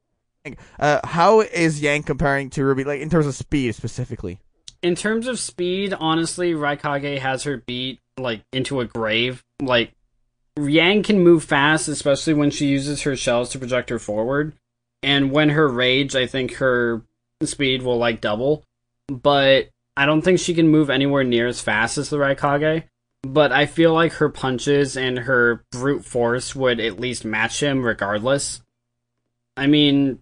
Uh, 0.79 0.99
how 1.03 1.41
is 1.41 1.81
Yang 1.81 2.03
comparing 2.03 2.49
to 2.51 2.63
Ruby, 2.63 2.83
like 2.83 3.01
in 3.01 3.09
terms 3.09 3.27
of 3.27 3.35
speed 3.35 3.75
specifically? 3.75 4.39
In 4.81 4.95
terms 4.95 5.27
of 5.27 5.39
speed, 5.39 5.93
honestly, 5.99 6.53
Raikage 6.53 7.19
has 7.19 7.43
her 7.43 7.57
beat 7.57 7.99
like 8.17 8.43
into 8.53 8.79
a 8.79 8.85
grave. 8.85 9.43
Like 9.61 9.93
Yang 10.57 11.03
can 11.03 11.23
move 11.23 11.43
fast, 11.43 11.87
especially 11.87 12.33
when 12.33 12.51
she 12.51 12.67
uses 12.67 13.01
her 13.03 13.15
shells 13.15 13.49
to 13.49 13.59
project 13.59 13.89
her 13.89 13.99
forward. 13.99 14.53
And 15.03 15.31
when 15.31 15.49
her 15.49 15.67
rage, 15.67 16.15
I 16.15 16.25
think 16.25 16.55
her 16.55 17.03
speed 17.43 17.81
will 17.81 17.97
like 17.97 18.21
double. 18.21 18.63
But 19.07 19.69
I 19.95 20.05
don't 20.05 20.21
think 20.21 20.39
she 20.39 20.53
can 20.53 20.67
move 20.67 20.89
anywhere 20.89 21.23
near 21.23 21.47
as 21.47 21.61
fast 21.61 21.97
as 21.97 22.09
the 22.09 22.17
Raikage. 22.17 22.83
But 23.23 23.51
I 23.51 23.65
feel 23.65 23.93
like 23.93 24.13
her 24.13 24.29
punches 24.29 24.95
and 24.95 25.19
her 25.19 25.63
brute 25.71 26.05
force 26.05 26.55
would 26.55 26.79
at 26.79 26.99
least 26.99 27.25
match 27.25 27.61
him 27.61 27.83
regardless. 27.83 28.61
I 29.55 29.67
mean, 29.67 30.19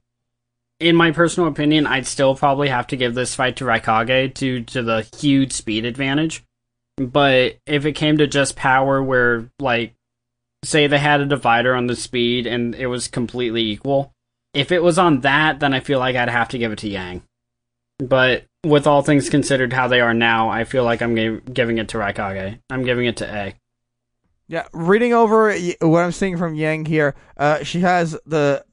in 0.79 0.95
my 0.95 1.11
personal 1.11 1.49
opinion, 1.49 1.87
I'd 1.87 2.07
still 2.07 2.35
probably 2.35 2.69
have 2.69 2.87
to 2.87 2.97
give 2.97 3.15
this 3.15 3.35
fight 3.35 3.57
to 3.57 3.65
Raikage 3.65 4.33
due 4.33 4.63
to 4.65 4.81
the 4.83 5.07
huge 5.17 5.53
speed 5.53 5.85
advantage. 5.85 6.43
But 6.97 7.57
if 7.65 7.85
it 7.85 7.93
came 7.93 8.17
to 8.17 8.27
just 8.27 8.55
power, 8.55 9.01
where, 9.03 9.49
like, 9.59 9.93
say 10.63 10.87
they 10.87 10.97
had 10.97 11.21
a 11.21 11.25
divider 11.25 11.75
on 11.75 11.87
the 11.87 11.95
speed 11.95 12.47
and 12.47 12.73
it 12.75 12.87
was 12.87 13.07
completely 13.07 13.63
equal, 13.63 14.13
if 14.53 14.71
it 14.71 14.83
was 14.83 14.97
on 14.97 15.21
that, 15.21 15.59
then 15.59 15.73
I 15.73 15.79
feel 15.81 15.99
like 15.99 16.15
I'd 16.15 16.29
have 16.29 16.49
to 16.49 16.57
give 16.57 16.71
it 16.71 16.79
to 16.79 16.89
Yang. 16.89 17.23
But 17.99 18.45
with 18.63 18.87
all 18.87 19.01
things 19.01 19.29
considered 19.29 19.73
how 19.73 19.87
they 19.87 20.01
are 20.01 20.13
now, 20.13 20.49
I 20.49 20.63
feel 20.63 20.83
like 20.83 21.01
I'm 21.01 21.15
g- 21.15 21.39
giving 21.53 21.77
it 21.77 21.89
to 21.89 21.97
Raikage. 21.97 22.59
I'm 22.69 22.83
giving 22.83 23.05
it 23.05 23.17
to 23.17 23.33
A. 23.33 23.53
Yeah, 24.47 24.67
reading 24.73 25.13
over 25.13 25.55
what 25.81 26.03
I'm 26.03 26.11
seeing 26.11 26.37
from 26.37 26.55
Yang 26.55 26.85
here, 26.85 27.15
uh, 27.37 27.63
she 27.63 27.79
has 27.81 28.17
the 28.25 28.64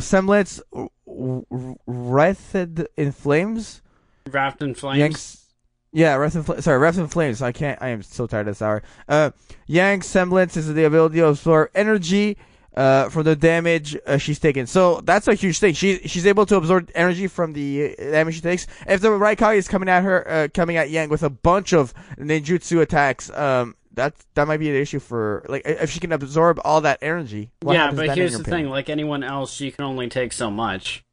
semblance 0.00 0.60
w- 0.72 1.46
w- 1.86 2.86
in 2.96 3.12
flames. 3.12 3.82
Wrapped 4.30 4.62
in 4.62 4.74
flames. 4.74 4.98
Yang's, 4.98 5.44
yeah, 5.92 6.14
wreathed 6.16 6.36
in 6.36 6.42
fl- 6.42 6.60
sorry, 6.60 6.78
wreathed 6.78 6.98
in 6.98 7.08
flames. 7.08 7.42
I 7.42 7.52
can't. 7.52 7.80
I 7.82 7.88
am 7.88 8.02
so 8.02 8.26
tired 8.26 8.46
this 8.46 8.62
hour. 8.62 8.82
Uh, 9.08 9.30
Yang's 9.66 10.06
semblance 10.06 10.56
is 10.56 10.72
the 10.72 10.84
ability 10.84 11.18
to 11.18 11.26
absorb 11.26 11.70
energy 11.74 12.36
uh, 12.76 13.08
from 13.08 13.22
the 13.22 13.36
damage 13.36 13.96
uh, 14.06 14.18
she's 14.18 14.38
taken. 14.38 14.66
So 14.66 15.00
that's 15.02 15.28
a 15.28 15.34
huge 15.34 15.58
thing. 15.58 15.74
She 15.74 15.98
she's 16.06 16.26
able 16.26 16.46
to 16.46 16.56
absorb 16.56 16.90
energy 16.94 17.26
from 17.26 17.52
the 17.52 17.94
uh, 17.98 18.10
damage 18.10 18.36
she 18.36 18.40
takes. 18.40 18.66
If 18.86 19.00
the 19.00 19.12
right 19.12 19.38
Raikage 19.38 19.56
is 19.58 19.68
coming 19.68 19.88
at 19.88 20.02
her, 20.02 20.28
uh, 20.28 20.48
coming 20.52 20.76
at 20.76 20.90
Yang 20.90 21.10
with 21.10 21.22
a 21.22 21.30
bunch 21.30 21.72
of 21.72 21.94
ninjutsu 22.18 22.80
attacks, 22.80 23.30
um, 23.30 23.76
that 23.94 24.14
that 24.34 24.46
might 24.46 24.58
be 24.58 24.70
an 24.70 24.76
issue 24.76 24.98
for 24.98 25.44
like 25.48 25.62
if 25.64 25.90
she 25.90 26.00
can 26.00 26.12
absorb 26.12 26.60
all 26.64 26.80
that 26.82 26.98
energy. 27.02 27.50
Yeah, 27.66 27.90
but 27.90 28.16
here's 28.16 28.32
the 28.32 28.40
opinion? 28.40 28.64
thing: 28.64 28.70
like 28.70 28.88
anyone 28.88 29.22
else, 29.22 29.52
she 29.52 29.70
can 29.70 29.84
only 29.84 30.08
take 30.08 30.32
so 30.32 30.50
much. 30.50 31.04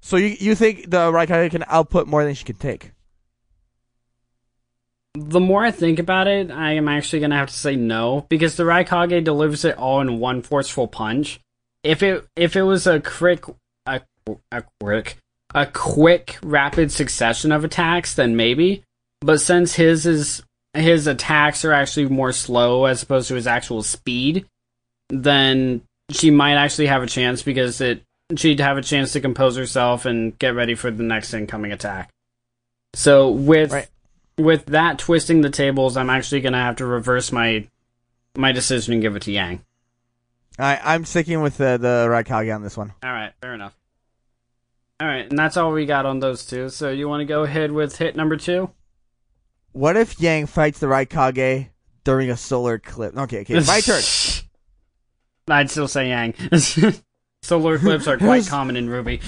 So 0.00 0.16
you 0.16 0.36
you 0.38 0.54
think 0.54 0.90
the 0.90 1.10
Raikage 1.10 1.50
can 1.50 1.64
output 1.66 2.06
more 2.06 2.24
than 2.24 2.34
she 2.34 2.44
can 2.44 2.56
take? 2.56 2.92
The 5.14 5.40
more 5.40 5.64
I 5.64 5.70
think 5.70 5.98
about 5.98 6.28
it, 6.28 6.50
I 6.50 6.72
am 6.72 6.88
actually 6.88 7.20
gonna 7.20 7.36
have 7.36 7.48
to 7.48 7.56
say 7.56 7.74
no 7.74 8.26
because 8.28 8.56
the 8.56 8.64
Raikage 8.64 9.24
delivers 9.24 9.64
it 9.64 9.76
all 9.78 10.00
in 10.00 10.18
one 10.18 10.42
forceful 10.42 10.88
punch. 10.88 11.40
If 11.82 12.02
it 12.02 12.26
if 12.36 12.54
it 12.54 12.62
was 12.62 12.86
a 12.86 13.00
quick 13.00 13.44
a, 13.86 14.02
a 14.52 14.62
quick 14.80 15.16
a 15.54 15.66
quick 15.66 16.38
rapid 16.42 16.92
succession 16.92 17.50
of 17.50 17.64
attacks, 17.64 18.14
then 18.14 18.36
maybe. 18.36 18.84
But 19.20 19.40
since 19.40 19.74
his 19.74 20.06
is 20.06 20.42
his 20.76 21.06
attacks 21.06 21.64
are 21.64 21.72
actually 21.72 22.06
more 22.08 22.32
slow 22.32 22.84
as 22.84 23.02
opposed 23.02 23.28
to 23.28 23.34
his 23.34 23.46
actual 23.46 23.82
speed, 23.82 24.46
then 25.08 25.82
she 26.10 26.30
might 26.30 26.54
actually 26.54 26.86
have 26.86 27.02
a 27.02 27.06
chance 27.06 27.42
because 27.42 27.80
it 27.80 28.02
she'd 28.36 28.60
have 28.60 28.76
a 28.76 28.82
chance 28.82 29.12
to 29.12 29.20
compose 29.20 29.56
herself 29.56 30.04
and 30.04 30.36
get 30.38 30.54
ready 30.54 30.74
for 30.74 30.90
the 30.90 31.02
next 31.02 31.32
incoming 31.32 31.72
attack. 31.72 32.10
So 32.94 33.30
with 33.30 33.72
Right. 33.72 33.88
with 34.38 34.66
that 34.66 34.98
twisting 34.98 35.40
the 35.42 35.50
tables, 35.50 35.96
I'm 35.96 36.10
actually 36.10 36.40
gonna 36.40 36.62
have 36.62 36.76
to 36.76 36.86
reverse 36.86 37.30
my 37.32 37.68
my 38.36 38.52
decision 38.52 38.92
and 38.94 39.02
give 39.02 39.16
it 39.16 39.22
to 39.22 39.32
Yang. 39.32 39.60
I 40.58 40.80
I'm 40.82 41.04
sticking 41.04 41.40
with 41.42 41.56
the 41.56 41.76
the 41.78 42.06
Raikage 42.08 42.54
on 42.54 42.62
this 42.62 42.76
one. 42.76 42.92
All 43.02 43.12
right, 43.12 43.32
fair 43.40 43.54
enough. 43.54 43.74
All 44.98 45.06
right, 45.06 45.28
and 45.28 45.38
that's 45.38 45.56
all 45.58 45.72
we 45.72 45.84
got 45.84 46.06
on 46.06 46.20
those 46.20 46.46
two. 46.46 46.70
So 46.70 46.90
you 46.90 47.08
want 47.08 47.20
to 47.20 47.26
go 47.26 47.42
ahead 47.42 47.70
with 47.70 47.98
hit 47.98 48.16
number 48.16 48.36
two? 48.36 48.70
What 49.76 49.98
if 49.98 50.18
Yang 50.18 50.46
fights 50.46 50.78
the 50.78 50.86
Raikage 50.86 51.68
during 52.02 52.30
a 52.30 52.36
solar 52.38 52.76
eclipse? 52.76 53.14
Okay, 53.14 53.40
okay, 53.40 53.60
my 53.60 53.80
turn. 53.80 54.00
I'd 55.48 55.70
still 55.70 55.86
say 55.86 56.08
Yang. 56.08 56.32
Solar 57.42 57.74
eclipses 57.74 58.08
are 58.08 58.16
quite 58.16 58.46
common 58.48 58.74
in 58.78 58.88
Ruby. 58.88 59.20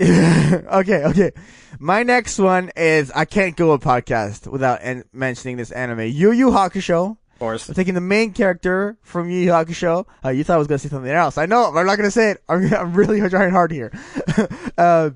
okay, 0.00 1.04
okay. 1.04 1.32
My 1.80 2.04
next 2.04 2.38
one 2.38 2.70
is 2.76 3.10
I 3.16 3.24
can't 3.24 3.56
go 3.56 3.72
a 3.72 3.80
podcast 3.80 4.46
without 4.46 4.78
en- 4.80 5.02
mentioning 5.12 5.56
this 5.56 5.72
anime, 5.72 6.02
Yu 6.02 6.30
Yu 6.30 6.50
Hakusho. 6.50 7.18
of 7.32 7.38
course. 7.40 7.68
I'm 7.68 7.74
taking 7.74 7.94
the 7.94 8.00
main 8.00 8.32
character 8.32 8.96
from 9.02 9.28
Yu 9.28 9.40
Yu 9.40 9.50
Hakusho. 9.50 10.06
Uh, 10.24 10.28
you 10.28 10.44
thought 10.44 10.54
I 10.54 10.58
was 10.58 10.68
gonna 10.68 10.78
say 10.78 10.88
something 10.88 11.10
else. 11.10 11.36
I 11.36 11.46
know, 11.46 11.72
but 11.72 11.80
I'm 11.80 11.86
not 11.86 11.96
gonna 11.96 12.12
say 12.12 12.30
it. 12.30 12.42
I'm, 12.48 12.72
I'm 12.72 12.94
really 12.94 13.20
trying 13.28 13.50
hard 13.50 13.72
here. 13.72 13.90
uh, 14.78 15.10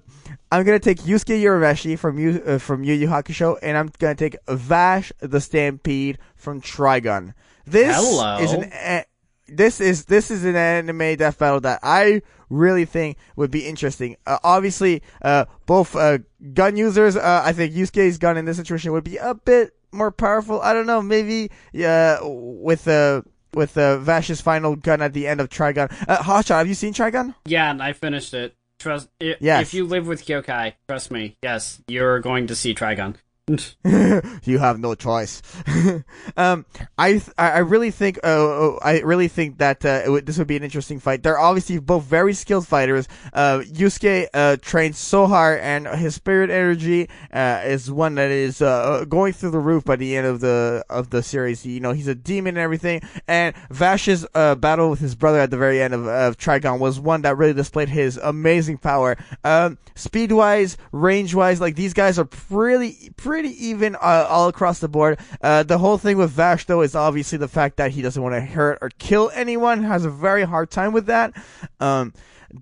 I'm 0.51 0.65
gonna 0.65 0.79
take 0.79 0.99
Yusuke 0.99 1.41
Urameshi 1.43 1.99
from 1.99 2.19
Yu 2.19 2.43
uh, 2.47 2.59
from 2.59 2.83
Yu 2.85 2.95
Yu 2.95 3.09
Hakusho, 3.09 3.59
and 3.63 3.77
I'm 3.77 3.91
gonna 3.99 4.15
take 4.15 4.37
Vash 4.49 5.13
the 5.21 5.41
Stampede 5.41 6.19
from 6.37 6.61
Trigun. 6.63 7.35
This 7.67 7.95
Hello. 7.97 8.39
is 8.39 8.53
an 8.53 8.65
a- 8.73 9.05
this 9.47 9.81
is 9.81 10.07
this 10.07 10.31
is 10.31 10.45
an 10.45 10.57
anime 10.57 11.17
death 11.17 11.39
battle 11.39 11.61
that 11.61 11.81
I 11.83 12.23
really 12.51 12.85
think 12.87 13.17
would 13.37 13.51
be 13.51 13.67
interesting. 13.67 14.17
Uh, 14.27 14.39
obviously, 14.43 15.03
uh, 15.23 15.45
both 15.67 15.95
uh, 15.97 16.19
gun 16.55 16.77
users. 16.77 17.17
Uh, 17.17 17.43
I 17.45 17.53
think 17.53 17.75
Yusuke's 17.75 18.19
gun 18.19 18.37
in 18.37 18.45
this 18.45 18.57
situation 18.57 18.93
would 18.93 19.05
be 19.05 19.17
a 19.19 19.35
bit 19.35 19.75
more 19.93 20.11
powerful. 20.11 20.61
I 20.61 20.73
don't 20.73 20.87
know, 20.87 21.03
maybe 21.03 21.51
uh, 21.85 22.19
with 22.23 22.89
uh, 22.89 23.23
with 23.55 23.77
uh, 23.79 23.99
Vash's 23.99 24.41
final 24.41 24.77
gun 24.77 25.01
at 25.03 25.13
the 25.13 25.27
end 25.27 25.41
of 25.41 25.49
Trigun. 25.49 25.91
Uh, 26.09 26.19
Hotshot, 26.19 26.57
have 26.59 26.69
you 26.69 26.75
seen 26.75 26.93
Trigun? 26.95 27.35
Yeah, 27.47 27.71
and 27.71 27.83
I 27.83 27.93
finished 27.93 28.33
it. 28.35 28.55
Trust. 28.79 29.09
i 29.21 29.35
Yes. 29.41 29.62
If 29.62 29.75
you 29.75 29.85
live 29.85 30.07
with 30.07 30.25
Kyokai, 30.25 30.75
trust 30.88 31.11
me. 31.11 31.37
Yes, 31.43 31.81
you're 31.88 32.21
going 32.21 32.47
to 32.47 32.55
see 32.55 32.75
Trigun. 32.75 33.17
you 34.45 34.59
have 34.59 34.79
no 34.79 34.95
choice. 34.95 35.43
um, 36.37 36.67
I 36.97 37.13
th- 37.13 37.31
I 37.39 37.59
really 37.59 37.91
think 37.91 38.19
uh, 38.25 38.77
I 38.77 39.01
really 39.01 39.29
think 39.29 39.59
that 39.59 39.85
uh, 39.85 40.03
would, 40.07 40.27
this 40.27 40.39
would 40.39 40.47
be 40.47 40.57
an 40.57 40.65
interesting 40.65 41.01
fight. 41.01 41.23
They're 41.23 41.39
obviously 41.39 41.79
both 41.79 42.05
very 42.05 42.35
skilled 42.35 42.67
fighters. 42.67 43.09
Uh, 43.33 43.61
Yusuke 43.61 44.27
uh, 44.35 44.57
trains 44.61 44.99
so 44.99 45.27
hard, 45.27 45.61
and 45.61 45.87
his 45.87 46.15
spirit 46.15 46.51
energy 46.51 47.09
uh, 47.33 47.63
is 47.65 47.91
one 47.91 48.17
that 48.17 48.31
is 48.31 48.61
uh, 48.61 49.05
going 49.09 49.33
through 49.33 49.51
the 49.51 49.59
roof 49.59 49.85
by 49.85 49.97
the 49.97 50.17
end 50.17 50.27
of 50.27 50.41
the 50.41 50.85
of 50.91 51.11
the 51.11 51.23
series. 51.23 51.65
You 51.65 51.81
know, 51.81 51.93
he's 51.93 52.09
a 52.09 52.15
demon 52.15 52.57
and 52.57 52.63
everything. 52.63 53.03
And 53.27 53.55
Vash's 53.71 54.27
uh, 54.35 54.55
battle 54.57 54.91
with 54.91 55.01
his 55.01 55.15
brother 55.15 55.41
at 55.41 55.51
the 55.51 55.57
very 55.57 55.81
end 55.81 55.95
of, 55.95 56.07
of 56.07 56.37
Trigun 56.37 56.79
was 56.79 57.01
one 57.01 57.23
that 57.23 57.37
really 57.37 57.55
displayed 57.55 57.89
his 57.89 58.17
amazing 58.19 58.79
power. 58.79 59.17
Um, 59.45 59.79
speed 59.95 60.33
wise, 60.33 60.77
range 60.93 61.35
wise, 61.35 61.61
like 61.61 61.77
these 61.77 61.95
guys 61.95 62.19
are 62.19 62.25
pretty 62.25 63.11
pretty 63.17 63.38
even 63.46 63.96
uh, 63.96 64.27
all 64.29 64.48
across 64.48 64.79
the 64.79 64.88
board. 64.88 65.18
Uh, 65.40 65.62
the 65.62 65.79
whole 65.79 65.98
thing 65.98 66.16
with 66.16 66.31
Vash 66.31 66.66
though 66.66 66.83
is 66.83 66.94
obviously 66.94 67.38
the 67.38 67.48
fact 67.48 67.77
that 67.77 67.90
he 67.92 68.03
doesn't 68.03 68.22
want 68.22 68.35
to 68.35 68.40
hurt 68.40 68.79
or 68.81 68.90
kill 68.98 69.31
anyone. 69.35 69.83
Has 69.83 70.05
a 70.05 70.11
very 70.11 70.44
hard 70.44 70.70
time 70.70 70.92
with 70.92 71.07
that. 71.07 71.33
Um, 71.81 72.12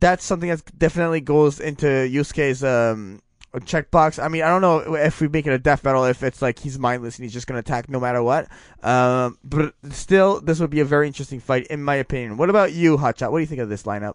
that's 0.00 0.24
something 0.24 0.48
that 0.48 0.78
definitely 0.78 1.20
goes 1.20 1.60
into 1.60 1.86
Yusuke's 1.86 2.64
um 2.64 3.20
checkbox. 3.60 4.22
I 4.22 4.28
mean, 4.28 4.42
I 4.42 4.48
don't 4.48 4.60
know 4.60 4.94
if 4.96 5.20
we 5.20 5.28
make 5.28 5.46
it 5.46 5.52
a 5.52 5.58
death 5.58 5.82
battle 5.82 6.04
if 6.04 6.22
it's 6.22 6.42
like 6.42 6.58
he's 6.58 6.78
mindless 6.78 7.16
and 7.16 7.24
he's 7.24 7.32
just 7.32 7.46
gonna 7.46 7.60
attack 7.60 7.88
no 7.88 8.00
matter 8.00 8.22
what. 8.22 8.48
Um, 8.82 9.38
but 9.44 9.74
still, 9.90 10.40
this 10.40 10.60
would 10.60 10.70
be 10.70 10.80
a 10.80 10.84
very 10.84 11.06
interesting 11.06 11.40
fight 11.40 11.66
in 11.68 11.82
my 11.82 11.94
opinion. 11.94 12.36
What 12.36 12.50
about 12.50 12.72
you, 12.72 12.96
Hotshot? 12.96 13.30
What 13.30 13.38
do 13.38 13.40
you 13.40 13.46
think 13.46 13.60
of 13.60 13.68
this 13.68 13.84
lineup? 13.84 14.14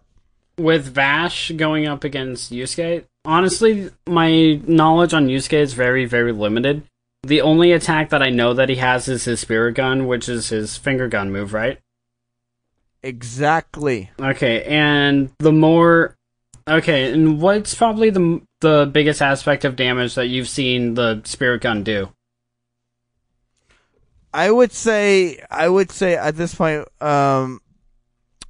With 0.58 0.86
Vash 0.86 1.50
going 1.52 1.86
up 1.86 2.04
against 2.04 2.52
Yusuke, 2.52 3.04
honestly, 3.24 3.90
my 4.06 4.60
knowledge 4.66 5.14
on 5.14 5.28
Yusuke 5.28 5.54
is 5.54 5.72
very, 5.72 6.04
very 6.04 6.32
limited. 6.32 6.82
The 7.22 7.40
only 7.40 7.72
attack 7.72 8.10
that 8.10 8.22
I 8.22 8.30
know 8.30 8.52
that 8.52 8.68
he 8.68 8.76
has 8.76 9.08
is 9.08 9.24
his 9.24 9.40
spirit 9.40 9.74
gun, 9.74 10.06
which 10.06 10.28
is 10.28 10.48
his 10.48 10.76
finger 10.76 11.08
gun 11.08 11.30
move, 11.30 11.54
right? 11.54 11.78
Exactly. 13.02 14.10
Okay, 14.20 14.62
and 14.64 15.30
the 15.38 15.52
more 15.52 16.16
okay, 16.68 17.12
and 17.12 17.40
what's 17.40 17.74
probably 17.74 18.10
the 18.10 18.42
the 18.60 18.90
biggest 18.92 19.22
aspect 19.22 19.64
of 19.64 19.76
damage 19.76 20.14
that 20.16 20.28
you've 20.28 20.48
seen 20.48 20.94
the 20.94 21.22
spirit 21.24 21.62
gun 21.62 21.82
do? 21.82 22.12
I 24.34 24.50
would 24.50 24.72
say 24.72 25.40
I 25.50 25.68
would 25.68 25.90
say 25.90 26.16
at 26.16 26.36
this 26.36 26.54
point, 26.54 26.86
um, 27.00 27.60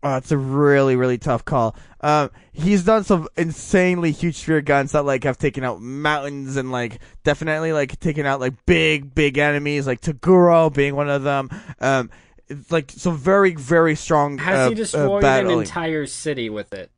oh, 0.03 0.17
it's 0.17 0.33
a 0.33 0.38
really 0.38 0.97
really 0.97 1.19
tough 1.19 1.45
call. 1.45 1.77
Um, 2.01 2.31
he's 2.53 2.85
done 2.85 3.05
some 3.05 3.29
insanely 3.37 4.12
huge 4.12 4.37
spirit 4.37 4.65
guns 4.65 4.93
that 4.93 5.05
like 5.05 5.25
have 5.25 5.38
taken 5.38 5.65
out 5.65 5.81
mountains 5.81 6.57
and 6.57 6.73
like 6.73 6.99
definitely 7.25 7.73
like 7.73 7.99
taken 8.01 8.27
out 8.27 8.41
like 8.41 8.55
big 8.67 9.15
big 9.15 9.38
enemies, 9.38 9.87
like 9.87 10.01
Toguro 10.01 10.73
being 10.73 10.97
one 10.97 11.09
of 11.09 11.23
them. 11.23 11.49
Um, 11.81 12.11
it's 12.49 12.71
like 12.71 12.91
some 12.91 13.17
very 13.17 13.55
very 13.55 13.95
strong. 13.95 14.38
Has 14.38 14.59
uh, 14.59 14.69
he 14.69 14.75
uh, 14.75 14.77
destroyed 14.77 15.25
an 15.25 15.51
entire 15.51 16.07
city 16.07 16.51
with 16.51 16.73
it? 16.73 16.91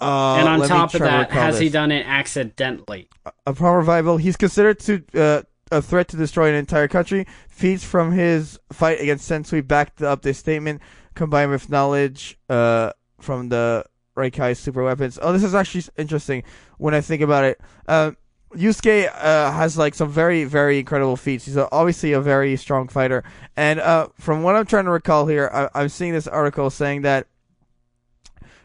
Uh, 0.00 0.36
and 0.36 0.48
on 0.48 0.68
top 0.68 0.92
of 0.94 1.00
that, 1.00 1.30
has 1.30 1.58
he 1.58 1.68
done 1.68 1.90
it 1.90 2.06
accidentally? 2.06 3.08
a 3.46 3.54
power 3.54 3.78
revival? 3.78 4.18
He's 4.18 4.36
considered 4.36 4.78
to 4.80 5.02
uh 5.14 5.42
a 5.72 5.82
threat 5.82 6.08
to 6.08 6.16
destroy 6.16 6.48
an 6.48 6.54
entire 6.54 6.88
country. 6.88 7.26
Feats 7.48 7.84
from 7.84 8.12
his 8.12 8.58
fight 8.72 9.00
against 9.00 9.30
Sensui 9.30 9.66
backed 9.66 10.02
up 10.02 10.22
this 10.22 10.38
statement, 10.38 10.80
combined 11.14 11.50
with 11.50 11.68
knowledge 11.70 12.38
uh, 12.48 12.92
from 13.20 13.48
the 13.48 13.84
Reikai 14.16 14.56
super 14.56 14.82
weapons. 14.82 15.18
Oh, 15.20 15.32
this 15.32 15.44
is 15.44 15.54
actually 15.54 15.84
interesting 15.96 16.44
when 16.78 16.94
I 16.94 17.00
think 17.00 17.22
about 17.22 17.44
it. 17.44 17.60
Uh, 17.88 18.12
Yusuke 18.54 19.08
uh, 19.12 19.50
has 19.50 19.76
like 19.76 19.94
some 19.94 20.08
very, 20.08 20.44
very 20.44 20.78
incredible 20.78 21.16
feats. 21.16 21.46
He's 21.46 21.56
obviously 21.56 22.12
a 22.12 22.20
very 22.20 22.56
strong 22.56 22.88
fighter, 22.88 23.24
and 23.56 23.80
uh, 23.80 24.08
from 24.18 24.42
what 24.42 24.54
I'm 24.54 24.66
trying 24.66 24.84
to 24.84 24.92
recall 24.92 25.26
here, 25.26 25.50
I, 25.52 25.82
am 25.82 25.88
seeing 25.88 26.12
this 26.12 26.28
article 26.28 26.70
saying 26.70 27.02
that 27.02 27.26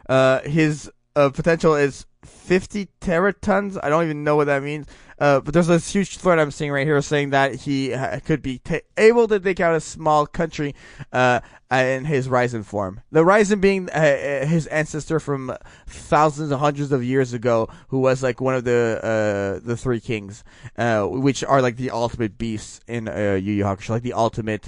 uh, 0.08 0.42
his 0.42 0.92
uh, 1.16 1.30
potential 1.30 1.76
is 1.76 2.06
50 2.24 2.88
teratons. 3.02 3.80
I 3.82 3.90
don't 3.90 4.04
even 4.04 4.24
know 4.24 4.36
what 4.36 4.46
that 4.46 4.64
means. 4.64 4.88
Uh, 5.20 5.42
but 5.42 5.54
there's 5.54 5.68
this 5.68 5.92
huge 5.92 6.18
threat 6.18 6.40
I'm 6.40 6.52
seeing 6.52 6.72
right 6.72 6.88
here 6.88 7.02
saying 7.02 7.32
that 7.32 7.56
he 7.56 7.92
ha- 7.92 8.20
could 8.24 8.42
be 8.42 8.60
t- 8.60 8.82
able 8.98 9.28
to 9.28 9.40
take 9.40 9.60
out 9.60 9.76
a 9.76 9.82
small 9.82 10.26
country 10.26 10.74
uh, 11.12 11.42
in 11.72 12.06
his 12.06 12.28
Raizen 12.28 12.64
form. 12.64 13.02
The 13.12 13.24
Raizen 13.24 13.60
being 13.60 13.90
uh, 13.90 13.94
uh, 13.94 14.46
his 14.46 14.68
ancestor 14.68 15.20
from 15.20 15.56
thousands 15.88 16.52
and 16.52 16.60
hundreds 16.60 16.92
of 16.92 17.04
years 17.04 17.34
ago, 17.34 17.70
who 17.90 18.00
was 18.00 18.24
like 18.24 18.40
one 18.40 18.56
of 18.56 18.64
the 18.64 19.00
uh, 19.04 19.66
the 19.66 19.76
three 19.76 20.00
kings, 20.00 20.44
uh, 20.78 21.04
which 21.06 21.44
are 21.44 21.62
like 21.62 21.76
the 21.76 21.92
ultimate 21.92 22.38
beasts 22.38 22.80
in 22.88 23.08
uh, 23.10 23.38
Yu 23.42 23.54
Yu 23.54 23.64
Hakusho, 23.64 23.90
like 23.90 24.04
the 24.04 24.14
ultimate 24.14 24.66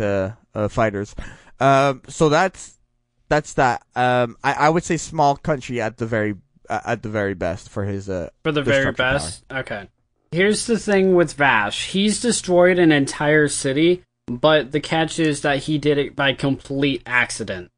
fighters. 0.69 1.15
Um, 1.59 2.01
so 2.09 2.27
that's 2.27 2.77
that's 3.29 3.53
that. 3.53 3.83
Um, 3.95 4.35
I, 4.43 4.53
I 4.53 4.69
would 4.69 4.83
say 4.83 4.97
small 4.97 5.37
country 5.37 5.79
at 5.79 5.97
the 5.97 6.05
very 6.05 6.35
at 6.69 7.03
the 7.03 7.09
very 7.09 7.33
best 7.33 7.69
for 7.69 7.83
his 7.85 8.09
uh 8.09 8.29
for 8.43 8.51
the 8.51 8.61
very 8.61 8.91
best. 8.91 9.47
Power. 9.47 9.59
Okay. 9.59 9.87
Here's 10.31 10.65
the 10.65 10.79
thing 10.79 11.13
with 11.13 11.33
Vash. 11.33 11.91
He's 11.91 12.21
destroyed 12.21 12.79
an 12.79 12.93
entire 12.93 13.49
city, 13.49 14.03
but 14.27 14.71
the 14.71 14.79
catch 14.79 15.19
is 15.19 15.41
that 15.41 15.63
he 15.63 15.77
did 15.77 15.97
it 15.97 16.15
by 16.15 16.31
complete 16.31 17.03
accident. 17.05 17.69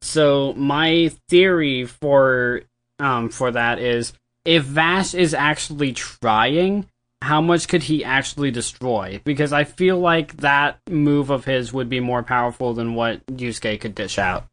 So 0.00 0.54
my 0.54 1.12
theory 1.28 1.84
for 1.84 2.62
um 2.98 3.28
for 3.28 3.50
that 3.50 3.78
is 3.78 4.14
if 4.46 4.64
Vash 4.64 5.12
is 5.12 5.34
actually 5.34 5.92
trying, 5.92 6.86
how 7.20 7.42
much 7.42 7.68
could 7.68 7.82
he 7.82 8.04
actually 8.04 8.52
destroy? 8.52 9.20
Because 9.24 9.52
I 9.52 9.64
feel 9.64 9.98
like 9.98 10.38
that 10.38 10.78
move 10.88 11.28
of 11.28 11.44
his 11.44 11.74
would 11.74 11.90
be 11.90 12.00
more 12.00 12.22
powerful 12.22 12.72
than 12.72 12.94
what 12.94 13.24
Yusuke 13.26 13.80
could 13.80 13.94
dish 13.94 14.18
out. 14.18 14.46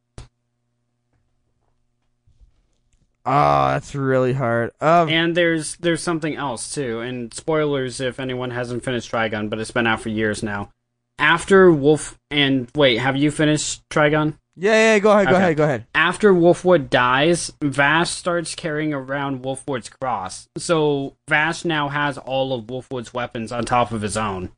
Oh, 3.25 3.67
that's 3.69 3.95
really 3.95 4.33
hard. 4.33 4.71
Um, 4.79 5.09
and 5.09 5.35
there's 5.35 5.77
there's 5.77 6.03
something 6.03 6.35
else 6.35 6.73
too. 6.73 6.99
And 6.99 7.33
spoilers 7.33 7.99
if 7.99 8.19
anyone 8.19 8.51
hasn't 8.51 8.83
finished 8.83 9.11
Trigun, 9.11 9.49
but 9.49 9.59
it's 9.59 9.71
been 9.71 9.87
out 9.87 10.01
for 10.01 10.09
years 10.09 10.43
now. 10.43 10.69
After 11.17 11.71
Wolf 11.71 12.19
and 12.29 12.69
wait, 12.75 12.97
have 12.97 13.17
you 13.17 13.31
finished 13.31 13.87
Trigun? 13.89 14.37
Yeah, 14.55 14.93
yeah. 14.93 14.99
Go 14.99 15.11
ahead. 15.11 15.25
Go 15.25 15.31
okay. 15.31 15.39
ahead. 15.41 15.57
Go 15.57 15.63
ahead. 15.63 15.87
After 15.95 16.33
Wolfwood 16.33 16.89
dies, 16.89 17.51
Vash 17.61 18.11
starts 18.11 18.53
carrying 18.53 18.93
around 18.93 19.43
Wolfwood's 19.43 19.89
cross. 19.89 20.47
So 20.57 21.15
Vash 21.27 21.65
now 21.65 21.89
has 21.89 22.17
all 22.17 22.53
of 22.53 22.65
Wolfwood's 22.65 23.13
weapons 23.13 23.51
on 23.51 23.65
top 23.65 23.91
of 23.91 24.01
his 24.01 24.15
own. 24.15 24.51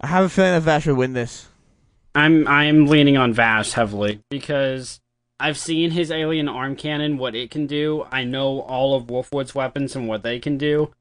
I 0.00 0.08
have 0.08 0.24
a 0.24 0.28
feeling 0.28 0.52
that 0.52 0.62
Vash 0.62 0.86
would 0.86 0.96
win 0.96 1.12
this. 1.12 1.48
I'm 2.14 2.48
I'm 2.48 2.86
leaning 2.86 3.16
on 3.16 3.34
Vash 3.34 3.72
heavily 3.72 4.20
because 4.30 5.00
I've 5.38 5.58
seen 5.58 5.90
his 5.90 6.10
alien 6.10 6.48
arm 6.48 6.76
cannon, 6.76 7.18
what 7.18 7.34
it 7.34 7.50
can 7.50 7.66
do. 7.66 8.06
I 8.10 8.24
know 8.24 8.60
all 8.60 8.96
of 8.96 9.06
Wolfwood's 9.06 9.54
weapons 9.54 9.94
and 9.94 10.08
what 10.08 10.22
they 10.22 10.38
can 10.38 10.56
do, 10.56 10.92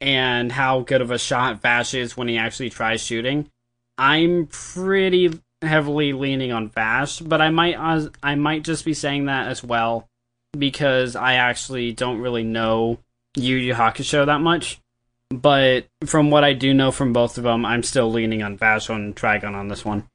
and 0.00 0.52
how 0.52 0.80
good 0.80 1.02
of 1.02 1.10
a 1.10 1.18
shot 1.18 1.60
Vash 1.60 1.94
is 1.94 2.16
when 2.16 2.28
he 2.28 2.38
actually 2.38 2.70
tries 2.70 3.02
shooting. 3.02 3.50
I'm 3.98 4.46
pretty 4.46 5.40
heavily 5.60 6.12
leaning 6.12 6.52
on 6.52 6.68
Vash, 6.68 7.20
but 7.20 7.40
I 7.40 7.50
might 7.50 7.76
I 8.22 8.34
might 8.34 8.64
just 8.64 8.84
be 8.84 8.94
saying 8.94 9.26
that 9.26 9.48
as 9.48 9.62
well 9.62 10.08
because 10.56 11.16
I 11.16 11.34
actually 11.34 11.92
don't 11.92 12.20
really 12.20 12.44
know 12.44 12.98
Yu 13.36 13.56
Yu 13.56 13.74
Hakusho 13.74 14.26
that 14.26 14.40
much. 14.40 14.78
But 15.30 15.86
from 16.04 16.30
what 16.30 16.44
I 16.44 16.52
do 16.52 16.74
know 16.74 16.90
from 16.90 17.12
both 17.12 17.38
of 17.38 17.44
them, 17.44 17.64
I'm 17.64 17.82
still 17.82 18.10
leaning 18.10 18.42
on 18.42 18.58
Vash 18.58 18.90
on 18.90 19.14
Trigun 19.14 19.54
on 19.54 19.68
this 19.68 19.84
one. 19.84 20.08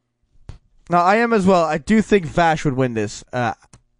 Now 0.89 1.03
I 1.03 1.17
am 1.17 1.33
as 1.33 1.45
well. 1.45 1.63
I 1.63 1.77
do 1.77 2.01
think 2.01 2.25
Vash 2.25 2.63
would 2.65 2.75
win 2.75 2.93
this. 2.93 3.23
Uh, 3.33 3.53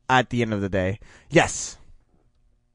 at 0.09 0.29
the 0.29 0.41
end 0.41 0.53
of 0.53 0.61
the 0.61 0.69
day, 0.69 0.99
yes. 1.29 1.77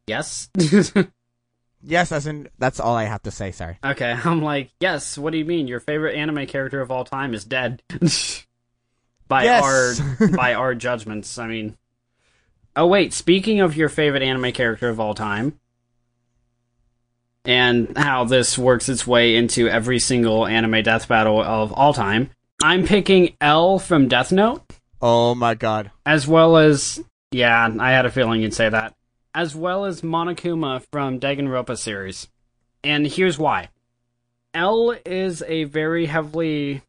Yes. 0.07 0.51
yes, 1.83 2.13
as 2.13 2.27
in 2.27 2.49
that's 2.59 2.81
all 2.81 2.95
I 2.95 3.05
have 3.05 3.23
to 3.23 3.31
say. 3.31 3.53
Sorry. 3.53 3.79
Okay, 3.85 4.17
I'm 4.25 4.43
like, 4.43 4.71
yes. 4.81 5.17
What 5.17 5.33
do 5.33 5.39
you 5.39 5.45
mean? 5.45 5.69
Your 5.69 5.81
favorite 5.81 6.17
anime 6.17 6.47
character 6.47 6.81
of 6.81 6.91
all 6.91 7.05
time 7.05 7.35
is 7.35 7.45
dead. 7.45 7.83
by 9.29 9.45
yes. 9.45 10.01
our 10.21 10.29
by 10.29 10.55
our 10.55 10.75
judgments. 10.75 11.39
I 11.39 11.47
mean. 11.47 11.77
Oh 12.75 12.87
wait, 12.87 13.13
speaking 13.13 13.61
of 13.61 13.77
your 13.77 13.91
favorite 13.91 14.23
anime 14.23 14.53
character 14.53 14.89
of 14.89 14.99
all 14.99 15.15
time, 15.15 15.61
and 17.45 17.97
how 17.99 18.25
this 18.25 18.57
works 18.57 18.89
its 18.89 19.07
way 19.07 19.37
into 19.37 19.69
every 19.69 19.99
single 19.99 20.47
anime 20.47 20.83
death 20.83 21.07
battle 21.07 21.43
of 21.43 21.71
all 21.73 21.93
time. 21.93 22.31
I'm 22.65 22.87
picking 22.87 23.35
L 23.41 23.81
from 23.81 24.07
Death 24.07 24.31
Note. 24.31 24.63
Oh 25.01 25.35
my 25.35 25.55
god. 25.55 25.91
As 26.07 26.29
well 26.29 26.57
as 26.57 27.03
yeah, 27.33 27.69
I 27.81 27.91
had 27.91 28.07
a 28.07 28.11
feeling 28.11 28.41
you'd 28.41 28.55
say 28.55 28.69
that. 28.69 28.95
As 29.35 29.57
well 29.57 29.85
as 29.85 30.03
Monokuma 30.03 30.85
from 30.93 31.19
Danganronpa 31.19 31.77
series. 31.77 32.29
And 32.85 33.05
here's 33.05 33.37
why. 33.37 33.71
L 34.55 34.95
is 35.05 35.43
a 35.49 35.65
very 35.65 36.07
heavily 36.07 36.83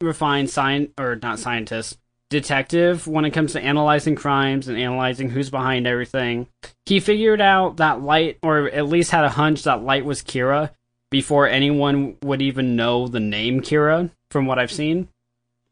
refined 0.00 0.50
science 0.50 0.92
or 0.96 1.16
not 1.16 1.40
scientist, 1.40 1.98
detective 2.30 3.08
when 3.08 3.24
it 3.24 3.32
comes 3.32 3.54
to 3.54 3.60
analyzing 3.60 4.14
crimes 4.14 4.68
and 4.68 4.78
analyzing 4.78 5.30
who's 5.30 5.50
behind 5.50 5.88
everything. 5.88 6.46
He 6.86 7.00
figured 7.00 7.40
out 7.40 7.78
that 7.78 8.02
light 8.02 8.38
or 8.40 8.68
at 8.68 8.86
least 8.86 9.10
had 9.10 9.24
a 9.24 9.30
hunch 9.30 9.64
that 9.64 9.82
light 9.82 10.04
was 10.04 10.22
Kira 10.22 10.70
before 11.10 11.48
anyone 11.48 12.18
would 12.22 12.40
even 12.40 12.76
know 12.76 13.08
the 13.08 13.18
name 13.18 13.62
Kira 13.62 14.10
from 14.30 14.46
what 14.46 14.58
I've 14.58 14.72
seen. 14.72 15.08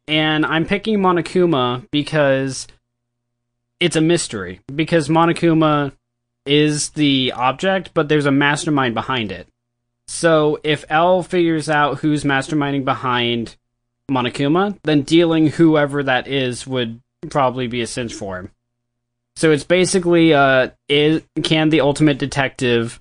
And 0.08 0.46
I'm 0.46 0.66
picking 0.66 0.98
Monokuma 0.98 1.88
because 1.90 2.66
it's 3.80 3.96
a 3.96 4.00
mystery. 4.00 4.60
Because 4.74 5.08
Monokuma 5.08 5.92
is 6.44 6.90
the 6.90 7.32
object, 7.32 7.90
but 7.92 8.08
there's 8.08 8.26
a 8.26 8.30
mastermind 8.30 8.94
behind 8.94 9.32
it. 9.32 9.48
So 10.06 10.60
if 10.62 10.84
L 10.88 11.22
figures 11.22 11.68
out 11.68 11.98
who's 11.98 12.24
masterminding 12.24 12.84
behind 12.84 13.56
Monokuma, 14.08 14.78
then 14.84 15.02
dealing 15.02 15.48
whoever 15.48 16.02
that 16.04 16.28
is 16.28 16.66
would 16.66 17.00
probably 17.28 17.66
be 17.66 17.80
a 17.80 17.86
cinch 17.86 18.14
for 18.14 18.38
him. 18.38 18.50
So 19.34 19.50
it's 19.50 19.64
basically 19.64 20.32
uh, 20.32 20.70
is, 20.88 21.22
can 21.42 21.68
the 21.68 21.80
ultimate 21.80 22.18
detective 22.18 23.00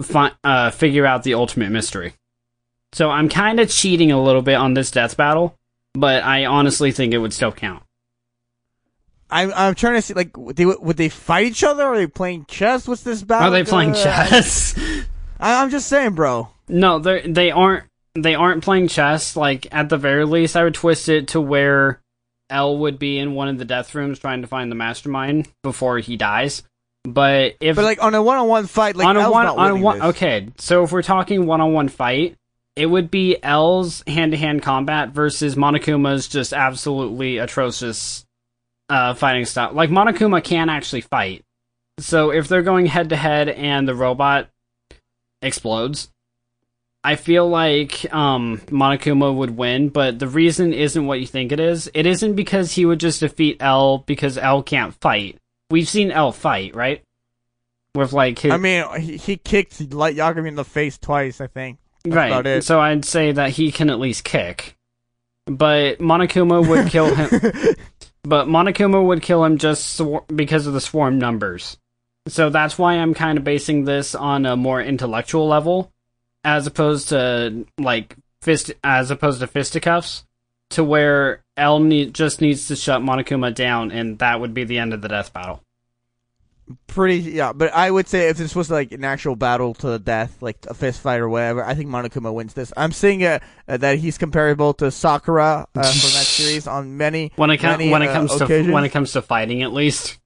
fi- 0.00 0.32
uh, 0.42 0.70
figure 0.70 1.06
out 1.06 1.22
the 1.22 1.34
ultimate 1.34 1.70
mystery? 1.70 2.14
So 2.96 3.10
I'm 3.10 3.28
kind 3.28 3.60
of 3.60 3.70
cheating 3.70 4.10
a 4.10 4.22
little 4.22 4.42
bit 4.42 4.54
on 4.54 4.74
this 4.74 4.90
death 4.90 5.16
battle 5.16 5.56
but 5.96 6.22
I 6.22 6.44
honestly 6.44 6.92
think 6.92 7.14
it 7.14 7.18
would 7.18 7.32
still 7.32 7.52
count. 7.52 7.82
I'm 9.28 9.52
I'm 9.54 9.74
trying 9.74 9.94
to 9.94 10.02
see 10.02 10.14
like 10.14 10.36
would 10.36 10.54
they 10.54 10.66
would 10.66 10.96
they 10.96 11.08
fight 11.08 11.46
each 11.46 11.64
other? 11.64 11.82
Or 11.82 11.94
are 11.94 11.96
they 11.96 12.06
playing 12.06 12.44
chess? 12.46 12.86
What's 12.86 13.02
this 13.02 13.22
battle? 13.22 13.48
Are 13.48 13.50
they 13.50 13.68
playing 13.68 13.90
uh, 13.92 13.94
chess? 13.94 14.78
I, 15.40 15.62
I'm 15.62 15.70
just 15.70 15.88
saying, 15.88 16.12
bro. 16.12 16.48
No, 16.68 17.00
they 17.00 17.22
they 17.22 17.50
aren't. 17.50 17.84
They 18.14 18.34
aren't 18.34 18.62
playing 18.62 18.88
chess. 18.88 19.36
Like 19.36 19.66
at 19.72 19.88
the 19.88 19.98
very 19.98 20.24
least, 20.24 20.56
I 20.56 20.62
would 20.62 20.74
twist 20.74 21.08
it 21.08 21.28
to 21.28 21.40
where 21.40 22.00
L 22.50 22.78
would 22.78 23.00
be 23.00 23.18
in 23.18 23.34
one 23.34 23.48
of 23.48 23.58
the 23.58 23.64
death 23.64 23.94
rooms 23.94 24.20
trying 24.20 24.42
to 24.42 24.46
find 24.46 24.70
the 24.70 24.76
mastermind 24.76 25.48
before 25.64 25.98
he 25.98 26.16
dies. 26.16 26.62
But 27.02 27.56
if 27.60 27.76
but 27.76 27.84
like 27.84 28.02
on 28.02 28.14
a 28.14 28.22
one 28.22 28.38
on 28.38 28.48
one 28.48 28.66
fight, 28.66 28.94
like 28.94 29.08
on 29.08 29.16
a 29.16 29.20
L's 29.20 29.32
one 29.32 29.46
on 29.46 29.80
one, 29.80 30.02
okay. 30.02 30.48
So 30.58 30.84
if 30.84 30.92
we're 30.92 31.02
talking 31.02 31.46
one 31.46 31.60
on 31.60 31.72
one 31.72 31.88
fight, 31.88 32.36
it 32.76 32.86
would 32.86 33.10
be 33.10 33.42
L's 33.42 34.04
hand 34.06 34.32
to 34.32 34.38
hand 34.38 34.62
combat 34.62 35.08
versus 35.08 35.56
Monokuma's 35.56 36.28
just 36.28 36.52
absolutely 36.52 37.38
atrocious 37.38 38.26
uh, 38.90 39.14
fighting 39.14 39.46
style. 39.46 39.72
Like 39.72 39.90
Monokuma 39.90 40.44
can 40.44 40.68
actually 40.68 41.00
fight. 41.00 41.42
So 41.98 42.30
if 42.30 42.46
they're 42.46 42.62
going 42.62 42.84
head 42.84 43.08
to 43.08 43.16
head 43.16 43.48
and 43.48 43.88
the 43.88 43.94
robot 43.94 44.50
explodes, 45.40 46.10
I 47.02 47.16
feel 47.16 47.48
like 47.48 48.12
um, 48.12 48.58
Monokuma 48.66 49.34
would 49.34 49.56
win, 49.56 49.88
but 49.88 50.18
the 50.18 50.28
reason 50.28 50.74
isn't 50.74 51.06
what 51.06 51.20
you 51.20 51.26
think 51.26 51.52
it 51.52 51.60
is. 51.60 51.90
It 51.94 52.04
isn't 52.04 52.34
because 52.34 52.72
he 52.72 52.84
would 52.84 53.00
just 53.00 53.20
defeat 53.20 53.56
L 53.60 53.98
because 53.98 54.36
L 54.36 54.62
can't 54.62 54.94
fight. 55.00 55.38
We've 55.70 55.88
seen 55.88 56.10
L 56.10 56.32
fight, 56.32 56.74
right? 56.74 57.02
With 57.94 58.12
like 58.12 58.40
his... 58.40 58.52
I 58.52 58.58
mean, 58.58 58.84
he, 59.00 59.16
he 59.16 59.36
kicked 59.36 59.94
Light 59.94 60.16
Yagami 60.16 60.48
in 60.48 60.56
the 60.56 60.64
face 60.64 60.98
twice, 60.98 61.40
I 61.40 61.46
think. 61.46 61.78
Right. 62.14 62.62
So 62.64 62.80
I'd 62.80 63.04
say 63.04 63.32
that 63.32 63.50
he 63.50 63.72
can 63.72 63.90
at 63.90 63.98
least 63.98 64.24
kick. 64.24 64.76
But 65.46 65.98
Monokuma 65.98 66.66
would 66.68 66.88
kill 66.90 67.14
him. 67.14 67.30
but 68.22 68.48
Monokuma 68.48 69.04
would 69.04 69.22
kill 69.22 69.44
him 69.44 69.58
just 69.58 69.94
swar- 69.96 70.24
because 70.34 70.66
of 70.66 70.72
the 70.74 70.80
swarm 70.80 71.18
numbers. 71.18 71.76
So 72.28 72.50
that's 72.50 72.76
why 72.76 72.94
I'm 72.94 73.14
kind 73.14 73.38
of 73.38 73.44
basing 73.44 73.84
this 73.84 74.14
on 74.14 74.46
a 74.46 74.56
more 74.56 74.80
intellectual 74.82 75.46
level. 75.46 75.92
as 76.44 76.66
opposed 76.66 77.08
to 77.10 77.66
like 77.78 78.16
fist 78.42 78.72
as 78.84 79.10
opposed 79.10 79.40
to 79.40 79.46
fisticuffs 79.46 80.24
to 80.70 80.82
where 80.84 81.42
L 81.56 81.78
need, 81.78 82.14
just 82.14 82.40
needs 82.40 82.66
to 82.68 82.76
shut 82.76 83.00
Monokuma 83.02 83.54
down 83.54 83.90
and 83.92 84.18
that 84.18 84.40
would 84.40 84.54
be 84.54 84.64
the 84.64 84.78
end 84.78 84.92
of 84.92 85.00
the 85.02 85.08
death 85.08 85.32
battle. 85.32 85.62
Pretty, 86.88 87.18
yeah, 87.18 87.52
but 87.52 87.72
I 87.72 87.90
would 87.90 88.08
say 88.08 88.28
if 88.28 88.38
this 88.38 88.56
was 88.56 88.70
like 88.70 88.90
an 88.90 89.04
actual 89.04 89.36
battle 89.36 89.72
to 89.74 89.86
the 89.86 89.98
death, 90.00 90.42
like 90.42 90.66
a 90.66 90.74
fist 90.74 91.00
fight 91.00 91.20
or 91.20 91.28
whatever, 91.28 91.64
I 91.64 91.74
think 91.74 91.88
Monokuma 91.90 92.34
wins 92.34 92.54
this. 92.54 92.72
I'm 92.76 92.90
seeing 92.90 93.22
uh, 93.22 93.38
uh, 93.68 93.76
that 93.76 93.98
he's 93.98 94.18
comparable 94.18 94.74
to 94.74 94.90
Sakura 94.90 95.68
uh, 95.74 95.82
from 95.82 95.82
that 95.82 95.92
series 96.26 96.66
on 96.66 96.96
many 96.96 97.30
When 97.36 97.50
it 97.50 97.58
com- 97.58 97.78
many, 97.78 97.90
when 97.90 98.02
it 98.02 98.08
uh, 98.08 98.14
comes 98.14 98.34
to 98.36 98.44
occasions. 98.44 98.74
when 98.74 98.82
it 98.82 98.88
comes 98.88 99.12
to 99.12 99.22
fighting 99.22 99.62
at 99.62 99.72
least. 99.72 100.18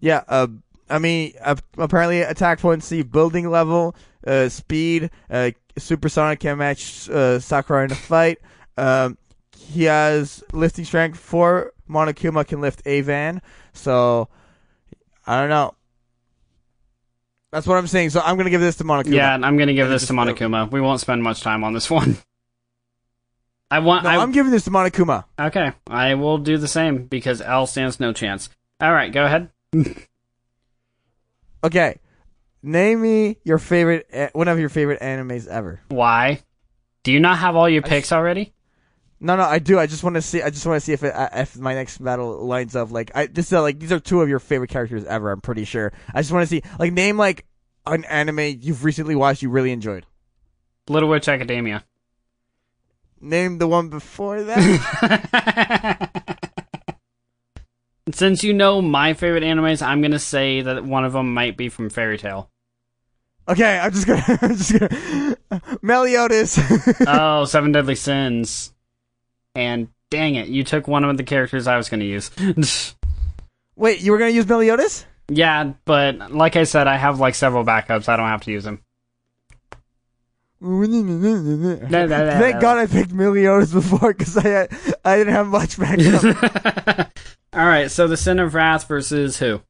Yeah, 0.00 0.24
uh, 0.28 0.48
I 0.90 0.98
mean, 0.98 1.32
uh, 1.42 1.56
apparently 1.78 2.20
attack 2.20 2.58
fluency, 2.58 3.02
building 3.02 3.48
level, 3.48 3.96
uh, 4.26 4.50
speed, 4.50 5.10
uh, 5.30 5.52
supersonic 5.78 6.40
can 6.40 6.58
match 6.58 7.08
uh, 7.08 7.40
Sakura 7.40 7.84
in 7.84 7.92
a 7.92 7.94
fight. 7.94 8.38
Um, 8.76 9.16
he 9.56 9.84
has 9.84 10.44
lifting 10.52 10.84
strength. 10.84 11.18
For 11.18 11.72
Monokuma 11.88 12.46
can 12.46 12.60
lift 12.60 12.82
a 12.84 13.00
van, 13.00 13.40
so 13.72 14.28
I 15.26 15.40
don't 15.40 15.48
know. 15.48 15.74
That's 17.52 17.66
what 17.66 17.76
I'm 17.78 17.86
saying. 17.86 18.10
So 18.10 18.20
I'm 18.20 18.36
gonna 18.36 18.50
give 18.50 18.60
this 18.60 18.76
to 18.76 18.84
Monokuma. 18.84 19.12
Yeah, 19.14 19.34
I'm 19.34 19.56
gonna 19.56 19.74
give 19.74 19.88
this 19.88 20.06
to 20.08 20.12
Monokuma. 20.12 20.70
We 20.70 20.80
won't 20.80 21.00
spend 21.00 21.22
much 21.22 21.40
time 21.40 21.62
on 21.64 21.72
this 21.72 21.88
one. 21.90 22.16
I 23.70 23.78
want. 23.78 24.04
No, 24.04 24.10
I, 24.10 24.16
I'm 24.18 24.32
giving 24.32 24.52
this 24.52 24.64
to 24.64 24.70
Monokuma. 24.70 25.24
okay, 25.38 25.72
I 25.88 26.14
will 26.14 26.38
do 26.38 26.58
the 26.58 26.68
same 26.68 27.06
because 27.06 27.40
L 27.40 27.66
stands 27.66 28.00
no 28.00 28.12
chance. 28.12 28.48
All 28.80 28.92
right, 28.92 29.12
go 29.12 29.24
ahead. 29.24 29.50
Okay, 31.64 31.98
name 32.62 33.00
me 33.00 33.38
your 33.42 33.56
favorite, 33.56 34.06
uh, 34.12 34.28
one 34.34 34.48
of 34.48 34.58
your 34.58 34.68
favorite 34.68 35.00
animes 35.00 35.48
ever. 35.48 35.80
Why? 35.88 36.42
Do 37.04 37.10
you 37.10 37.20
not 37.20 37.38
have 37.38 37.56
all 37.56 37.70
your 37.70 37.80
picks 37.80 38.12
already? 38.12 38.52
No, 39.24 39.36
no, 39.36 39.44
I 39.44 39.58
do. 39.58 39.78
I 39.78 39.86
just 39.86 40.04
want 40.04 40.16
to 40.16 40.22
see. 40.22 40.42
I 40.42 40.50
just 40.50 40.66
want 40.66 40.76
to 40.76 40.84
see 40.84 40.92
if 40.92 41.02
it, 41.02 41.14
uh, 41.14 41.30
if 41.32 41.56
my 41.56 41.72
next 41.72 41.96
battle 41.96 42.44
lines 42.44 42.76
up. 42.76 42.90
Like, 42.90 43.10
I 43.14 43.24
this 43.24 43.46
is 43.46 43.52
like 43.52 43.78
these 43.78 43.90
are 43.90 43.98
two 43.98 44.20
of 44.20 44.28
your 44.28 44.38
favorite 44.38 44.68
characters 44.68 45.02
ever. 45.04 45.30
I'm 45.30 45.40
pretty 45.40 45.64
sure. 45.64 45.94
I 46.12 46.20
just 46.20 46.30
want 46.30 46.42
to 46.42 46.46
see 46.46 46.60
like 46.78 46.92
name 46.92 47.16
like 47.16 47.46
an 47.86 48.04
anime 48.04 48.58
you've 48.60 48.84
recently 48.84 49.14
watched 49.14 49.40
you 49.40 49.48
really 49.48 49.72
enjoyed. 49.72 50.04
Little 50.90 51.08
Witch 51.08 51.26
Academia. 51.26 51.86
Name 53.18 53.56
the 53.56 53.66
one 53.66 53.88
before 53.88 54.42
that. 54.42 56.10
Since 58.12 58.44
you 58.44 58.52
know 58.52 58.82
my 58.82 59.14
favorite 59.14 59.42
animes, 59.42 59.80
I'm 59.80 60.02
gonna 60.02 60.18
say 60.18 60.60
that 60.60 60.84
one 60.84 61.06
of 61.06 61.14
them 61.14 61.32
might 61.32 61.56
be 61.56 61.70
from 61.70 61.88
Fairy 61.88 62.18
Tail. 62.18 62.50
okay, 63.48 63.78
I'm 63.78 63.90
just 63.90 64.06
gonna. 64.06 64.22
I'm 64.42 64.54
just 64.54 64.78
gonna. 64.78 65.78
Meliodas. 65.80 66.58
oh, 67.06 67.46
Seven 67.46 67.72
Deadly 67.72 67.94
Sins. 67.94 68.73
And 69.54 69.88
dang 70.10 70.34
it, 70.34 70.48
you 70.48 70.64
took 70.64 70.88
one 70.88 71.04
of 71.04 71.16
the 71.16 71.22
characters 71.22 71.66
I 71.66 71.76
was 71.76 71.88
gonna 71.88 72.04
use. 72.04 72.30
Wait, 73.76 74.00
you 74.00 74.12
were 74.12 74.18
gonna 74.18 74.30
use 74.30 74.46
Meliodas? 74.46 75.06
yeah, 75.28 75.72
but 75.84 76.32
like 76.32 76.56
I 76.56 76.64
said, 76.64 76.86
I 76.86 76.96
have 76.96 77.20
like 77.20 77.34
several 77.34 77.64
backups. 77.64 78.08
I 78.08 78.16
don't 78.16 78.28
have 78.28 78.42
to 78.42 78.50
use 78.50 78.64
them. 78.64 78.80
Thank 80.60 82.60
God 82.60 82.78
I 82.78 82.86
picked 82.86 83.12
Meliodas 83.12 83.72
before 83.72 84.14
because 84.14 84.38
I 84.38 84.68
I 85.04 85.18
didn't 85.18 85.34
have 85.34 85.46
much 85.48 85.78
backup. 85.78 87.10
All 87.52 87.66
right, 87.66 87.90
so 87.90 88.08
the 88.08 88.16
Sin 88.16 88.38
of 88.38 88.54
Wrath 88.54 88.88
versus 88.88 89.38
who? 89.38 89.60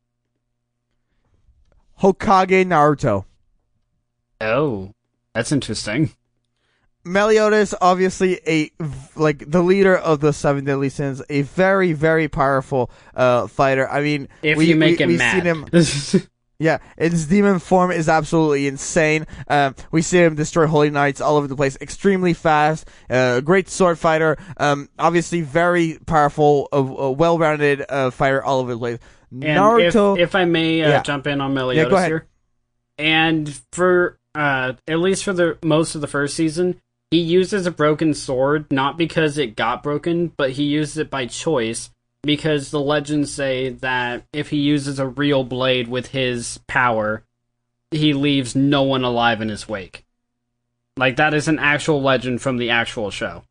Hokage 2.00 2.64
Naruto. 2.64 3.24
Oh, 4.40 4.92
that's 5.34 5.52
interesting. 5.52 6.12
Meliodas, 7.04 7.74
obviously 7.80 8.40
a 8.46 8.70
like 9.16 9.50
the 9.50 9.62
leader 9.62 9.96
of 9.96 10.20
the 10.20 10.32
Seven 10.32 10.64
Deadly 10.64 10.88
Sins, 10.88 11.20
a 11.28 11.42
very 11.42 11.92
very 11.92 12.28
powerful 12.28 12.90
uh 13.14 13.46
fighter. 13.46 13.88
I 13.88 14.00
mean, 14.02 14.28
If 14.42 14.56
we, 14.58 14.66
you 14.66 14.76
make 14.76 14.98
we, 14.98 15.04
him 15.04 15.08
we've 15.10 15.18
mad. 15.18 15.32
seen 15.70 16.20
him. 16.20 16.22
Yeah, 16.56 16.78
his 16.96 17.26
demon 17.26 17.58
form 17.58 17.90
is 17.90 18.08
absolutely 18.08 18.68
insane. 18.68 19.26
Um, 19.48 19.74
we 19.90 20.02
see 20.02 20.18
him 20.18 20.36
destroy 20.36 20.68
holy 20.68 20.88
knights 20.88 21.20
all 21.20 21.36
over 21.36 21.48
the 21.48 21.56
place. 21.56 21.76
Extremely 21.80 22.32
fast, 22.32 22.88
uh, 23.10 23.40
great 23.40 23.68
sword 23.68 23.98
fighter. 23.98 24.38
Um, 24.56 24.88
obviously 24.96 25.40
very 25.40 25.98
powerful, 26.06 26.68
uh, 26.72 26.76
uh, 26.78 27.10
well-rounded 27.10 27.84
uh, 27.88 28.10
fighter 28.12 28.42
all 28.42 28.60
over 28.60 28.72
the 28.72 28.78
place. 28.78 28.98
And 29.32 29.42
Naruto. 29.42 30.14
if, 30.16 30.28
if 30.28 30.34
I 30.36 30.44
may 30.44 30.80
uh, 30.82 30.90
Yeah. 30.90 31.02
jump 31.02 31.26
in 31.26 31.40
on 31.40 31.50
Yeah, 31.50 31.54
Meliodas 31.56 31.92
ahead. 31.92 32.08
here, 32.08 32.26
and 32.98 33.60
for 33.72 34.20
uh, 34.36 34.74
at 34.86 35.00
least 35.00 35.24
for 35.24 35.32
the 35.32 35.58
most 35.64 35.96
of 35.96 36.00
the 36.02 36.06
first 36.06 36.34
season, 36.36 36.80
he 37.14 37.20
uses 37.20 37.64
a 37.64 37.70
broken 37.70 38.12
sword 38.12 38.72
not 38.72 38.98
because 38.98 39.38
it 39.38 39.54
got 39.54 39.84
broken, 39.84 40.32
but 40.36 40.50
he 40.50 40.64
uses 40.64 40.98
it 40.98 41.10
by 41.10 41.26
choice 41.26 41.90
because 42.22 42.72
the 42.72 42.80
legends 42.80 43.32
say 43.32 43.68
that 43.68 44.24
if 44.32 44.50
he 44.50 44.56
uses 44.56 44.98
a 44.98 45.06
real 45.06 45.44
blade 45.44 45.86
with 45.86 46.08
his 46.08 46.58
power, 46.66 47.22
he 47.92 48.12
leaves 48.14 48.56
no 48.56 48.82
one 48.82 49.04
alive 49.04 49.40
in 49.40 49.48
his 49.48 49.68
wake. 49.68 50.04
Like 50.96 51.14
that 51.14 51.34
is 51.34 51.46
an 51.46 51.60
actual 51.60 52.02
legend 52.02 52.42
from 52.42 52.56
the 52.56 52.70
actual 52.70 53.12
show. 53.12 53.44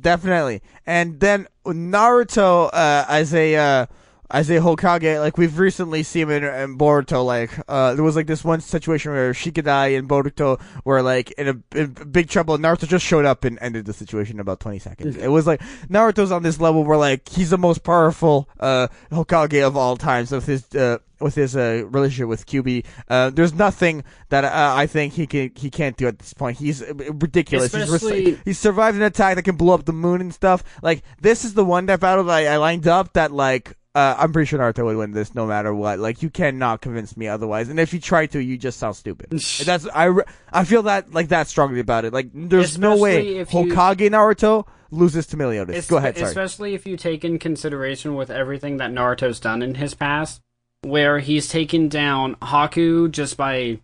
Definitely. 0.00 0.62
And 0.86 1.20
then 1.20 1.48
Naruto 1.66 2.70
uh, 2.72 3.04
as 3.06 3.34
a 3.34 3.54
uh, 3.54 3.86
as 4.32 4.48
a 4.50 4.54
Hokage, 4.54 5.20
like 5.20 5.36
we've 5.36 5.58
recently 5.58 6.02
seen 6.02 6.22
him 6.22 6.30
in, 6.30 6.44
in 6.44 6.78
Boruto. 6.78 7.24
Like 7.24 7.50
uh, 7.68 7.94
there 7.94 8.02
was 8.02 8.16
like 8.16 8.26
this 8.26 8.42
one 8.42 8.60
situation 8.60 9.12
where 9.12 9.32
Shikadai 9.32 9.96
and 9.98 10.08
Boruto 10.08 10.60
were 10.84 11.02
like 11.02 11.30
in 11.32 11.48
a 11.48 11.78
in 11.78 11.92
big 12.10 12.28
trouble. 12.30 12.54
and 12.54 12.64
Naruto 12.64 12.88
just 12.88 13.04
showed 13.04 13.24
up 13.26 13.44
and 13.44 13.58
ended 13.60 13.84
the 13.84 13.92
situation 13.92 14.36
in 14.36 14.40
about 14.40 14.60
twenty 14.60 14.78
seconds. 14.78 15.16
it 15.16 15.28
was 15.28 15.46
like 15.46 15.60
Naruto's 15.88 16.32
on 16.32 16.42
this 16.42 16.58
level 16.60 16.82
where 16.82 16.96
like 16.96 17.28
he's 17.28 17.50
the 17.50 17.58
most 17.58 17.84
powerful 17.84 18.48
uh, 18.58 18.88
Hokage 19.10 19.62
of 19.64 19.76
all 19.76 19.96
times 19.96 20.32
with 20.32 20.46
his. 20.46 20.74
Uh, 20.74 20.98
with 21.20 21.36
his 21.36 21.54
uh, 21.54 21.84
relationship 21.90 22.26
with 22.26 22.44
Kyuubi, 22.46 22.84
uh, 23.08 23.30
there's 23.30 23.54
nothing 23.54 24.02
that 24.30 24.44
uh, 24.44 24.74
I 24.76 24.88
think 24.88 25.12
he 25.12 25.28
can 25.28 25.52
he 25.54 25.70
can't 25.70 25.96
do 25.96 26.08
at 26.08 26.18
this 26.18 26.34
point. 26.34 26.58
He's 26.58 26.82
uh, 26.82 26.94
ridiculous. 26.96 27.72
He's, 27.72 27.82
Especially- 27.84 28.32
res- 28.32 28.38
he 28.44 28.52
survived 28.52 28.96
an 28.96 29.04
attack 29.04 29.36
that 29.36 29.44
can 29.44 29.54
blow 29.54 29.74
up 29.74 29.84
the 29.84 29.92
moon 29.92 30.20
and 30.20 30.34
stuff. 30.34 30.64
Like 30.82 31.04
this 31.20 31.44
is 31.44 31.54
the 31.54 31.64
one 31.64 31.86
that 31.86 32.00
battle 32.00 32.24
that 32.24 32.32
I, 32.34 32.54
I 32.54 32.56
lined 32.56 32.88
up 32.88 33.12
that 33.12 33.30
like 33.30 33.76
uh, 33.94 34.16
I'm 34.18 34.32
pretty 34.32 34.46
sure 34.46 34.58
Naruto 34.58 34.84
would 34.84 34.96
win 34.96 35.12
this 35.12 35.34
no 35.34 35.46
matter 35.46 35.74
what. 35.74 35.98
Like 35.98 36.22
you 36.22 36.30
cannot 36.30 36.80
convince 36.80 37.16
me 37.16 37.28
otherwise. 37.28 37.68
And 37.68 37.78
if 37.78 37.92
you 37.92 38.00
try 38.00 38.26
to, 38.26 38.38
you 38.38 38.56
just 38.56 38.78
sound 38.78 38.96
stupid. 38.96 39.30
That's 39.64 39.86
I 39.94 40.10
I 40.52 40.64
feel 40.64 40.82
that 40.84 41.12
like 41.12 41.28
that 41.28 41.48
strongly 41.48 41.80
about 41.80 42.04
it. 42.04 42.12
Like 42.12 42.30
there's 42.32 42.78
no 42.78 42.96
way 42.96 43.38
Especially 43.38 43.38
if 43.38 43.52
you- 43.68 43.74
Hokage 43.74 44.10
Naruto 44.10 44.66
loses 44.90 45.26
to 45.28 45.36
Meliodas. 45.36 45.88
Go 45.88 45.96
ahead. 45.98 46.16
Sorry. 46.16 46.28
Especially 46.28 46.74
if 46.74 46.86
you 46.86 46.96
take 46.96 47.24
in 47.24 47.38
consideration 47.38 48.14
with 48.14 48.30
everything 48.30 48.76
that 48.78 48.90
Naruto's 48.90 49.40
done 49.40 49.62
in 49.62 49.74
his 49.76 49.94
past, 49.94 50.40
where 50.82 51.18
he's 51.18 51.48
taken 51.48 51.88
down 51.88 52.34
Haku 52.36 53.10
just 53.10 53.38
by, 53.38 53.80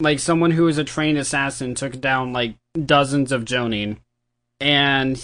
like, 0.00 0.18
someone 0.18 0.52
who 0.52 0.66
is 0.68 0.78
a 0.78 0.84
trained 0.84 1.18
assassin 1.18 1.74
took 1.74 2.00
down 2.00 2.32
like 2.32 2.56
dozens 2.86 3.32
of 3.32 3.44
Jonin, 3.44 3.98
and 4.60 5.20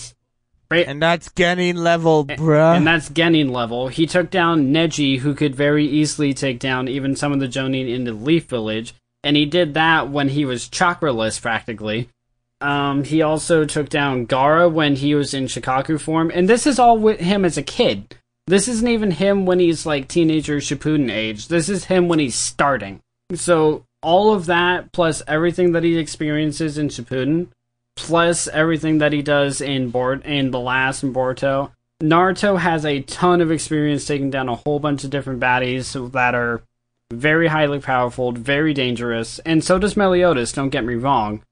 And 0.81 1.03
that's 1.03 1.29
getting 1.29 1.77
level, 1.77 2.27
bruh. 2.27 2.77
and 2.77 2.87
that's 2.87 3.09
Genin 3.09 3.51
level. 3.51 3.89
He 3.89 4.07
took 4.07 4.31
down 4.31 4.73
Neji, 4.73 5.19
who 5.19 5.35
could 5.35 5.55
very 5.55 5.87
easily 5.87 6.35
take 6.35 6.59
down 6.59 6.89
even 6.89 7.17
some 7.17 7.33
of 7.33 7.41
the 7.41 7.49
Jonin 7.49 7.93
in 7.93 8.05
the 8.05 8.13
Leaf 8.13 8.47
Village, 8.47 8.95
and 9.23 9.37
he 9.37 9.47
did 9.47 9.75
that 9.75 10.09
when 10.09 10.29
he 10.29 10.45
was 10.45 10.69
chakraless, 10.69 11.41
practically. 11.41 12.09
Um, 12.61 13.05
he 13.05 13.23
also 13.23 13.65
took 13.65 13.89
down 13.89 14.27
Gaara 14.27 14.71
when 14.73 14.97
he 14.97 15.15
was 15.15 15.35
in 15.35 15.45
Shukaku 15.45 16.01
form, 16.01 16.31
and 16.33 16.49
this 16.49 16.67
is 16.67 16.79
all 16.79 16.97
with 16.97 17.21
him 17.21 17.45
as 17.45 17.59
a 17.59 17.63
kid. 17.63 18.17
This 18.47 18.69
isn't 18.69 18.89
even 18.89 19.13
him 19.13 19.47
when 19.47 19.61
he's 19.61 19.87
like 19.87 20.09
teenager 20.09 20.59
Shippuden 20.59 21.11
age. 21.11 21.49
This 21.49 21.69
is 21.69 21.85
him 21.85 22.09
when 22.09 22.19
he's 22.19 22.35
starting. 22.35 23.01
So 23.35 23.85
all 24.03 24.33
of 24.33 24.47
that 24.47 24.93
plus 24.93 25.23
everything 25.27 25.73
that 25.73 25.85
he 25.85 25.97
experiences 25.97 26.77
in 26.77 26.89
Shippuden, 26.89 27.49
plus 27.97 28.49
everything 28.49 28.99
that 28.99 29.13
he 29.13 29.23
does 29.23 29.61
in 29.61 29.91
Bor- 29.91 30.15
in 30.15 30.51
the 30.51 30.61
last 30.61 31.03
in 31.03 31.13
Boruto, 31.13 31.73
Naruto 32.03 32.59
has 32.59 32.85
a 32.85 33.03
ton 33.03 33.41
of 33.41 33.51
experience 33.51 34.05
taking 34.05 34.31
down 34.31 34.49
a 34.49 34.57
whole 34.57 34.81
bunch 34.81 35.05
of 35.05 35.11
different 35.11 35.41
baddies 35.41 36.13
that 36.13 36.35
are 36.35 36.63
very 37.13 37.49
highly 37.49 37.79
powerful, 37.79 38.33
very 38.33 38.75
dangerous, 38.75 39.39
and 39.41 39.63
so 39.63 39.79
does 39.79 39.97
Meliodas, 39.97 40.53
don't 40.53 40.71
get 40.71 40.85
me 40.85 40.95
wrong. 40.95 41.43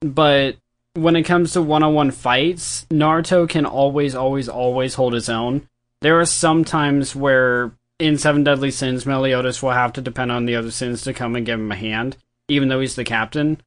But 0.00 0.56
when 0.94 1.14
it 1.14 1.22
comes 1.22 1.52
to 1.52 1.62
one 1.62 1.82
on 1.82 1.94
one 1.94 2.10
fights, 2.10 2.86
Naruto 2.90 3.48
can 3.48 3.66
always, 3.66 4.14
always, 4.14 4.48
always 4.48 4.94
hold 4.94 5.12
his 5.12 5.28
own. 5.28 5.68
There 6.00 6.18
are 6.18 6.26
some 6.26 6.64
times 6.64 7.14
where 7.14 7.72
in 8.00 8.16
Seven 8.16 8.42
Deadly 8.42 8.70
Sins, 8.70 9.06
Meliodas 9.06 9.62
will 9.62 9.70
have 9.70 9.92
to 9.92 10.00
depend 10.00 10.32
on 10.32 10.46
the 10.46 10.56
other 10.56 10.70
sins 10.70 11.02
to 11.02 11.12
come 11.12 11.36
and 11.36 11.46
give 11.46 11.60
him 11.60 11.70
a 11.70 11.76
hand, 11.76 12.16
even 12.48 12.68
though 12.68 12.80
he's 12.80 12.96
the 12.96 13.04
captain. 13.04 13.60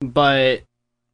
But 0.00 0.62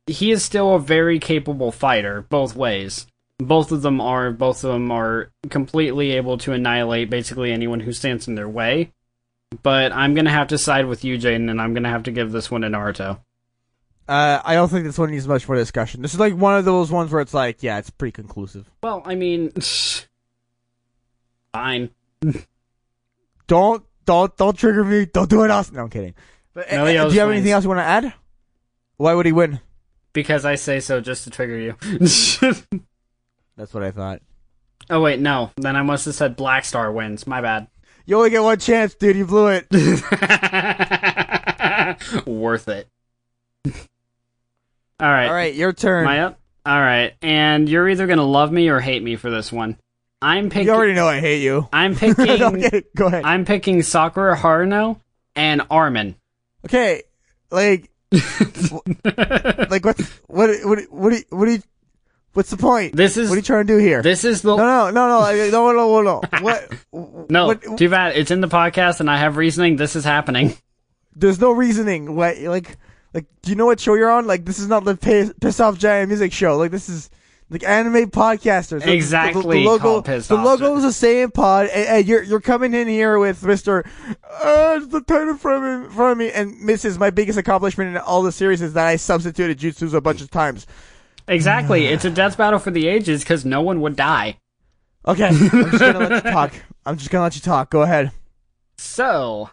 he 0.06 0.30
is 0.30 0.44
still 0.44 0.74
a 0.74 0.78
very 0.78 1.18
capable 1.18 1.72
fighter, 1.72 2.26
both 2.28 2.54
ways. 2.54 3.06
Both 3.38 3.72
of 3.72 3.82
them 3.82 4.00
are 4.00 4.30
both 4.30 4.62
of 4.64 4.72
them 4.72 4.90
are 4.90 5.30
completely 5.50 6.12
able 6.12 6.38
to 6.38 6.52
annihilate 6.52 7.10
basically 7.10 7.52
anyone 7.52 7.80
who 7.80 7.92
stands 7.92 8.28
in 8.28 8.34
their 8.34 8.48
way. 8.48 8.92
But 9.62 9.92
I'm 9.92 10.14
gonna 10.14 10.30
have 10.30 10.48
to 10.48 10.58
side 10.58 10.86
with 10.86 11.04
you, 11.04 11.18
Jaden, 11.18 11.50
and 11.50 11.60
I'm 11.60 11.74
gonna 11.74 11.90
have 11.90 12.04
to 12.04 12.12
give 12.12 12.32
this 12.32 12.50
one 12.50 12.60
to 12.60 12.68
Naruto. 12.68 13.20
Uh, 14.06 14.40
I 14.44 14.54
don't 14.54 14.68
think 14.68 14.84
this 14.84 14.98
one 14.98 15.10
needs 15.10 15.26
much 15.26 15.48
more 15.48 15.56
discussion. 15.56 16.02
This 16.02 16.12
is 16.12 16.20
like 16.20 16.34
one 16.34 16.56
of 16.56 16.64
those 16.64 16.92
ones 16.92 17.10
where 17.10 17.22
it's 17.22 17.32
like, 17.32 17.62
yeah, 17.62 17.78
it's 17.78 17.90
pretty 17.90 18.12
conclusive. 18.12 18.70
Well, 18.82 19.02
I 19.04 19.14
mean, 19.14 19.52
fine. 21.52 21.90
Don't 23.46 23.84
don't 24.06 24.34
don't 24.38 24.56
trigger 24.56 24.84
me. 24.84 25.04
Don't 25.04 25.28
do 25.28 25.44
it 25.44 25.50
else. 25.50 25.70
No, 25.70 25.82
I'm 25.82 25.90
kidding. 25.90 26.14
But 26.54 26.72
uh, 26.72 26.86
do 26.86 27.14
you 27.14 27.20
have 27.20 27.28
anything 27.28 27.52
else 27.52 27.64
you 27.64 27.68
want 27.68 27.80
to 27.80 27.84
add? 27.84 28.14
Why 28.96 29.12
would 29.12 29.26
he 29.26 29.32
win? 29.32 29.60
Because 30.14 30.46
I 30.46 30.54
say 30.54 30.80
so 30.80 31.02
just 31.02 31.24
to 31.24 31.30
trigger 31.30 31.58
you. 31.58 31.74
That's 33.56 33.74
what 33.74 33.82
I 33.82 33.90
thought. 33.90 34.22
oh, 34.88 35.00
wait, 35.00 35.20
no. 35.20 35.50
Then 35.56 35.76
I 35.76 35.82
must 35.82 36.06
have 36.06 36.14
said 36.14 36.36
Black 36.36 36.64
Star 36.64 36.90
wins. 36.90 37.26
My 37.26 37.42
bad. 37.42 37.66
You 38.06 38.16
only 38.16 38.30
get 38.30 38.42
one 38.42 38.58
chance, 38.58 38.94
dude. 38.94 39.16
You 39.16 39.26
blew 39.26 39.48
it. 39.48 39.66
Worth 42.26 42.68
it. 42.68 42.88
All 43.66 43.72
right. 45.00 45.26
All 45.26 45.34
right, 45.34 45.54
your 45.54 45.72
turn. 45.72 46.04
Am 46.04 46.08
I 46.08 46.20
up? 46.20 46.38
All 46.66 46.80
right. 46.80 47.14
And 47.22 47.68
you're 47.68 47.88
either 47.88 48.06
going 48.06 48.18
to 48.18 48.24
love 48.24 48.52
me 48.52 48.68
or 48.68 48.80
hate 48.80 49.02
me 49.02 49.16
for 49.16 49.30
this 49.30 49.50
one. 49.52 49.76
I'm 50.22 50.48
picking. 50.48 50.68
you 50.68 50.72
already 50.72 50.94
know 50.94 51.08
I 51.08 51.20
hate 51.20 51.42
you. 51.42 51.68
I'm 51.72 51.94
picking. 51.96 52.42
okay, 52.42 52.82
go 52.96 53.06
ahead. 53.06 53.24
I'm 53.24 53.44
picking 53.44 53.82
Sakura 53.82 54.36
Haruno 54.36 55.00
and 55.34 55.62
Armin. 55.70 56.14
okay, 56.64 57.02
like, 57.50 57.90
like 59.70 59.84
what? 59.84 60.00
What? 60.26 60.50
What? 60.64 60.78
What? 60.90 61.12
you- 61.12 61.24
What? 61.30 61.44
do 61.46 61.52
you- 61.52 61.62
What's 62.32 62.50
the 62.50 62.56
point? 62.56 62.96
This 62.96 63.16
is 63.16 63.28
what 63.28 63.34
are 63.34 63.38
you 63.38 63.42
trying 63.42 63.64
to 63.64 63.72
do 63.74 63.78
here? 63.78 64.02
this 64.02 64.24
is 64.24 64.42
the 64.42 64.56
no, 64.56 64.90
no, 64.90 64.90
no, 64.90 65.08
no, 65.08 65.50
no, 65.50 65.72
no, 65.72 66.00
no, 66.02 66.02
no. 66.02 66.20
What? 66.42 66.68
no. 67.30 67.46
What, 67.46 67.78
Too 67.78 67.88
bad 67.88 68.16
it's 68.16 68.32
in 68.32 68.40
the 68.40 68.48
podcast 68.48 68.98
and 68.98 69.08
I 69.08 69.18
have 69.18 69.36
reasoning. 69.36 69.76
This 69.76 69.94
is 69.94 70.04
happening. 70.04 70.56
there's 71.14 71.40
no 71.40 71.52
reasoning. 71.52 72.16
What? 72.16 72.38
Like, 72.38 72.76
like, 73.12 73.26
do 73.42 73.50
you 73.50 73.56
know 73.56 73.66
what 73.66 73.78
show 73.78 73.94
you're 73.94 74.10
on? 74.10 74.26
Like, 74.26 74.44
this 74.44 74.58
is 74.58 74.66
not 74.66 74.84
the 74.84 74.96
piss, 74.96 75.32
piss 75.40 75.60
off 75.60 75.78
giant 75.78 76.08
music 76.08 76.32
show. 76.32 76.56
Like, 76.56 76.72
this 76.72 76.88
is 76.88 77.08
like 77.50 77.62
anime 77.64 78.10
podcasters. 78.10 78.80
The- 78.80 78.86
the- 78.86 78.92
Exactly 78.94 79.62
The, 79.62 79.68
logo. 79.68 80.00
The 80.00 80.34
logo 80.34 80.76
is 80.76 80.82
the 80.82 80.92
same 80.92 81.30
pod, 81.30 81.66
and, 81.66 81.88
and 81.88 82.06
you're 82.06 82.22
you're 82.22 82.40
coming 82.40 82.74
in 82.74 82.88
here 82.88 83.18
with 83.18 83.42
Mister. 83.44 83.84
Uh, 84.10 84.78
it's 84.78 84.88
the 84.88 85.00
title 85.02 85.36
from 85.36 85.38
front 85.38 85.64
me, 85.64 85.84
in 85.86 85.90
front 85.90 86.12
of 86.12 86.18
me, 86.18 86.30
and 86.30 86.54
Mrs. 86.68 86.98
My 86.98 87.10
biggest 87.10 87.38
accomplishment 87.38 87.90
in 87.90 87.96
all 87.98 88.22
the 88.22 88.32
series 88.32 88.62
is 88.62 88.72
that 88.72 88.86
I 88.86 88.96
substituted 88.96 89.58
jutsus 89.58 89.94
a 89.94 90.00
bunch 90.00 90.20
of 90.20 90.30
times. 90.30 90.66
Exactly. 91.28 91.86
it's 91.86 92.04
a 92.04 92.10
death 92.10 92.36
battle 92.36 92.58
for 92.58 92.70
the 92.70 92.88
ages 92.88 93.22
because 93.22 93.44
no 93.44 93.60
one 93.62 93.80
would 93.82 93.96
die. 93.96 94.38
Okay, 95.06 95.26
I'm 95.28 95.36
just 95.38 95.78
gonna 95.80 95.98
let 96.08 96.24
you 96.24 96.30
talk. 96.30 96.54
I'm 96.86 96.96
just 96.96 97.10
gonna 97.10 97.24
let 97.24 97.34
you 97.34 97.42
talk. 97.42 97.70
Go 97.70 97.82
ahead. 97.82 98.10
So, 98.78 99.50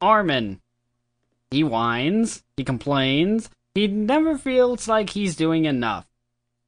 Armin, 0.00 0.60
he 1.50 1.62
whines, 1.62 2.42
he 2.56 2.64
complains, 2.64 3.48
he 3.74 3.86
never 3.86 4.36
feels 4.36 4.88
like 4.88 5.10
he's 5.10 5.36
doing 5.36 5.64
enough. 5.66 6.06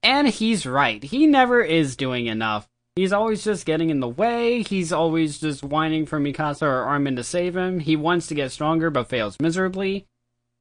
And 0.03 0.29
he's 0.29 0.67
right. 0.67 1.03
He 1.03 1.27
never 1.27 1.61
is 1.61 1.97
doing 1.97 2.27
enough. 2.27 2.69
He's 2.97 3.13
always 3.13 3.45
just 3.45 3.65
getting 3.65 3.91
in 3.91 4.01
the 4.01 4.09
way. 4.09 4.63
He's 4.63 4.93
always 4.93 5.39
just 5.39 5.63
whining 5.63 6.05
for 6.07 6.19
Mikasa 6.19 6.63
or 6.63 6.83
Armin 6.83 7.17
to 7.17 7.23
save 7.23 7.57
him. 7.57 7.79
He 7.79 7.95
wants 7.95 8.27
to 8.27 8.35
get 8.35 8.51
stronger 8.51 8.91
but 8.91 9.09
fails 9.09 9.37
miserably. 9.41 10.07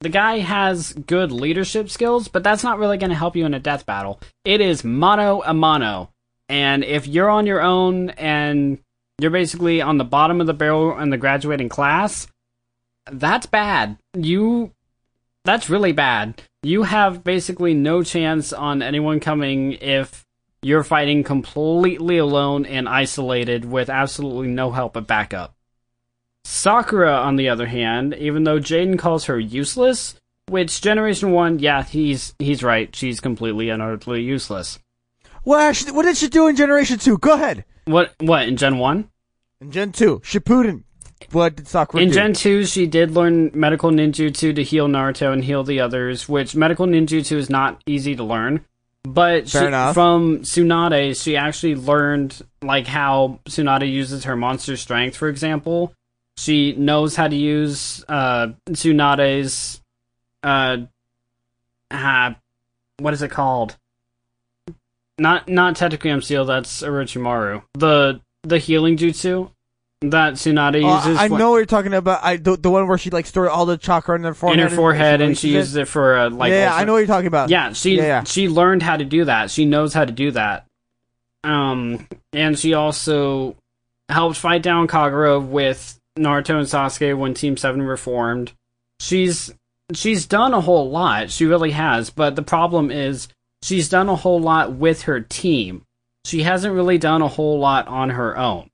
The 0.00 0.08
guy 0.08 0.38
has 0.38 0.92
good 0.92 1.32
leadership 1.32 1.90
skills, 1.90 2.28
but 2.28 2.44
that's 2.44 2.62
not 2.62 2.78
really 2.78 2.98
going 2.98 3.10
to 3.10 3.16
help 3.16 3.34
you 3.34 3.44
in 3.44 3.54
a 3.54 3.58
death 3.58 3.84
battle. 3.84 4.20
It 4.44 4.60
is 4.60 4.84
mano 4.84 5.42
a 5.44 5.52
mano. 5.52 6.10
And 6.48 6.84
if 6.84 7.08
you're 7.08 7.28
on 7.28 7.46
your 7.46 7.60
own 7.60 8.10
and 8.10 8.78
you're 9.18 9.32
basically 9.32 9.80
on 9.80 9.98
the 9.98 10.04
bottom 10.04 10.40
of 10.40 10.46
the 10.46 10.54
barrel 10.54 10.96
in 11.00 11.10
the 11.10 11.16
graduating 11.16 11.68
class, 11.68 12.28
that's 13.10 13.46
bad. 13.46 13.98
You 14.16 14.72
that's 15.44 15.68
really 15.68 15.92
bad. 15.92 16.40
You 16.64 16.82
have 16.82 17.22
basically 17.22 17.72
no 17.72 18.02
chance 18.02 18.52
on 18.52 18.82
anyone 18.82 19.20
coming 19.20 19.74
if 19.74 20.26
you're 20.60 20.82
fighting 20.82 21.22
completely 21.22 22.18
alone 22.18 22.66
and 22.66 22.88
isolated 22.88 23.64
with 23.64 23.88
absolutely 23.88 24.48
no 24.48 24.72
help 24.72 24.94
but 24.94 25.06
backup. 25.06 25.54
Sakura, 26.44 27.12
on 27.12 27.36
the 27.36 27.48
other 27.48 27.66
hand, 27.66 28.12
even 28.14 28.42
though 28.42 28.58
Jaden 28.58 28.98
calls 28.98 29.26
her 29.26 29.38
useless, 29.38 30.16
which 30.48 30.80
Generation 30.80 31.30
One, 31.30 31.60
yeah, 31.60 31.84
he's 31.84 32.34
he's 32.40 32.64
right. 32.64 32.94
She's 32.96 33.20
completely 33.20 33.70
and 33.70 33.80
utterly 33.80 34.22
useless. 34.22 34.80
What 35.44 35.60
actually? 35.60 35.92
What 35.92 36.02
did 36.02 36.16
she 36.16 36.28
do 36.28 36.48
in 36.48 36.56
Generation 36.56 36.98
Two? 36.98 37.18
Go 37.18 37.34
ahead. 37.34 37.64
What 37.84 38.14
what 38.18 38.48
in 38.48 38.56
Gen 38.56 38.78
One? 38.78 39.10
In 39.60 39.70
Gen 39.70 39.92
Two, 39.92 40.18
Shippuden. 40.20 40.82
What 41.32 41.56
did 41.56 41.68
Sakura 41.68 42.02
In 42.02 42.08
do? 42.08 42.14
Gen 42.14 42.32
2, 42.32 42.64
she 42.64 42.86
did 42.86 43.10
learn 43.10 43.50
medical 43.54 43.90
ninjutsu 43.90 44.54
to 44.54 44.62
heal 44.62 44.88
Naruto 44.88 45.32
and 45.32 45.44
heal 45.44 45.64
the 45.64 45.80
others, 45.80 46.28
which 46.28 46.54
medical 46.54 46.86
ninjutsu 46.86 47.36
is 47.36 47.50
not 47.50 47.82
easy 47.86 48.14
to 48.16 48.24
learn. 48.24 48.64
But 49.04 49.48
she, 49.48 49.58
from 49.58 50.40
Tsunade, 50.40 51.20
she 51.22 51.36
actually 51.36 51.76
learned 51.76 52.42
like 52.62 52.86
how 52.86 53.40
Tsunade 53.46 53.90
uses 53.90 54.24
her 54.24 54.36
monster 54.36 54.76
strength, 54.76 55.16
for 55.16 55.28
example. 55.28 55.94
She 56.36 56.74
knows 56.74 57.16
how 57.16 57.28
to 57.28 57.36
use 57.36 58.04
uh, 58.08 58.48
Tsunade's 58.68 59.80
uh, 60.42 60.78
uh, 61.90 62.34
what 62.98 63.14
is 63.14 63.22
it 63.22 63.30
called? 63.30 63.76
Not 65.18 65.48
not 65.48 65.76
Tetsukium 65.76 66.22
Seal, 66.22 66.44
that's 66.44 66.82
Orochimaru. 66.82 67.62
The 67.74 68.20
the 68.42 68.58
healing 68.58 68.96
jutsu 68.96 69.50
that 70.00 70.34
Tsunade 70.34 70.82
Oh, 70.84 70.96
uses. 70.96 71.18
I 71.18 71.28
know 71.28 71.50
what 71.50 71.56
you're 71.56 71.66
talking 71.66 71.92
about. 71.94 72.20
I 72.22 72.36
the, 72.36 72.56
the 72.56 72.70
one 72.70 72.86
where 72.86 72.98
she 72.98 73.10
like 73.10 73.26
stored 73.26 73.48
all 73.48 73.66
the 73.66 73.76
chakra 73.76 74.14
in 74.16 74.22
her 74.24 74.34
forehead. 74.34 74.60
in 74.60 74.68
her 74.68 74.74
forehead, 74.76 75.20
and 75.20 75.36
she 75.36 75.48
releases 75.48 75.72
uses 75.72 75.76
it 75.76 75.88
for 75.88 76.16
uh, 76.16 76.30
like. 76.30 76.50
yeah, 76.50 76.70
yeah, 76.70 76.74
I 76.76 76.84
know 76.84 76.92
what 76.92 76.98
you're 76.98 77.06
talking 77.06 77.26
about. 77.26 77.50
Yeah, 77.50 77.72
she 77.72 77.96
Yeah, 77.96 78.02
yeah. 78.04 78.24
she 78.24 78.48
learned 78.48 78.82
how 78.82 78.96
to 78.96 79.04
do 79.04 79.24
that. 79.24 79.50
She 79.50 79.64
knows 79.64 79.94
how 79.94 80.04
to 80.04 80.12
do 80.12 80.30
that. 80.32 80.66
Um, 81.44 82.06
and 82.32 82.58
she 82.58 82.74
also 82.74 83.56
helped 84.08 84.36
fight 84.36 84.62
down 84.62 84.86
Kaguya 84.88 85.44
with 85.46 85.98
Naruto 86.18 86.58
and 86.58 86.66
Sasuke 86.66 87.16
when 87.16 87.34
Team 87.34 87.56
Seven 87.56 87.82
were 87.84 87.96
formed. 87.96 88.52
She's 89.00 89.52
she's 89.94 90.26
done 90.26 90.54
a 90.54 90.60
whole 90.60 90.90
lot. 90.90 91.30
She 91.30 91.44
really 91.44 91.72
has. 91.72 92.10
But 92.10 92.36
the 92.36 92.42
problem 92.42 92.90
is 92.90 93.28
she's 93.62 93.88
done 93.88 94.08
a 94.08 94.16
whole 94.16 94.40
lot 94.40 94.72
with 94.74 95.02
her 95.02 95.20
team. 95.20 95.82
She 96.24 96.42
hasn't 96.42 96.74
really 96.74 96.98
done 96.98 97.22
a 97.22 97.28
whole 97.28 97.58
lot 97.58 97.86
on 97.88 98.10
her 98.10 98.36
own, 98.36 98.68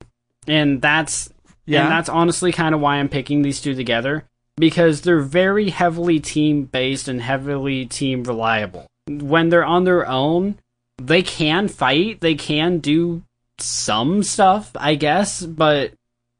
and 0.47 0.81
that's 0.81 1.29
Yeah. 1.65 1.83
and 1.83 1.91
that's 1.91 2.09
honestly 2.09 2.51
kind 2.51 2.75
of 2.75 2.81
why 2.81 2.97
I'm 2.97 3.09
picking 3.09 3.41
these 3.41 3.61
two 3.61 3.75
together 3.75 4.25
because 4.57 5.01
they're 5.01 5.19
very 5.21 5.69
heavily 5.69 6.19
team 6.19 6.63
based 6.63 7.07
and 7.07 7.21
heavily 7.21 7.85
team 7.85 8.23
reliable. 8.23 8.87
When 9.07 9.49
they're 9.49 9.65
on 9.65 9.83
their 9.83 10.07
own, 10.07 10.57
they 10.97 11.21
can 11.21 11.67
fight, 11.67 12.21
they 12.21 12.35
can 12.35 12.79
do 12.79 13.23
some 13.59 14.23
stuff, 14.23 14.71
I 14.75 14.95
guess, 14.95 15.41
but 15.45 15.93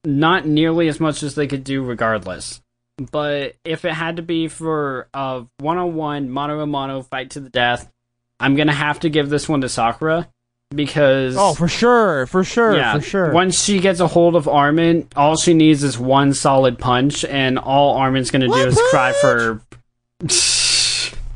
not 0.03 0.45
nearly 0.45 0.87
as 0.87 0.99
much 0.99 1.23
as 1.23 1.35
they 1.35 1.47
could 1.47 1.63
do 1.63 1.83
regardless. 1.83 2.61
But 3.11 3.55
if 3.65 3.83
it 3.83 3.93
had 3.93 4.17
to 4.17 4.21
be 4.21 4.47
for 4.47 5.07
a 5.13 5.43
one 5.59 5.77
on 5.77 5.95
one, 5.95 6.29
mono 6.29 6.59
a 6.61 6.65
mono 6.65 7.01
fight 7.01 7.31
to 7.31 7.39
the 7.41 7.49
death, 7.49 7.91
I'm 8.39 8.55
gonna 8.55 8.73
have 8.73 8.99
to 9.01 9.09
give 9.09 9.29
this 9.29 9.49
one 9.49 9.61
to 9.61 9.69
Sakura 9.69 10.29
because 10.75 11.35
Oh, 11.37 11.53
for 11.53 11.67
sure, 11.67 12.25
for 12.27 12.43
sure, 12.43 12.75
yeah, 12.75 12.95
for 12.95 13.01
sure. 13.01 13.31
Once 13.31 13.63
she 13.63 13.79
gets 13.79 13.99
a 13.99 14.07
hold 14.07 14.35
of 14.35 14.47
Armin, 14.47 15.07
all 15.15 15.37
she 15.37 15.53
needs 15.53 15.83
is 15.83 15.97
one 15.97 16.33
solid 16.33 16.77
punch, 16.77 17.23
and 17.25 17.57
all 17.57 17.95
Armin's 17.97 18.31
gonna 18.31 18.47
do 18.47 18.51
One 18.51 18.67
is 18.67 18.81
cry 18.89 19.13
for. 19.21 19.61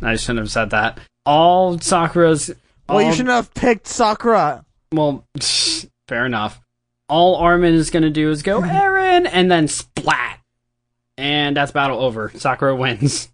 I 0.01 0.15
shouldn't 0.15 0.39
have 0.39 0.51
said 0.51 0.69
that. 0.71 0.99
All 1.25 1.79
Sakura's. 1.79 2.51
well, 2.87 3.01
you 3.01 3.11
shouldn't 3.11 3.29
have 3.29 3.53
picked 3.53 3.87
Sakura. 3.87 4.65
Well, 4.91 5.25
fair 6.07 6.25
enough. 6.25 6.59
All 7.07 7.35
Armin 7.35 7.73
is 7.73 7.89
gonna 7.89 8.09
do 8.09 8.29
is 8.31 8.43
go 8.43 8.61
Eren, 8.61 9.27
and 9.31 9.51
then 9.51 9.67
splat, 9.67 10.39
and 11.17 11.55
that's 11.55 11.71
battle 11.71 11.99
over. 11.99 12.31
Sakura 12.35 12.75
wins. 12.75 13.29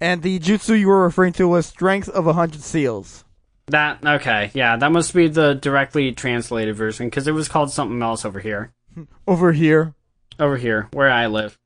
And 0.00 0.22
the 0.22 0.38
jutsu 0.38 0.78
you 0.78 0.88
were 0.88 1.02
referring 1.04 1.32
to 1.34 1.48
was 1.48 1.64
strength 1.66 2.08
of 2.10 2.26
a 2.26 2.34
hundred 2.34 2.60
seals. 2.60 3.24
That 3.68 4.04
okay? 4.04 4.50
Yeah, 4.54 4.76
that 4.76 4.92
must 4.92 5.12
be 5.12 5.26
the 5.28 5.54
directly 5.54 6.12
translated 6.12 6.76
version 6.76 7.08
because 7.08 7.26
it 7.26 7.32
was 7.32 7.48
called 7.48 7.70
something 7.72 8.00
else 8.02 8.24
over 8.24 8.40
here. 8.40 8.72
Over 9.26 9.52
here, 9.52 9.94
Over 10.38 10.56
here, 10.56 10.88
where 10.92 11.10
I 11.10 11.26
live, 11.26 11.58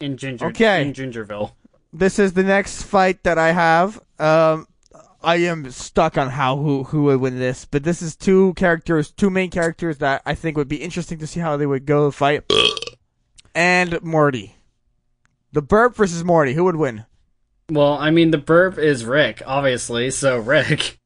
in 0.00 0.16
Ginger. 0.16 0.46
Okay. 0.46 0.80
in 0.82 0.92
Gingerville. 0.94 1.52
this 1.92 2.18
is 2.18 2.32
the 2.32 2.42
next 2.44 2.84
fight 2.84 3.22
that 3.24 3.36
I 3.36 3.52
have. 3.52 4.00
Um, 4.18 4.66
I 5.22 5.36
am 5.36 5.70
stuck 5.70 6.16
on 6.16 6.30
how 6.30 6.56
who 6.56 6.84
who 6.84 7.04
would 7.04 7.20
win 7.20 7.38
this, 7.38 7.64
but 7.64 7.82
this 7.82 8.00
is 8.00 8.14
two 8.16 8.54
characters, 8.54 9.10
two 9.10 9.28
main 9.30 9.50
characters 9.50 9.98
that 9.98 10.22
I 10.24 10.34
think 10.34 10.56
would 10.56 10.68
be 10.68 10.82
interesting 10.82 11.18
to 11.18 11.26
see 11.26 11.40
how 11.40 11.56
they 11.56 11.66
would 11.66 11.84
go 11.84 12.10
fight. 12.10 12.44
and 13.54 14.00
Morty, 14.02 14.56
the 15.52 15.62
Burp 15.62 15.96
versus 15.96 16.22
Morty, 16.24 16.54
who 16.54 16.64
would 16.64 16.76
win? 16.76 17.06
Well, 17.70 17.94
I 17.94 18.10
mean, 18.10 18.30
the 18.30 18.38
burp 18.38 18.78
is 18.78 19.04
Rick, 19.04 19.42
obviously, 19.46 20.10
so 20.10 20.38
Rick. 20.38 20.98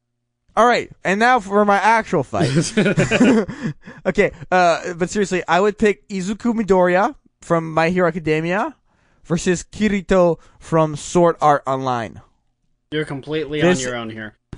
All 0.59 0.65
right, 0.65 0.91
and 1.05 1.21
now 1.21 1.39
for 1.39 1.63
my 1.63 1.77
actual 1.77 2.21
fight. 2.21 2.51
okay, 4.05 4.31
uh, 4.51 4.93
but 4.95 5.09
seriously, 5.09 5.41
I 5.47 5.61
would 5.61 5.77
pick 5.77 6.05
Izuku 6.09 6.53
Midoriya 6.53 7.15
from 7.39 7.73
My 7.73 7.91
Hero 7.91 8.09
Academia 8.09 8.75
versus 9.23 9.63
Kirito 9.63 10.37
from 10.59 10.97
Sword 10.97 11.37
Art 11.39 11.63
Online. 11.65 12.19
You're 12.91 13.05
completely 13.05 13.61
This- 13.61 13.79
on 13.79 13.87
your 13.87 13.95
own 13.95 14.09
here. 14.09 14.35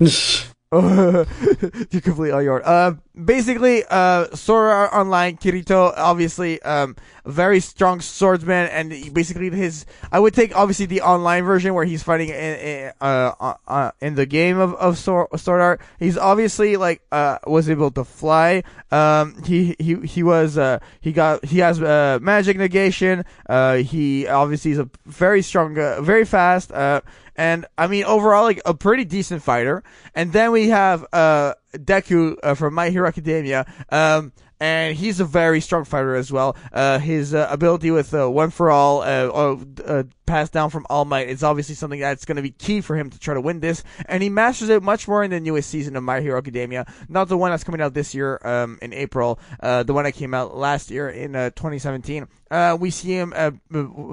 You're 0.72 2.00
completely 2.00 2.32
on 2.32 2.42
your 2.42 2.56
own. 2.56 2.62
Uh, 2.64 2.94
basically, 3.14 3.84
uh, 3.88 4.34
Sword 4.34 4.70
Art 4.70 4.92
Online 4.92 5.36
Kirito, 5.36 5.92
obviously, 5.96 6.60
um, 6.62 6.96
very 7.24 7.60
strong 7.60 8.00
swordsman, 8.00 8.68
and 8.68 9.14
basically 9.14 9.50
his, 9.50 9.86
I 10.10 10.18
would 10.18 10.34
take 10.34 10.56
obviously 10.56 10.86
the 10.86 11.02
online 11.02 11.44
version 11.44 11.74
where 11.74 11.84
he's 11.84 12.02
fighting 12.02 12.30
in, 12.30 12.34
in 12.34 12.92
uh, 13.00 13.32
uh, 13.38 13.54
uh, 13.68 13.90
in 14.00 14.14
the 14.14 14.26
game 14.26 14.58
of, 14.58 14.74
of 14.74 14.98
Sword 14.98 15.28
Art. 15.48 15.80
He's 15.98 16.18
obviously 16.18 16.76
like, 16.76 17.02
uh, 17.12 17.38
was 17.46 17.70
able 17.70 17.90
to 17.92 18.04
fly. 18.04 18.64
Um, 18.90 19.42
he, 19.44 19.76
he, 19.78 19.96
he 19.96 20.22
was, 20.22 20.58
uh, 20.58 20.80
he 21.00 21.12
got, 21.12 21.44
he 21.44 21.58
has, 21.60 21.80
uh, 21.80 22.18
magic 22.20 22.56
negation. 22.56 23.24
Uh, 23.48 23.76
he 23.76 24.26
obviously 24.26 24.72
is 24.72 24.78
a 24.78 24.88
very 25.06 25.42
strong, 25.42 25.78
uh, 25.78 26.00
very 26.00 26.24
fast, 26.24 26.72
uh, 26.72 27.00
and 27.36 27.66
I 27.78 27.86
mean 27.86 28.04
overall 28.04 28.44
like 28.44 28.60
a 28.66 28.74
pretty 28.74 29.04
decent 29.04 29.42
fighter. 29.42 29.82
And 30.14 30.32
then 30.32 30.52
we 30.52 30.68
have 30.68 31.06
uh 31.12 31.54
Deku 31.74 32.36
uh, 32.42 32.54
from 32.54 32.74
My 32.74 32.90
Hero 32.90 33.08
Academia. 33.08 33.66
Um 33.90 34.32
and 34.62 34.96
he's 34.96 35.18
a 35.18 35.24
very 35.24 35.60
strong 35.60 35.84
fighter 35.84 36.14
as 36.14 36.30
well. 36.30 36.56
Uh, 36.72 37.00
his 37.00 37.34
uh, 37.34 37.48
ability 37.50 37.90
with 37.90 38.14
uh, 38.14 38.30
One 38.30 38.50
for 38.50 38.70
All, 38.70 39.02
uh, 39.02 39.04
uh, 39.04 39.56
uh, 39.84 40.02
passed 40.24 40.52
down 40.52 40.70
from 40.70 40.86
All 40.88 41.04
Might, 41.04 41.28
is 41.28 41.42
obviously 41.42 41.74
something 41.74 41.98
that's 41.98 42.24
going 42.24 42.36
to 42.36 42.42
be 42.42 42.52
key 42.52 42.80
for 42.80 42.94
him 42.94 43.10
to 43.10 43.18
try 43.18 43.34
to 43.34 43.40
win 43.40 43.58
this. 43.58 43.82
And 44.06 44.22
he 44.22 44.28
masters 44.28 44.68
it 44.68 44.80
much 44.80 45.08
more 45.08 45.24
in 45.24 45.32
the 45.32 45.40
newest 45.40 45.68
season 45.68 45.96
of 45.96 46.04
My 46.04 46.20
Hero 46.20 46.38
Academia, 46.38 46.86
not 47.08 47.26
the 47.26 47.36
one 47.36 47.50
that's 47.50 47.64
coming 47.64 47.80
out 47.80 47.92
this 47.92 48.14
year 48.14 48.40
um, 48.44 48.78
in 48.80 48.92
April, 48.92 49.40
uh, 49.58 49.82
the 49.82 49.94
one 49.94 50.04
that 50.04 50.12
came 50.12 50.32
out 50.32 50.56
last 50.56 50.92
year 50.92 51.10
in 51.10 51.34
uh, 51.34 51.50
2017. 51.50 52.28
Uh, 52.48 52.76
we 52.78 52.90
see 52.90 53.14
him 53.14 53.32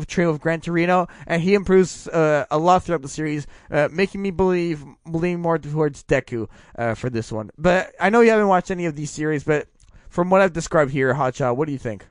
train 0.07 0.29
with 0.29 0.41
Gran 0.41 0.61
Torino, 0.61 1.07
and 1.27 1.43
he 1.43 1.53
improves 1.53 2.07
uh, 2.07 2.45
a 2.49 2.57
lot 2.57 2.83
throughout 2.83 3.03
the 3.03 3.07
series, 3.07 3.45
making 3.91 4.21
me 4.21 4.31
believe 4.31 4.83
lean 5.05 5.41
more 5.41 5.59
towards 5.59 6.03
Deku 6.05 6.47
uh, 6.75 6.95
for 6.95 7.11
this 7.11 7.31
one. 7.31 7.51
But 7.57 7.93
I 7.99 8.09
know 8.09 8.21
you 8.21 8.31
haven't 8.31 8.47
watched 8.47 8.71
any 8.71 8.85
of 8.85 8.95
these 8.95 9.11
series, 9.11 9.43
but 9.43 9.67
from 10.09 10.29
what 10.29 10.41
I've 10.41 10.53
described 10.53 10.91
here, 10.91 11.13
Hotshot, 11.13 11.55
what 11.55 11.65
do 11.67 11.71
you 11.71 11.77
think? 11.77 12.05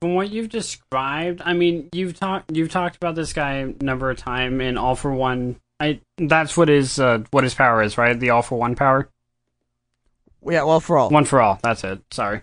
From 0.00 0.14
what 0.14 0.30
you've 0.30 0.48
described, 0.48 1.42
I 1.44 1.52
mean, 1.52 1.88
you've 1.92 2.18
talked 2.18 2.50
you've 2.56 2.70
talked 2.70 2.96
about 2.96 3.14
this 3.14 3.32
guy 3.32 3.52
a 3.52 3.84
number 3.84 4.10
of 4.10 4.16
times 4.16 4.60
in 4.60 4.76
All 4.76 4.96
for 4.96 5.12
One. 5.12 5.56
I 5.78 6.00
that's 6.18 6.56
what 6.56 6.68
his 6.68 6.98
uh, 6.98 7.22
what 7.30 7.44
his 7.44 7.54
power 7.54 7.82
is, 7.82 7.96
right? 7.96 8.18
The 8.18 8.30
All 8.30 8.42
for 8.42 8.58
One 8.58 8.74
power. 8.74 9.08
Yeah, 10.44 10.64
well, 10.64 10.80
for 10.80 10.98
all. 10.98 11.10
One 11.10 11.24
for 11.24 11.40
all. 11.40 11.60
That's 11.62 11.84
it. 11.84 12.02
Sorry. 12.10 12.40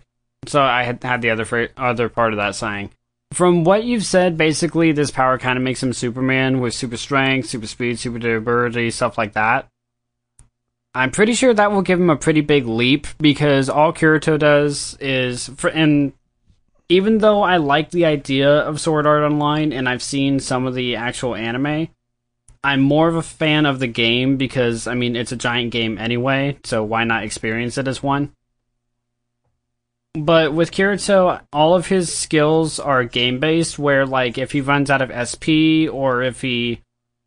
So 0.47 0.62
I 0.62 0.84
had 0.84 1.03
had 1.03 1.22
the 1.22 1.32
other 1.32 1.43
fra- 1.43 1.70
other 1.76 2.07
part 2.07 2.32
of 2.32 2.38
that 2.38 2.55
saying. 2.55 2.91
From 3.34 3.64
what 3.64 3.84
you've 3.84 4.05
said, 4.05 4.38
basically 4.38 4.91
this 4.91 5.12
power 5.12 5.38
kind 5.38 5.57
of 5.57 5.64
makes 5.64 5.84
him 5.84 5.93
Superman 5.93 6.62
with 6.62 6.74
super 6.74 6.97
strength, 6.97 7.49
super 7.49 7.68
speed, 7.68 7.99
super 7.99 8.20
durability, 8.20 8.89
stuff 8.89 9.18
like 9.18 9.34
that. 9.34 9.68
I'm 10.93 11.11
pretty 11.11 11.33
sure 11.33 11.53
that 11.53 11.71
will 11.71 11.83
give 11.83 11.99
him 11.99 12.09
a 12.09 12.15
pretty 12.15 12.41
big 12.41 12.65
leap 12.65 13.07
because 13.19 13.69
all 13.69 13.93
Kirito 13.93 14.39
does 14.39 14.97
is, 14.99 15.49
and 15.73 16.13
even 16.89 17.19
though 17.19 17.43
I 17.43 17.57
like 17.57 17.91
the 17.91 18.05
idea 18.05 18.49
of 18.49 18.81
Sword 18.81 19.05
Art 19.05 19.23
Online 19.23 19.71
and 19.71 19.87
I've 19.87 20.01
seen 20.01 20.39
some 20.39 20.65
of 20.65 20.73
the 20.73 20.95
actual 20.95 21.35
anime, 21.35 21.89
I'm 22.63 22.81
more 22.81 23.07
of 23.07 23.15
a 23.15 23.21
fan 23.21 23.67
of 23.67 23.79
the 23.79 23.87
game 23.87 24.37
because 24.37 24.87
I 24.87 24.95
mean 24.95 25.15
it's 25.15 25.31
a 25.31 25.37
giant 25.37 25.71
game 25.71 25.97
anyway, 25.97 26.57
so 26.63 26.83
why 26.83 27.03
not 27.03 27.23
experience 27.23 27.77
it 27.77 27.87
as 27.87 28.01
one? 28.01 28.33
But 30.15 30.53
with 30.53 30.71
Kirito, 30.71 31.41
all 31.53 31.75
of 31.75 31.87
his 31.87 32.13
skills 32.13 32.79
are 32.79 33.03
game 33.03 33.39
based, 33.39 33.77
where 33.77 34.07
like 34.07 34.39
if 34.39 34.51
he 34.51 34.61
runs 34.61 34.89
out 34.89 35.03
of 35.03 35.11
SP 35.13 35.85
or 35.91 36.23
if 36.23 36.41
he 36.41 36.81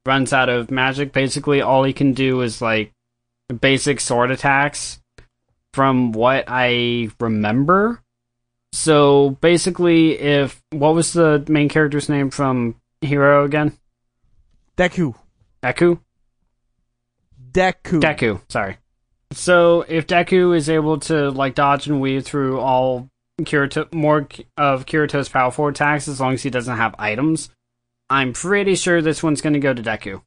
runs 0.05 0.33
out 0.33 0.49
of 0.49 0.73
magic, 0.73 1.13
basically 1.13 1.63
all 1.63 1.85
he 1.85 1.93
can 1.93 2.13
do 2.13 2.41
is 2.41 2.61
like 2.61 2.93
basic 3.53 4.01
sword 4.01 4.31
attacks 4.31 5.01
from 5.73 6.13
what 6.13 6.45
I 6.49 7.11
remember. 7.21 8.03
So 8.73 9.31
basically 9.41 10.19
if 10.19 10.63
what 10.71 10.95
was 10.95 11.13
the 11.13 11.45
main 11.49 11.69
character's 11.69 12.09
name 12.09 12.31
from 12.31 12.77
Hero 13.01 13.45
again? 13.45 13.77
Deku. 14.77 15.15
Deku? 15.63 16.01
Deku. 17.53 18.01
Deku, 18.01 18.41
sorry. 18.49 18.79
So 19.33 19.83
if 19.89 20.07
Deku 20.07 20.57
is 20.57 20.69
able 20.69 20.99
to 21.01 21.31
like 21.31 21.55
dodge 21.55 21.87
and 21.87 22.01
weave 22.01 22.25
through 22.25 22.61
all 22.61 23.09
Kirito, 23.41 23.93
more 23.93 24.29
of 24.57 24.87
Kirito's 24.87 25.29
powerful 25.29 25.67
attacks 25.69 26.09
as 26.09 26.21
long 26.21 26.35
as 26.35 26.43
he 26.43 26.51
doesn't 26.51 26.77
have 26.77 26.95
items, 26.99 27.51
I'm 28.09 28.33
pretty 28.33 28.75
sure 28.75 29.01
this 29.01 29.23
one's 29.23 29.41
going 29.41 29.55
to 29.55 29.59
go 29.59 29.73
to 29.73 29.83
Deku. 29.83 30.23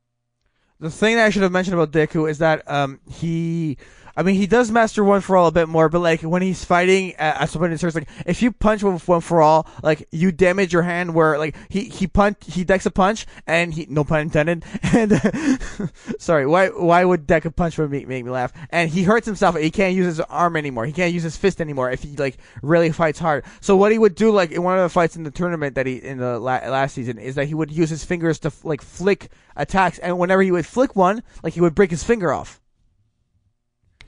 The 0.80 0.89
thing 0.89 1.15
that 1.15 1.26
I 1.26 1.30
should 1.30 1.43
have 1.43 1.51
mentioned 1.51 1.73
about 1.73 1.91
Deku 1.91 2.30
is 2.30 2.39
that 2.39 2.69
um 2.69 2.99
he, 3.09 3.78
I 4.18 4.24
mean, 4.24 4.36
he 4.36 4.47
does 4.47 4.72
master 4.72 5.03
one 5.03 5.22
for 5.22 5.36
all 5.36 5.47
a 5.47 5.51
bit 5.51 5.68
more, 5.68 5.89
but 5.89 5.99
like 5.99 6.22
when 6.22 6.41
he's 6.41 6.63
fighting 6.63 7.13
at, 7.16 7.49
some 7.49 7.59
point 7.59 7.74
in 7.74 7.78
series, 7.78 7.95
like 7.95 8.07
if 8.26 8.41
you 8.41 8.51
punch 8.51 8.82
with 8.82 9.07
one 9.07 9.22
for 9.22 9.41
all, 9.41 9.68
like 9.84 10.07
you 10.11 10.32
damage 10.32 10.72
your 10.72 10.84
hand. 10.84 11.13
Where 11.13 11.38
like 11.38 11.55
he 11.70 11.86
he 11.86 12.07
punch 12.07 12.38
he 12.47 12.63
decks 12.63 12.86
a 12.86 12.91
punch 12.91 13.26
and 13.45 13.74
he 13.74 13.86
no 13.89 14.03
pun 14.03 14.22
intended. 14.22 14.63
And 14.95 15.11
sorry, 16.20 16.45
why 16.45 16.70
why 16.70 17.03
would 17.03 17.28
Deku 17.28 17.53
punch 17.53 17.78
would 17.78 17.91
make, 17.91 18.07
make 18.07 18.24
me 18.24 18.32
laugh? 18.32 18.53
And 18.70 18.89
he 18.89 19.03
hurts 19.03 19.26
himself. 19.26 19.57
He 19.57 19.72
can't 19.72 19.93
use 19.93 20.05
his 20.05 20.20
arm 20.22 20.55
anymore. 20.55 20.86
He 20.86 20.93
can't 20.93 21.13
use 21.13 21.24
his 21.24 21.36
fist 21.36 21.59
anymore 21.59 21.91
if 21.91 22.01
he 22.01 22.16
like 22.16 22.38
really 22.61 22.91
fights 22.91 23.20
hard. 23.20 23.43
So 23.59 23.76
what 23.76 23.91
he 23.91 23.97
would 23.97 24.16
do, 24.16 24.32
like 24.32 24.51
in 24.51 24.63
one 24.63 24.78
of 24.78 24.84
the 24.84 24.89
fights 24.89 25.16
in 25.16 25.24
the 25.24 25.32
tournament 25.32 25.76
that 25.76 25.86
he 25.86 25.97
in 25.97 26.20
the 26.20 26.39
la- 26.39 26.66
last 26.70 26.93
season, 26.95 27.18
is 27.18 27.36
that 27.36 27.47
he 27.47 27.53
would 27.53 27.72
use 27.72 27.89
his 27.89 28.05
fingers 28.05 28.39
to 28.39 28.53
like 28.63 28.82
flick 28.82 29.30
attacks, 29.55 29.99
and 29.99 30.18
whenever 30.18 30.41
he 30.41 30.51
would 30.51 30.66
flick 30.66 30.95
one, 30.95 31.24
like 31.43 31.53
he 31.53 31.61
would 31.61 31.76
break 31.76 31.91
his 31.91 32.03
finger 32.03 32.32
off. 32.32 32.61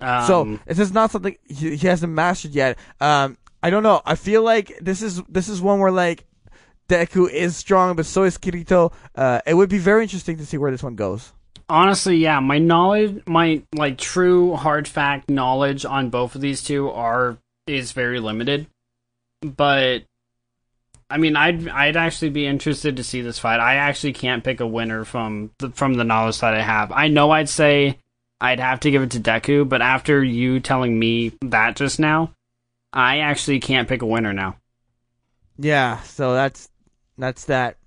Um, 0.01 0.25
So 0.27 0.59
this 0.65 0.79
is 0.79 0.93
not 0.93 1.11
something 1.11 1.35
he, 1.45 1.75
he 1.75 1.87
hasn't 1.87 2.13
mastered 2.13 2.51
yet. 2.51 2.77
Um, 3.01 3.37
I 3.63 3.69
don't 3.69 3.83
know. 3.83 4.01
I 4.05 4.15
feel 4.15 4.43
like 4.43 4.77
this 4.81 5.01
is 5.01 5.21
this 5.23 5.49
is 5.49 5.61
one 5.61 5.79
where 5.79 5.91
like 5.91 6.25
Deku 6.89 7.29
is 7.29 7.57
strong, 7.57 7.95
but 7.95 8.05
so 8.05 8.23
is 8.23 8.37
Kirito. 8.37 8.93
Uh, 9.15 9.41
it 9.45 9.55
would 9.55 9.69
be 9.69 9.79
very 9.79 10.03
interesting 10.03 10.37
to 10.37 10.45
see 10.45 10.57
where 10.57 10.71
this 10.71 10.83
one 10.83 10.95
goes. 10.95 11.33
honestly, 11.67 12.15
yeah, 12.17 12.39
my 12.39 12.59
knowledge, 12.59 13.21
my 13.25 13.61
like 13.75 13.97
true 13.97 14.55
hard 14.55 14.87
fact 14.87 15.29
knowledge 15.29 15.83
on 15.85 16.09
both 16.09 16.35
of 16.35 16.41
these 16.41 16.63
two 16.63 16.89
are 16.91 17.37
is 17.65 17.91
very 17.91 18.19
limited. 18.21 18.67
But 19.41 20.03
I 21.09 21.17
mean, 21.17 21.35
I'd 21.35 21.67
I'd 21.67 21.97
actually 21.97 22.29
be 22.29 22.45
interested 22.47 22.95
to 22.97 23.03
see 23.03 23.21
this 23.21 23.39
fight. 23.39 23.59
I 23.59 23.75
actually 23.75 24.13
can't 24.13 24.43
pick 24.43 24.59
a 24.61 24.67
winner 24.67 25.03
from 25.03 25.51
the, 25.57 25.69
from 25.71 25.95
the 25.95 26.03
knowledge 26.03 26.39
that 26.39 26.53
I 26.53 26.61
have. 26.61 26.91
I 26.91 27.07
know 27.09 27.31
I'd 27.31 27.49
say 27.49 27.99
I'd 28.39 28.59
have 28.59 28.81
to 28.81 28.91
give 28.91 29.01
it 29.01 29.11
to 29.11 29.19
Deku, 29.19 29.67
but 29.67 29.81
after 29.81 30.23
you 30.23 30.59
telling 30.59 30.97
me 30.97 31.33
that 31.41 31.75
just 31.75 31.99
now, 31.99 32.33
I 32.93 33.19
actually 33.19 33.59
can't 33.59 33.87
pick 33.87 34.01
a 34.01 34.05
winner 34.05 34.33
now. 34.33 34.57
Yeah, 35.57 36.01
so 36.03 36.33
that's 36.33 36.69
that's 37.17 37.45
that. 37.45 37.77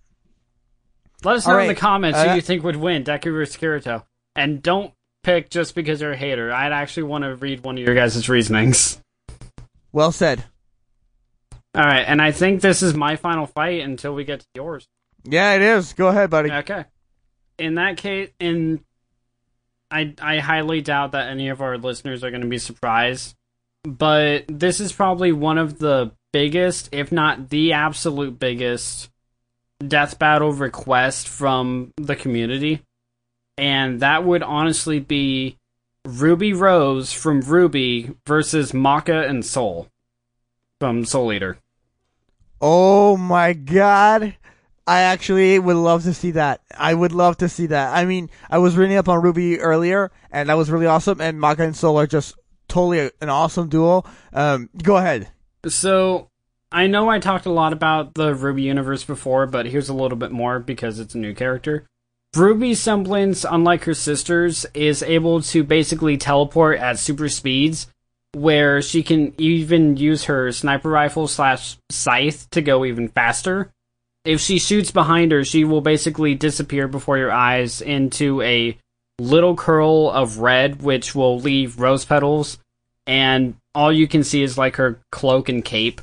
Let 1.23 1.37
us 1.37 1.47
All 1.47 1.55
know 1.55 1.61
in 1.61 1.69
the 1.69 1.75
comments 1.75 2.19
uh, 2.19 2.29
who 2.29 2.35
you 2.37 2.41
think 2.41 2.65
would 2.65 2.77
win, 2.77 3.05
Deku 3.05 3.33
versus 3.33 3.57
Kirito. 3.57 4.05
And 4.35 4.63
don't 4.63 4.93
pick 5.23 5.51
just 5.51 5.75
because 5.75 6.01
you're 6.01 6.13
a 6.13 6.17
hater. 6.17 6.53
I'd 6.53 6.73
actually 6.73 7.05
want 7.05 7.25
to 7.25 7.37
read 7.37 7.63
one 7.63 7.79
of 7.79 7.85
your 7.85 7.95
guys' 7.95 8.29
reasonings. 8.29 9.01
Well 9.93 10.13
said. 10.13 10.45
All 11.75 11.85
right, 11.85 12.05
and 12.07 12.21
I 12.21 12.33
think 12.33 12.61
this 12.61 12.83
is 12.83 12.95
my 12.95 13.17
final 13.17 13.47
fight 13.47 13.83
until 13.83 14.15
we 14.15 14.25
get 14.25 14.41
to 14.41 14.47
yours. 14.57 14.89
Yeah, 15.25 15.55
it 15.55 15.63
is. 15.63 15.93
Go 15.93 16.09
ahead, 16.09 16.31
buddy. 16.31 16.51
Okay. 16.51 16.85
In 17.59 17.75
that 17.75 17.97
case, 17.97 18.31
in 18.41 18.81
I 19.91 20.15
I 20.21 20.39
highly 20.39 20.81
doubt 20.81 21.13
that 21.13 21.29
any 21.29 21.49
of 21.49 21.61
our 21.61 21.79
listeners 21.79 22.23
are 22.25 22.31
going 22.31 22.43
to 22.43 22.49
be 22.49 22.59
surprised, 22.59 23.35
but 23.85 24.45
this 24.49 24.81
is 24.81 24.93
probably 24.93 25.33
one 25.33 25.59
of 25.59 25.79
the 25.79 26.13
biggest, 26.33 26.89
if 26.93 27.11
not 27.11 27.51
the 27.51 27.73
absolute 27.73 28.39
biggest, 28.39 29.11
death 29.87 30.19
battle 30.19 30.53
request 30.53 31.29
from 31.29 31.93
the 31.97 32.17
community, 32.17 32.83
and 33.59 34.01
that 34.01 34.25
would 34.25 34.43
honestly 34.43 35.01
be 35.01 35.57
Ruby 36.07 36.53
Rose 36.53 37.13
from 37.13 37.43
RWBY 37.43 38.17
versus 38.27 38.73
Maka 38.73 39.27
and 39.27 39.45
Soul 39.45 39.89
from 40.79 41.05
Soul 41.05 41.33
Eater. 41.33 41.59
Oh 42.61 43.17
my 43.17 43.53
god. 43.53 44.37
I 44.91 45.03
actually 45.03 45.57
would 45.57 45.77
love 45.77 46.03
to 46.03 46.13
see 46.13 46.33
that. 46.33 46.63
I 46.77 46.93
would 46.93 47.13
love 47.13 47.37
to 47.37 47.49
see 47.49 47.67
that. 47.67 47.97
I 47.97 48.05
mean, 48.05 48.29
I 48.51 48.59
was 48.59 48.77
reading 48.77 48.97
up 48.97 49.09
on 49.09 49.23
Ruby 49.23 49.61
earlier, 49.61 50.11
and 50.33 50.49
that 50.49 50.57
was 50.57 50.69
really 50.69 50.87
awesome. 50.87 51.21
And 51.21 51.39
Maka 51.39 51.63
and 51.63 51.77
Soul 51.77 51.97
are 51.97 52.09
just 52.09 52.35
totally 52.67 52.99
a, 52.99 53.11
an 53.21 53.29
awesome 53.29 53.69
duo. 53.69 54.03
Um, 54.33 54.69
go 54.83 54.97
ahead. 54.97 55.29
So 55.65 56.29
I 56.73 56.89
know 56.89 57.09
I 57.09 57.21
talked 57.21 57.47
a 57.47 57.53
lot 57.53 57.73
about 57.73 58.15
the 58.15 58.35
RWBY 58.35 58.63
universe 58.63 59.05
before, 59.05 59.47
but 59.47 59.67
here's 59.67 59.89
a 59.89 59.95
little 59.95 60.19
bit 60.19 60.33
more 60.33 60.59
because 60.59 60.99
it's 60.99 61.15
a 61.15 61.19
new 61.19 61.37
character. 61.37 61.87
Ruby's 62.35 62.81
semblance, 62.81 63.45
unlike 63.49 63.85
her 63.85 63.95
sisters, 63.95 64.67
is 64.75 65.05
able 65.05 65.41
to 65.43 65.63
basically 65.63 66.17
teleport 66.17 66.81
at 66.81 66.99
super 66.99 67.29
speeds, 67.29 67.87
where 68.33 68.83
she 68.83 69.05
can 69.05 69.35
even 69.39 69.97
use 69.97 70.25
her 70.25 70.51
sniper 70.51 70.91
rifle 70.91 71.29
slash 71.29 71.77
scythe 71.91 72.51
to 72.51 72.61
go 72.61 72.85
even 72.85 73.07
faster. 73.07 73.71
If 74.25 74.41
she 74.41 74.59
shoots 74.59 74.91
behind 74.91 75.33
her, 75.33 75.45
she 75.45 75.65
will 75.65 75.81
basically 75.81 76.35
disappear 76.35 76.89
before 76.89 77.17
your 77.17 77.33
eyes 77.33 77.81
into 77.81 78.43
a 78.43 78.77
little 79.19 79.57
curl 79.57 80.11
of 80.11 80.39
red, 80.39 80.83
which 80.83 81.15
will 81.15 81.41
leave 81.41 81.81
rose 81.81 82.05
petals, 82.05 82.59
and 83.07 83.55
all 83.75 83.93
you 83.93 84.07
can 84.07 84.23
see 84.23 84.43
is 84.43 84.59
like 84.59 84.77
her 84.77 85.01
cloak 85.11 85.49
and 85.49 85.65
cape, 85.65 86.03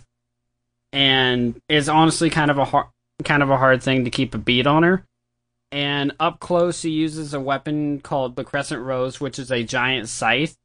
and 0.92 1.60
it's 1.70 1.88
honestly 1.88 2.30
kind 2.30 2.50
of 2.50 2.58
a 2.58 2.66
hard, 2.66 2.88
kind 3.24 3.44
of 3.44 3.52
a 3.52 3.58
hard 3.58 3.84
thing 3.84 4.06
to 4.06 4.12
keep 4.12 4.34
a 4.34 4.40
beat 4.40 4.66
on 4.66 4.84
her. 4.84 5.04
And 5.72 6.14
up 6.20 6.40
close, 6.40 6.80
she 6.80 6.90
uses 6.90 7.34
a 7.34 7.40
weapon 7.40 8.00
called 8.00 8.36
the 8.36 8.44
Crescent 8.44 8.82
Rose, 8.82 9.20
which 9.20 9.38
is 9.38 9.52
a 9.52 9.64
giant 9.64 10.10
scythe, 10.10 10.56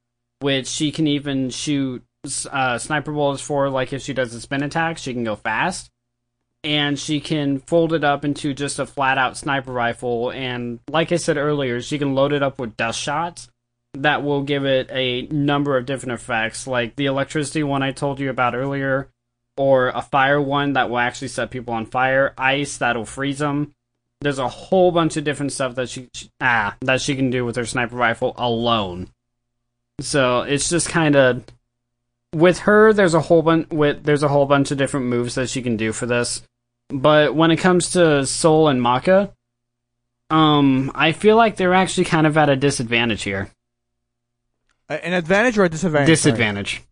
which 0.40 0.68
she 0.68 0.92
can 0.92 1.06
even 1.06 1.50
shoot 1.50 2.02
uh, 2.50 2.78
sniper 2.78 3.12
bullets 3.12 3.42
for. 3.42 3.68
Like 3.68 3.92
if 3.92 4.00
she 4.00 4.14
does 4.14 4.32
a 4.32 4.40
spin 4.40 4.62
attack, 4.62 4.98
she 4.98 5.12
can 5.12 5.24
go 5.24 5.36
fast 5.36 5.91
and 6.64 6.98
she 6.98 7.20
can 7.20 7.58
fold 7.58 7.92
it 7.92 8.04
up 8.04 8.24
into 8.24 8.54
just 8.54 8.78
a 8.78 8.86
flat 8.86 9.18
out 9.18 9.36
sniper 9.36 9.72
rifle. 9.72 10.30
And 10.30 10.80
like 10.88 11.12
I 11.12 11.16
said 11.16 11.36
earlier, 11.36 11.80
she 11.80 11.98
can 11.98 12.14
load 12.14 12.32
it 12.32 12.42
up 12.42 12.58
with 12.58 12.76
dust 12.76 13.00
shots 13.00 13.48
that 13.94 14.22
will 14.22 14.42
give 14.42 14.64
it 14.64 14.88
a 14.90 15.22
number 15.26 15.76
of 15.76 15.86
different 15.86 16.20
effects, 16.20 16.66
like 16.66 16.96
the 16.96 17.06
electricity 17.06 17.62
one 17.62 17.82
I 17.82 17.92
told 17.92 18.20
you 18.20 18.30
about 18.30 18.54
earlier, 18.54 19.08
or 19.56 19.88
a 19.88 20.02
fire 20.02 20.40
one 20.40 20.74
that 20.74 20.88
will 20.88 20.98
actually 20.98 21.28
set 21.28 21.50
people 21.50 21.74
on 21.74 21.86
fire, 21.86 22.32
ice 22.38 22.78
that'll 22.78 23.04
freeze 23.04 23.38
them. 23.38 23.74
There's 24.20 24.38
a 24.38 24.48
whole 24.48 24.92
bunch 24.92 25.16
of 25.16 25.24
different 25.24 25.52
stuff 25.52 25.74
that 25.74 25.88
she 25.88 26.08
ah 26.40 26.76
that 26.80 27.00
she 27.00 27.16
can 27.16 27.30
do 27.30 27.44
with 27.44 27.56
her 27.56 27.66
sniper 27.66 27.96
rifle 27.96 28.34
alone. 28.38 29.08
So 30.00 30.42
it's 30.42 30.68
just 30.68 30.88
kind 30.88 31.16
of 31.16 31.44
with 32.32 32.60
her. 32.60 32.92
There's 32.92 33.14
a 33.14 33.20
whole 33.20 33.42
bunch 33.42 33.68
with 33.70 34.04
there's 34.04 34.22
a 34.22 34.28
whole 34.28 34.46
bunch 34.46 34.70
of 34.70 34.78
different 34.78 35.06
moves 35.06 35.34
that 35.34 35.50
she 35.50 35.60
can 35.60 35.76
do 35.76 35.92
for 35.92 36.06
this. 36.06 36.42
But 36.92 37.34
when 37.34 37.50
it 37.50 37.56
comes 37.56 37.90
to 37.90 38.26
Soul 38.26 38.68
and 38.68 38.82
Maka, 38.82 39.32
um, 40.30 40.90
I 40.94 41.12
feel 41.12 41.36
like 41.36 41.56
they're 41.56 41.74
actually 41.74 42.04
kind 42.04 42.26
of 42.26 42.36
at 42.36 42.48
a 42.48 42.56
disadvantage 42.56 43.22
here. 43.22 43.50
An 44.88 45.12
advantage 45.12 45.58
or 45.58 45.64
a 45.64 45.68
disadvantage? 45.68 46.06
Disadvantage. 46.06 46.74
Sorry. 46.74 46.86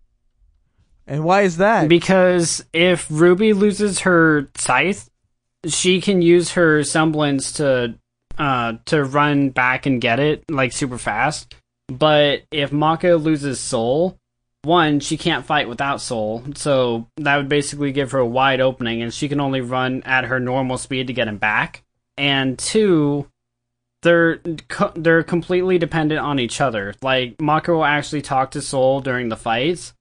And 1.07 1.25
why 1.25 1.43
is 1.43 1.57
that? 1.57 1.89
Because 1.89 2.65
if 2.73 3.07
Ruby 3.11 3.53
loses 3.53 4.01
her 4.01 4.49
scythe, 4.57 5.11
she 5.67 6.01
can 6.01 6.23
use 6.23 6.53
her 6.53 6.85
semblance 6.85 7.53
to 7.55 7.97
uh 8.39 8.75
to 8.87 9.05
run 9.05 9.51
back 9.51 9.87
and 9.87 10.01
get 10.01 10.21
it 10.21 10.45
like 10.49 10.73
super 10.73 10.99
fast. 10.99 11.55
But 11.89 12.43
if 12.53 12.73
Maka 12.73 13.17
loses 13.17 13.59
Soul, 13.59 14.20
one, 14.63 15.01
she 15.01 15.17
can't 15.17 15.47
fight 15.47 15.69
without 15.69 16.01
Soul, 16.01 16.45
so 16.55 17.09
that 17.17 17.37
would 17.37 17.49
basically 17.49 17.93
give 17.93 18.13
her 18.13 18.19
a 18.19 18.27
wide 18.27 18.61
opening, 18.61 19.03
and 19.03 19.13
she 19.13 19.29
can 19.29 19.41
only 19.41 19.61
run 19.61 20.03
at 20.05 20.25
her 20.25 20.39
normal 20.39 20.77
speed 20.77 21.07
to 21.07 21.13
get 21.13 21.29
him 21.29 21.39
back. 21.39 21.83
And 22.19 22.59
two, 22.59 23.27
they're 24.03 24.41
they're 24.95 25.23
completely 25.23 25.79
dependent 25.79 26.21
on 26.21 26.39
each 26.39 26.61
other. 26.61 26.95
Like 27.03 27.41
Maka 27.41 27.73
will 27.73 27.85
actually 27.85 28.23
talk 28.23 28.51
to 28.53 28.63
Soul 28.63 29.01
during 29.01 29.29
the 29.29 29.37
fights. 29.37 29.95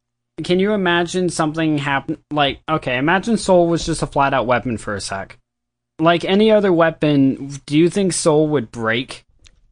Can 0.43 0.59
you 0.59 0.73
imagine 0.73 1.29
something 1.29 1.77
happen? 1.77 2.17
Like, 2.31 2.61
okay, 2.69 2.97
imagine 2.97 3.37
Soul 3.37 3.67
was 3.67 3.85
just 3.85 4.03
a 4.03 4.07
flat 4.07 4.33
out 4.33 4.45
weapon 4.45 4.77
for 4.77 4.95
a 4.95 5.01
sec. 5.01 5.37
Like 5.99 6.23
any 6.23 6.49
other 6.49 6.71
weapon, 6.71 7.49
do 7.65 7.77
you 7.77 7.89
think 7.89 8.13
Soul 8.13 8.47
would 8.49 8.71
break? 8.71 9.25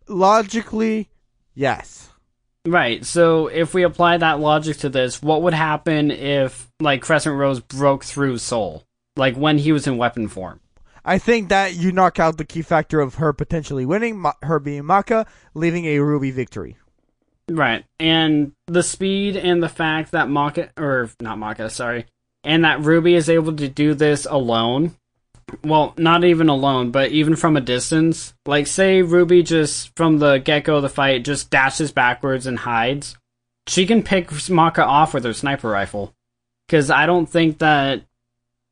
Logically, 0.09 1.09
yes. 1.55 2.09
Right. 2.67 3.05
So 3.05 3.47
if 3.47 3.73
we 3.73 3.83
apply 3.83 4.17
that 4.17 4.39
logic 4.39 4.77
to 4.77 4.89
this, 4.89 5.21
what 5.21 5.41
would 5.43 5.53
happen 5.53 6.11
if 6.11 6.69
like 6.81 7.01
Crescent 7.01 7.37
Rose 7.37 7.61
broke 7.61 8.03
through 8.03 8.39
Soul, 8.39 8.83
like 9.15 9.35
when 9.35 9.57
he 9.57 9.71
was 9.71 9.87
in 9.87 9.97
weapon 9.97 10.27
form? 10.27 10.59
I 11.05 11.17
think 11.17 11.47
that 11.47 11.75
you 11.75 11.93
knock 11.93 12.19
out 12.19 12.37
the 12.37 12.43
key 12.43 12.61
factor 12.61 12.99
of 12.99 13.15
her 13.15 13.31
potentially 13.31 13.85
winning, 13.85 14.25
her 14.43 14.59
being 14.59 14.83
Maka, 14.83 15.25
leaving 15.53 15.85
a 15.85 15.99
Ruby 15.99 16.31
victory. 16.31 16.75
Right. 17.49 17.85
And 17.97 18.51
the 18.67 18.83
speed 18.83 19.37
and 19.37 19.63
the 19.63 19.69
fact 19.69 20.11
that 20.11 20.27
Maka, 20.27 20.69
or 20.77 21.09
not 21.21 21.37
Maka, 21.37 21.69
sorry, 21.69 22.07
and 22.43 22.65
that 22.65 22.81
Ruby 22.81 23.15
is 23.15 23.29
able 23.29 23.55
to 23.55 23.69
do 23.69 23.93
this 23.93 24.27
alone. 24.29 24.97
Well, 25.63 25.93
not 25.97 26.23
even 26.23 26.49
alone, 26.49 26.91
but 26.91 27.11
even 27.11 27.35
from 27.35 27.55
a 27.55 27.61
distance. 27.61 28.33
Like, 28.45 28.67
say 28.67 29.01
Ruby 29.01 29.43
just, 29.43 29.95
from 29.95 30.19
the 30.19 30.39
get 30.39 30.65
go 30.65 30.77
of 30.77 30.81
the 30.81 30.89
fight, 30.89 31.23
just 31.23 31.49
dashes 31.49 31.91
backwards 31.91 32.47
and 32.47 32.59
hides. 32.59 33.17
She 33.67 33.85
can 33.85 34.03
pick 34.03 34.29
Maka 34.49 34.83
off 34.83 35.13
with 35.13 35.23
her 35.23 35.33
sniper 35.33 35.69
rifle. 35.69 36.13
Because 36.67 36.91
I 36.91 37.05
don't 37.05 37.27
think 37.27 37.59
that 37.59 38.03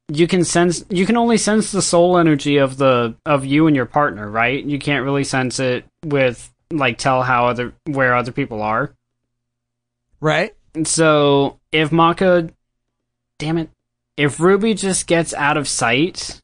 you 0.10 0.28
can 0.28 0.44
sense 0.44 0.84
you 0.90 1.06
can 1.06 1.18
only 1.18 1.38
sense 1.38 1.72
the 1.72 1.82
soul 1.82 2.18
energy 2.18 2.58
of 2.58 2.78
the 2.78 3.16
of 3.26 3.46
you 3.46 3.68
and 3.68 3.76
your 3.76 3.86
partner, 3.86 4.30
right? 4.30 4.64
You 4.64 4.78
can't 4.78 5.06
really 5.06 5.24
sense 5.24 5.60
it 5.60 5.86
with 6.04 6.54
like 6.72 6.98
tell 6.98 7.24
how 7.24 7.48
other 7.48 7.74
where 7.86 8.16
other 8.16 8.32
people 8.32 8.62
are. 8.62 8.94
Right. 10.20 10.54
So 10.84 11.60
if 11.72 11.92
Maka 11.92 12.50
damn 13.40 13.58
it. 13.58 13.70
If 14.18 14.40
Ruby 14.40 14.74
just 14.74 15.08
gets 15.08 15.34
out 15.34 15.58
of 15.58 15.68
sight 15.68 16.42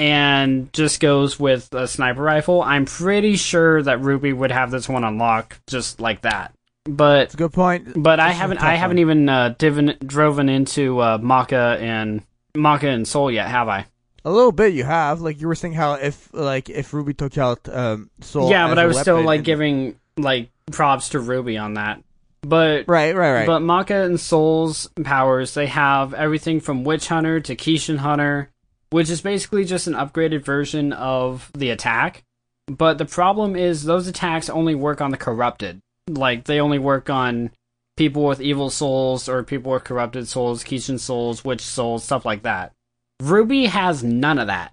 and 0.00 0.72
just 0.72 0.98
goes 1.00 1.38
with 1.38 1.72
a 1.74 1.86
sniper 1.86 2.22
rifle, 2.22 2.62
I'm 2.62 2.86
pretty 2.86 3.36
sure 3.36 3.82
that 3.82 4.00
Ruby 4.00 4.32
would 4.32 4.50
have 4.50 4.70
this 4.70 4.88
one 4.88 5.04
unlocked 5.04 5.60
just 5.66 6.00
like 6.00 6.22
that. 6.22 6.52
But 6.84 7.18
That's 7.18 7.34
a 7.34 7.36
good 7.36 7.52
point. 7.52 7.88
But 8.02 8.16
This 8.16 8.24
I 8.24 8.30
haven't 8.30 8.58
I 8.62 8.74
haven't 8.76 8.96
one. 8.96 9.00
even 9.00 9.28
uh, 9.28 9.54
diven, 9.58 9.98
driven 10.06 10.48
into 10.48 10.98
uh, 11.00 11.18
Maka 11.20 11.76
and 11.78 12.22
Maka 12.56 12.88
and 12.88 13.06
Soul 13.06 13.30
yet, 13.30 13.48
have 13.48 13.68
I? 13.68 13.86
A 14.24 14.30
little 14.30 14.52
bit 14.52 14.72
you 14.72 14.84
have, 14.84 15.20
like 15.20 15.40
you 15.40 15.46
were 15.48 15.54
saying 15.54 15.74
how 15.74 15.94
if 15.94 16.32
like 16.32 16.70
if 16.70 16.92
Ruby 16.94 17.12
took 17.14 17.36
out 17.36 17.68
um 17.68 18.10
Soul. 18.22 18.50
yeah, 18.50 18.68
but 18.68 18.78
I 18.78 18.86
was 18.86 18.98
still 18.98 19.20
like 19.20 19.38
and- 19.40 19.44
giving 19.46 20.00
like 20.16 20.48
props 20.72 21.10
to 21.10 21.20
Ruby 21.20 21.58
on 21.58 21.74
that. 21.74 22.02
But 22.42 22.84
Right, 22.88 23.14
right, 23.14 23.32
right. 23.32 23.46
But 23.46 23.60
Maka 23.60 23.96
and 24.04 24.18
Soul's 24.18 24.88
powers, 25.04 25.52
they 25.52 25.66
have 25.66 26.14
everything 26.14 26.60
from 26.60 26.84
Witch 26.84 27.06
Hunter 27.08 27.38
to 27.40 27.54
Kishin 27.54 27.98
Hunter, 27.98 28.48
which 28.90 29.10
is 29.10 29.20
basically 29.20 29.64
just 29.64 29.86
an 29.86 29.94
upgraded 29.94 30.42
version 30.42 30.92
of 30.92 31.50
the 31.54 31.70
attack. 31.70 32.24
But 32.66 32.98
the 32.98 33.04
problem 33.04 33.56
is 33.56 33.84
those 33.84 34.06
attacks 34.06 34.48
only 34.48 34.74
work 34.74 35.00
on 35.00 35.10
the 35.10 35.16
corrupted. 35.16 35.80
Like 36.08 36.44
they 36.44 36.60
only 36.60 36.78
work 36.78 37.10
on 37.10 37.50
people 37.96 38.24
with 38.24 38.40
evil 38.40 38.70
souls 38.70 39.28
or 39.28 39.42
people 39.42 39.72
with 39.72 39.84
corrupted 39.84 40.28
souls, 40.28 40.64
Kishin 40.64 40.98
souls, 40.98 41.44
witch 41.44 41.60
souls, 41.60 42.04
stuff 42.04 42.24
like 42.24 42.42
that. 42.42 42.72
Ruby 43.20 43.66
has 43.66 44.02
none 44.02 44.38
of 44.38 44.46
that. 44.46 44.72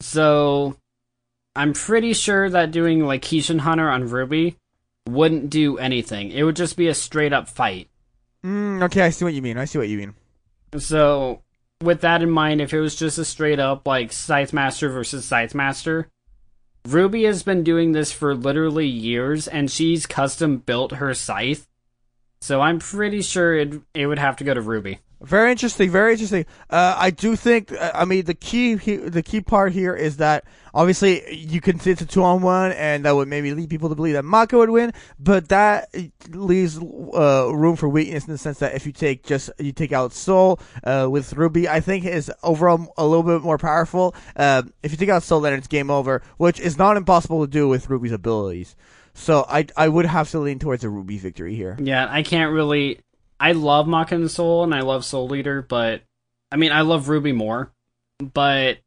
So 0.00 0.76
I'm 1.54 1.72
pretty 1.72 2.12
sure 2.12 2.48
that 2.50 2.70
doing 2.70 3.04
like 3.04 3.22
Kishin 3.22 3.60
Hunter 3.60 3.88
on 3.88 4.08
Ruby 4.08 4.56
wouldn't 5.08 5.50
do 5.50 5.78
anything. 5.78 6.30
It 6.30 6.42
would 6.42 6.56
just 6.56 6.76
be 6.76 6.88
a 6.88 6.94
straight 6.94 7.32
up 7.32 7.48
fight. 7.48 7.88
Mm, 8.44 8.82
okay, 8.84 9.02
I 9.02 9.10
see 9.10 9.24
what 9.24 9.34
you 9.34 9.42
mean. 9.42 9.58
I 9.58 9.64
see 9.64 9.78
what 9.78 9.88
you 9.88 9.98
mean. 9.98 10.14
So, 10.78 11.42
with 11.82 12.02
that 12.02 12.22
in 12.22 12.30
mind, 12.30 12.60
if 12.60 12.72
it 12.72 12.80
was 12.80 12.94
just 12.94 13.18
a 13.18 13.24
straight 13.24 13.58
up 13.58 13.86
like 13.86 14.12
Scythe 14.12 14.52
Master 14.52 14.88
versus 14.88 15.24
Scythe 15.24 15.54
Master, 15.54 16.08
Ruby 16.86 17.24
has 17.24 17.42
been 17.42 17.64
doing 17.64 17.92
this 17.92 18.12
for 18.12 18.34
literally 18.34 18.86
years 18.86 19.48
and 19.48 19.70
she's 19.70 20.06
custom 20.06 20.58
built 20.58 20.92
her 20.92 21.14
scythe. 21.14 21.66
So, 22.40 22.60
I'm 22.60 22.78
pretty 22.78 23.20
sure 23.22 23.54
it, 23.54 23.74
it 23.94 24.06
would 24.06 24.18
have 24.18 24.36
to 24.36 24.44
go 24.44 24.54
to 24.54 24.60
Ruby. 24.60 25.00
Very 25.22 25.50
interesting. 25.50 25.90
Very 25.90 26.12
interesting. 26.12 26.46
Uh, 26.70 26.96
I 26.98 27.10
do 27.10 27.36
think. 27.36 27.72
uh, 27.72 27.90
I 27.94 28.04
mean, 28.06 28.24
the 28.24 28.34
key. 28.34 28.76
He, 28.78 28.96
the 28.96 29.22
key 29.22 29.42
part 29.42 29.72
here 29.72 29.94
is 29.94 30.16
that 30.16 30.44
obviously 30.72 31.36
you 31.36 31.60
can 31.60 31.78
see 31.78 31.90
it's 31.90 32.00
a 32.00 32.06
two 32.06 32.22
on 32.22 32.40
one, 32.40 32.72
and 32.72 33.04
that 33.04 33.14
would 33.14 33.28
maybe 33.28 33.52
lead 33.52 33.68
people 33.68 33.90
to 33.90 33.94
believe 33.94 34.14
that 34.14 34.24
Maka 34.24 34.56
would 34.56 34.70
win. 34.70 34.92
But 35.18 35.50
that 35.50 35.94
leaves 36.30 36.78
uh, 36.78 37.50
room 37.54 37.76
for 37.76 37.88
weakness 37.88 38.26
in 38.26 38.32
the 38.32 38.38
sense 38.38 38.60
that 38.60 38.74
if 38.74 38.86
you 38.86 38.92
take 38.92 39.22
just 39.24 39.50
you 39.58 39.72
take 39.72 39.92
out 39.92 40.14
Soul 40.14 40.58
uh, 40.84 41.06
with 41.10 41.34
Ruby, 41.34 41.68
I 41.68 41.80
think 41.80 42.06
is 42.06 42.32
overall 42.42 42.92
a 42.96 43.06
little 43.06 43.22
bit 43.22 43.42
more 43.42 43.58
powerful. 43.58 44.14
Uh, 44.36 44.62
if 44.82 44.90
you 44.90 44.96
take 44.96 45.10
out 45.10 45.22
Soul, 45.22 45.40
then 45.42 45.52
it's 45.52 45.66
game 45.66 45.90
over, 45.90 46.22
which 46.38 46.58
is 46.58 46.78
not 46.78 46.96
impossible 46.96 47.44
to 47.44 47.50
do 47.50 47.68
with 47.68 47.90
Ruby's 47.90 48.12
abilities. 48.12 48.74
So 49.12 49.44
I 49.48 49.66
I 49.76 49.88
would 49.88 50.06
have 50.06 50.30
to 50.30 50.38
lean 50.38 50.58
towards 50.60 50.82
a 50.82 50.88
Ruby 50.88 51.18
victory 51.18 51.54
here. 51.56 51.76
Yeah, 51.78 52.06
I 52.08 52.22
can't 52.22 52.52
really. 52.52 53.00
I 53.40 53.52
love 53.52 53.88
and 53.88 54.30
Soul 54.30 54.64
and 54.64 54.74
I 54.74 54.82
love 54.82 55.04
Soul 55.04 55.34
Eater, 55.34 55.62
but 55.62 56.02
I 56.52 56.56
mean, 56.56 56.72
I 56.72 56.82
love 56.82 57.08
Ruby 57.08 57.32
more, 57.32 57.72
but 58.18 58.78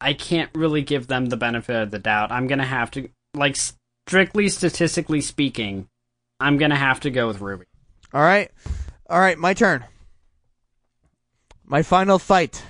I 0.00 0.14
can't 0.14 0.50
really 0.54 0.82
give 0.82 1.06
them 1.06 1.26
the 1.26 1.36
benefit 1.36 1.76
of 1.76 1.90
the 1.92 2.00
doubt. 2.00 2.32
I'm 2.32 2.48
gonna 2.48 2.66
have 2.66 2.90
to, 2.92 3.08
like, 3.34 3.56
strictly 3.56 4.48
statistically 4.48 5.20
speaking, 5.20 5.88
I'm 6.40 6.58
gonna 6.58 6.76
have 6.76 7.00
to 7.00 7.10
go 7.10 7.28
with 7.28 7.40
Ruby. 7.40 7.66
All 8.12 8.22
right. 8.22 8.50
All 9.08 9.20
right, 9.20 9.38
my 9.38 9.54
turn. 9.54 9.84
My 11.64 11.82
final 11.82 12.18
fight. 12.18 12.64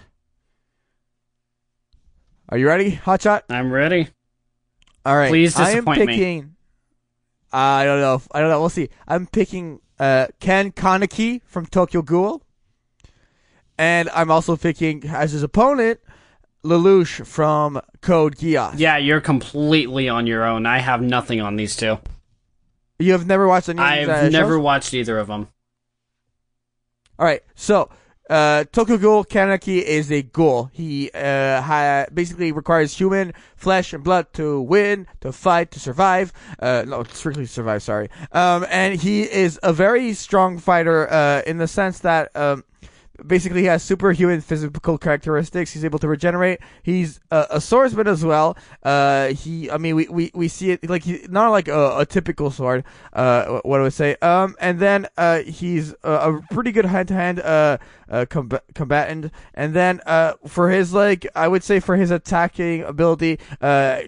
Are 2.51 2.59
you 2.59 2.67
ready, 2.67 2.93
Hotshot? 2.93 3.43
I'm 3.49 3.73
ready. 3.73 4.09
All 5.07 5.17
right. 5.17 5.31
Please 5.31 5.57
I 5.57 5.71
am 5.71 5.77
disappoint 5.77 6.01
me. 6.01 6.07
picking 6.07 6.57
I 7.53 7.85
don't 7.85 8.01
know. 8.01 8.23
I 8.33 8.41
don't 8.41 8.51
know. 8.51 8.61
We'll 8.61 8.69
see. 8.69 8.91
I'm 9.09 9.27
picking 9.27 9.81
uh, 10.01 10.27
Ken 10.41 10.73
Kaneki 10.73 11.43
from 11.45 11.67
Tokyo 11.67 12.03
Ghoul. 12.03 12.43
And 13.79 14.09
I'm 14.11 14.31
also 14.31 14.57
picking 14.57 15.05
as 15.07 15.33
his 15.33 15.43
opponent 15.43 16.01
Lelouch 16.65 17.25
from 17.27 17.81
Code 18.01 18.37
Geass. 18.37 18.75
Yeah, 18.77 18.97
you're 18.97 19.21
completely 19.21 20.09
on 20.09 20.27
your 20.27 20.45
own. 20.45 20.67
I 20.67 20.79
have 20.79 21.01
nothing 21.01 21.41
on 21.41 21.57
these 21.57 21.77
two. 21.77 21.99
You 22.99 23.13
have 23.13 23.27
never 23.27 23.47
watched 23.47 23.69
any. 23.69 23.79
Of 23.79 23.85
I've 23.85 24.09
uh, 24.09 24.29
never 24.29 24.55
shows? 24.55 24.63
watched 24.63 24.95
either 24.95 25.19
of 25.19 25.29
them. 25.29 25.49
All 27.19 27.27
right, 27.27 27.43
so 27.55 27.91
uh, 28.31 28.65
Ghoul 28.73 29.25
Kaneki 29.25 29.83
is 29.83 30.11
a 30.11 30.23
ghoul. 30.23 30.71
He 30.73 31.11
uh, 31.13 31.61
ha- 31.61 32.07
basically 32.15 32.53
requires 32.53 32.97
human 32.97 33.35
flesh 33.57 33.93
and 33.93 34.05
blood 34.05 34.33
to 34.35 34.61
win, 34.61 35.07
to 35.21 35.33
fight, 35.33 35.71
to 35.73 35.81
survive. 35.81 36.33
Uh, 36.59 36.85
no, 36.87 37.03
strictly 37.05 37.47
survive. 37.47 37.83
Sorry. 37.83 38.09
Um, 38.33 38.65
and 38.71 39.01
he 39.01 39.23
is 39.23 39.59
a 39.63 39.73
very 39.73 40.15
strong 40.15 40.59
fighter 40.59 41.11
uh, 41.13 41.43
in 41.47 41.59
the 41.59 41.69
sense 41.69 41.99
that 42.01 42.35
um, 42.37 42.65
basically 43.27 43.61
he 43.63 43.67
has 43.67 43.83
superhuman 43.83 44.41
physical 44.41 44.99
characteristics. 44.99 45.73
He's 45.73 45.85
able 45.85 45.99
to 46.01 46.09
regenerate. 46.09 46.61
He's 46.83 47.21
a, 47.31 47.47
a 47.51 47.61
swordsman 47.61 48.07
as 48.07 48.25
well. 48.25 48.57
Uh, 48.83 49.29
he, 49.29 49.71
I 49.71 49.79
mean, 49.79 49.97
we, 49.97 50.09
we, 50.09 50.31
we 50.35 50.49
see 50.49 50.73
it 50.73 50.89
like 50.89 51.05
he, 51.05 51.27
not 51.29 51.51
like 51.51 51.69
a, 51.69 51.99
a 51.99 52.07
typical 52.07 52.51
sword. 52.51 52.85
Uh, 53.13 53.61
what 53.65 53.79
do 53.79 53.85
I 53.85 53.91
say? 53.91 54.17
Um, 54.23 54.57
and 54.61 54.79
then 54.79 55.07
uh, 55.17 55.41
he's 55.41 55.95
a, 56.03 56.13
a 56.13 56.43
pretty 56.51 56.73
good 56.73 56.87
hand 56.87 57.09
to 57.09 57.15
hand 57.15 57.41
comb- 58.29 58.59
combatant. 58.75 59.33
And 59.55 59.75
then 59.75 60.01
uh 60.07 60.35
for 60.47 60.71
his 60.71 60.93
like, 60.93 61.27
I 61.35 61.49
would 61.49 61.63
say 61.63 61.81
for 61.81 61.97
his 61.97 62.11
attacking 62.11 62.83
ability, 62.83 63.39
uh 63.61 64.03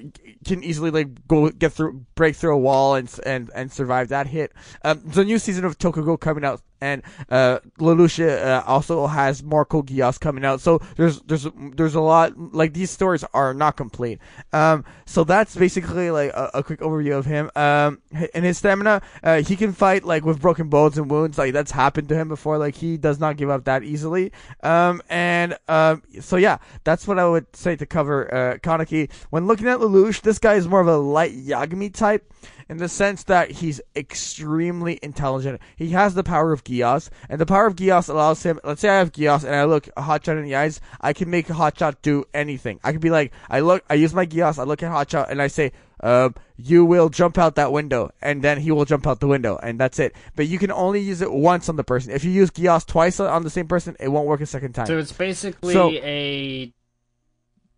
can 0.44 0.64
easily 0.64 0.90
like 0.90 1.26
go 1.28 1.50
get 1.50 1.72
through, 1.72 2.04
break 2.14 2.34
through 2.34 2.54
a 2.54 2.58
wall 2.58 2.94
and 2.94 3.12
and 3.24 3.50
and 3.54 3.70
survive 3.70 4.08
that 4.08 4.26
hit. 4.26 4.52
Um, 4.84 5.02
the 5.04 5.24
new 5.24 5.38
season 5.38 5.64
of 5.64 5.78
Tokyo 5.78 6.02
Ghoul 6.04 6.16
coming 6.16 6.44
out, 6.44 6.62
and 6.83 7.03
uh, 7.30 7.59
uh, 7.80 8.62
also 8.66 9.07
has 9.07 9.43
more 9.43 9.64
Code 9.64 9.87
Geass 9.87 10.18
coming 10.18 10.45
out. 10.45 10.61
So 10.61 10.80
there's 10.97 11.20
there's 11.22 11.47
there's 11.76 11.95
a 11.95 12.01
lot 12.01 12.37
like 12.37 12.74
these 12.74 12.91
stories 12.91 13.24
are 13.33 13.55
not 13.55 13.76
complete. 13.76 14.18
Um, 14.53 14.85
so 15.07 15.24
that's 15.24 15.55
basically 15.55 16.11
like 16.11 16.30
a, 16.30 16.51
a 16.55 16.62
quick 16.62 16.80
overview 16.80 17.16
of 17.16 17.24
him. 17.24 17.51
Um, 17.55 18.03
and 18.35 18.45
his 18.45 18.59
stamina, 18.59 19.01
uh, 19.22 19.43
he 19.43 19.57
can 19.57 19.72
fight 19.72 20.05
like 20.05 20.24
with 20.24 20.41
broken 20.41 20.68
bones 20.68 20.99
and 20.99 21.11
wounds. 21.11 21.39
Like 21.39 21.53
that's 21.53 21.70
happened 21.70 22.09
to 22.09 22.16
him 22.16 22.28
before. 22.28 22.59
Like 22.59 22.74
he 22.74 22.97
does 22.97 23.20
not 23.20 23.37
give 23.37 23.49
up 23.49 23.64
that 23.64 23.85
easily. 23.85 24.33
Um, 24.62 25.03
and 25.09 25.57
um, 25.68 26.03
so 26.20 26.37
yeah, 26.37 26.59
that's 26.85 27.07
what 27.07 27.18
I 27.18 27.28
would 27.28 27.47
say 27.55 27.76
to 27.76 27.87
cover 27.87 28.33
uh, 28.35 28.59
Kaneki. 28.59 29.11
When 29.30 29.47
looking 29.47 29.68
at 29.68 29.78
Lelouch, 29.78 30.22
this 30.22 30.39
guy 30.39 30.55
is 30.55 30.66
more 30.66 30.80
of 30.80 30.89
a 30.89 30.97
light 30.97 31.33
Yagami 31.33 31.95
type 31.95 32.33
in 32.68 32.78
the 32.78 32.88
sense 32.88 33.24
that 33.24 33.50
he's 33.50 33.80
extremely 33.96 34.98
intelligent. 35.02 35.60
He 35.76 35.90
has 35.90 36.14
the 36.14 36.22
power 36.22 36.52
of 36.52 36.64
Geass, 36.64 37.08
and 37.28 37.40
the 37.40 37.46
power 37.46 37.66
of 37.66 37.76
Geass 37.76 38.08
allows 38.08 38.42
him. 38.42 38.60
Let's 38.64 38.80
say 38.80 38.88
I 38.88 38.98
have 38.98 39.12
Geass 39.12 39.44
and 39.44 39.54
I 39.54 39.64
look 39.64 39.88
a 39.96 40.02
Hotshot 40.02 40.38
in 40.38 40.44
the 40.44 40.56
eyes. 40.56 40.80
I 41.00 41.12
can 41.12 41.30
make 41.30 41.48
a 41.50 41.54
Hotshot 41.54 41.96
do 42.02 42.24
anything. 42.34 42.80
I 42.84 42.92
can 42.92 43.00
be 43.00 43.10
like, 43.10 43.32
I 43.50 43.60
look, 43.60 43.84
I 43.90 43.94
use 43.94 44.14
my 44.14 44.26
Geass, 44.26 44.58
I 44.58 44.64
look 44.64 44.82
at 44.82 44.90
Hotshot, 44.90 45.30
and 45.30 45.40
I 45.40 45.48
say, 45.48 45.72
um, 46.00 46.34
you 46.56 46.84
will 46.84 47.08
jump 47.08 47.38
out 47.38 47.54
that 47.56 47.70
window, 47.72 48.10
and 48.20 48.42
then 48.42 48.58
he 48.58 48.72
will 48.72 48.84
jump 48.84 49.06
out 49.06 49.20
the 49.20 49.28
window, 49.28 49.58
and 49.62 49.78
that's 49.78 49.98
it. 49.98 50.14
But 50.34 50.48
you 50.48 50.58
can 50.58 50.72
only 50.72 51.00
use 51.00 51.20
it 51.22 51.32
once 51.32 51.68
on 51.68 51.76
the 51.76 51.84
person. 51.84 52.12
If 52.12 52.24
you 52.24 52.30
use 52.32 52.50
Geass 52.50 52.84
twice 52.86 53.20
on 53.20 53.44
the 53.44 53.50
same 53.50 53.68
person, 53.68 53.96
it 54.00 54.08
won't 54.08 54.26
work 54.26 54.40
a 54.40 54.46
second 54.46 54.72
time. 54.74 54.86
So 54.86 54.98
it's 54.98 55.12
basically 55.12 55.74
So- 55.74 55.90
a 55.92 56.72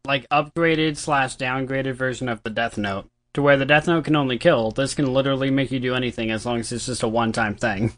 like 0.07 0.29
upgraded 0.29 0.97
slash 0.99 1.37
downgraded 1.39 1.95
version 1.95 2.29
of 2.29 2.43
the 2.43 2.51
Death 2.51 2.77
Note, 2.77 3.09
to 3.35 3.43
where 3.43 3.57
the 3.57 3.67
Death 3.67 3.87
Note 3.87 4.05
can 4.05 4.17
only 4.17 4.39
kill. 4.39 4.71
This 4.71 4.95
can 4.95 5.13
literally 5.13 5.51
make 5.51 5.71
you 5.71 5.81
do 5.81 5.95
anything 5.95 6.31
as 6.31 6.47
long 6.47 6.61
as 6.61 6.73
it's 6.73 6.87
just 6.87 7.03
a 7.03 7.09
one 7.09 7.33
time 7.33 7.55
thing. 7.55 7.93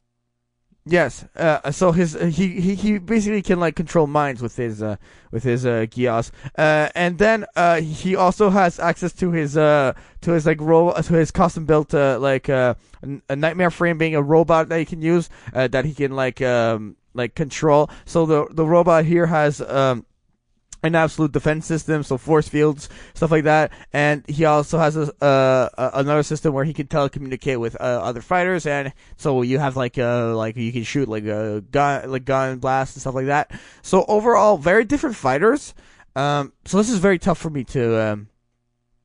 Yes. 0.89 1.25
Uh, 1.35 1.73
so 1.73 1.91
his 1.91 2.13
he, 2.13 2.61
he 2.61 2.77
he 2.77 2.99
basically 2.99 3.43
can 3.43 3.59
like 3.59 3.75
control 3.75 4.07
minds 4.07 4.41
with 4.41 4.55
his 4.55 4.81
uh 4.81 4.95
with 5.33 5.43
his 5.43 5.67
uh 5.67 5.87
Geass. 5.91 6.31
Uh 6.57 6.91
and 6.95 7.19
then 7.19 7.45
uh 7.57 7.81
he 7.81 8.15
also 8.15 8.51
has 8.51 8.79
access 8.79 9.13
to 9.15 9.33
his 9.33 9.57
uh 9.57 9.95
to 10.21 10.31
his 10.31 10.47
like 10.47 10.61
ro- 10.61 10.95
to 10.95 11.15
his 11.15 11.33
custom 11.33 11.67
built 11.67 11.93
uh 11.93 12.21
like 12.21 12.49
uh 12.49 12.75
a 13.29 13.35
nightmare 13.35 13.73
frame 13.73 13.99
being 13.99 14.15
a 14.15 14.23
robot 14.23 14.69
that 14.69 14.79
he 14.79 14.85
can 14.85 15.03
use 15.03 15.29
uh, 15.55 15.67
that 15.67 15.85
he 15.85 15.93
can 15.93 16.15
like 16.15 16.41
um 16.41 16.95
like 17.15 17.35
control. 17.35 17.91
So 18.05 18.25
the 18.25 18.47
the 18.53 18.65
robot 18.65 19.07
here 19.07 19.27
has 19.27 19.61
um 19.61 20.07
an 20.87 20.95
absolute 20.95 21.33
defense 21.33 21.67
system, 21.67 22.03
so 22.03 22.17
force 22.19 22.49
fields, 22.49 22.89
stuff 23.15 23.31
like 23.31 23.45
that. 23.45 23.73
And 23.93 24.25
he 24.29 24.45
also 24.45 24.79
has 24.79 24.97
a, 24.97 25.13
uh, 25.23 25.91
another 25.95 26.23
system 26.23 26.55
where 26.55 26.65
he 26.65 26.73
can 26.73 26.87
telecommunicate 26.87 27.59
with 27.59 27.75
uh, 27.81 28.01
other 28.03 28.21
fighters, 28.21 28.67
and 28.67 28.93
so 29.17 29.43
you 29.43 29.59
have 29.59 29.77
like 29.77 29.99
uh 29.99 30.35
like 30.35 30.57
you 30.57 30.73
can 30.73 30.85
shoot 30.85 31.09
like 31.09 31.25
a 31.25 31.63
gun, 31.71 32.11
like 32.11 32.25
gun 32.25 32.59
blast 32.59 32.97
and 32.97 33.01
stuff 33.01 33.15
like 33.15 33.27
that. 33.27 33.51
So 33.83 34.05
overall, 34.09 34.57
very 34.57 34.85
different 34.85 35.17
fighters. 35.17 35.75
Um, 36.15 36.53
so 36.65 36.79
this 36.79 36.89
is 36.89 36.99
very 36.99 37.19
tough 37.19 37.39
for 37.39 37.51
me 37.51 37.65
to 37.65 38.03
um 38.03 38.29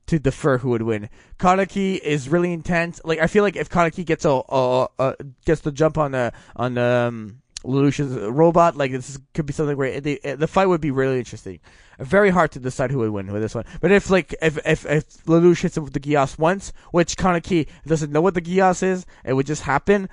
to 0.06 0.18
defer 0.18 0.58
who 0.58 0.70
would 0.70 0.82
win. 0.82 1.08
Kaneki 1.38 1.98
is 1.98 2.28
really 2.28 2.52
intense. 2.52 3.00
Like 3.04 3.18
I 3.18 3.26
feel 3.26 3.42
like 3.42 3.56
if 3.56 3.68
Kaneki 3.68 4.04
gets 4.04 4.24
a, 4.24 4.42
a, 4.48 4.88
a 4.98 5.16
gets 5.44 5.60
the 5.62 5.72
jump 5.72 5.98
on 5.98 6.12
the 6.12 6.32
on 6.56 6.74
the 6.74 7.08
um, 7.08 7.41
Lelouch's 7.64 8.16
robot, 8.30 8.76
like 8.76 8.92
this 8.92 9.10
is, 9.10 9.18
could 9.34 9.46
be 9.46 9.52
something 9.52 9.76
great. 9.76 10.02
the 10.02 10.20
the 10.36 10.46
fight 10.46 10.66
would 10.66 10.80
be 10.80 10.90
really 10.90 11.18
interesting. 11.18 11.60
Very 11.98 12.30
hard 12.30 12.52
to 12.52 12.58
decide 12.58 12.90
who 12.90 12.98
would 12.98 13.10
win 13.10 13.32
with 13.32 13.42
this 13.42 13.54
one. 13.54 13.64
But 13.80 13.92
if 13.92 14.10
like 14.10 14.34
if 14.42 14.58
if 14.66 14.84
if 14.86 15.24
Lelouch 15.24 15.62
hits 15.62 15.76
him 15.76 15.84
with 15.84 15.92
the 15.92 16.00
Geass 16.00 16.38
once, 16.38 16.72
which 16.90 17.16
Kaneki 17.16 17.68
doesn't 17.86 18.12
know 18.12 18.20
what 18.20 18.34
the 18.34 18.42
Geass 18.42 18.82
is, 18.82 19.06
it 19.24 19.34
would 19.34 19.46
just 19.46 19.62
happen. 19.62 20.08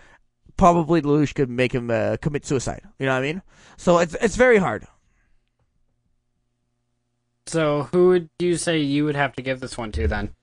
Probably 0.58 1.02
Lelouch 1.02 1.34
could 1.36 1.50
make 1.50 1.74
him 1.74 1.90
uh, 1.90 2.18
commit 2.22 2.46
suicide. 2.46 2.82
You 3.00 3.06
know 3.06 3.14
what 3.14 3.20
I 3.20 3.22
mean? 3.22 3.42
So 3.78 4.00
it's 4.00 4.16
it's 4.22 4.36
very 4.36 4.58
hard. 4.58 4.86
So 7.48 7.90
who 7.92 8.10
would 8.10 8.30
you 8.38 8.58
say 8.58 8.78
you 8.78 9.06
would 9.06 9.16
have 9.16 9.34
to 9.34 9.42
give 9.42 9.60
this 9.60 9.78
one 9.78 9.92
to 9.94 10.08
then? 10.08 10.36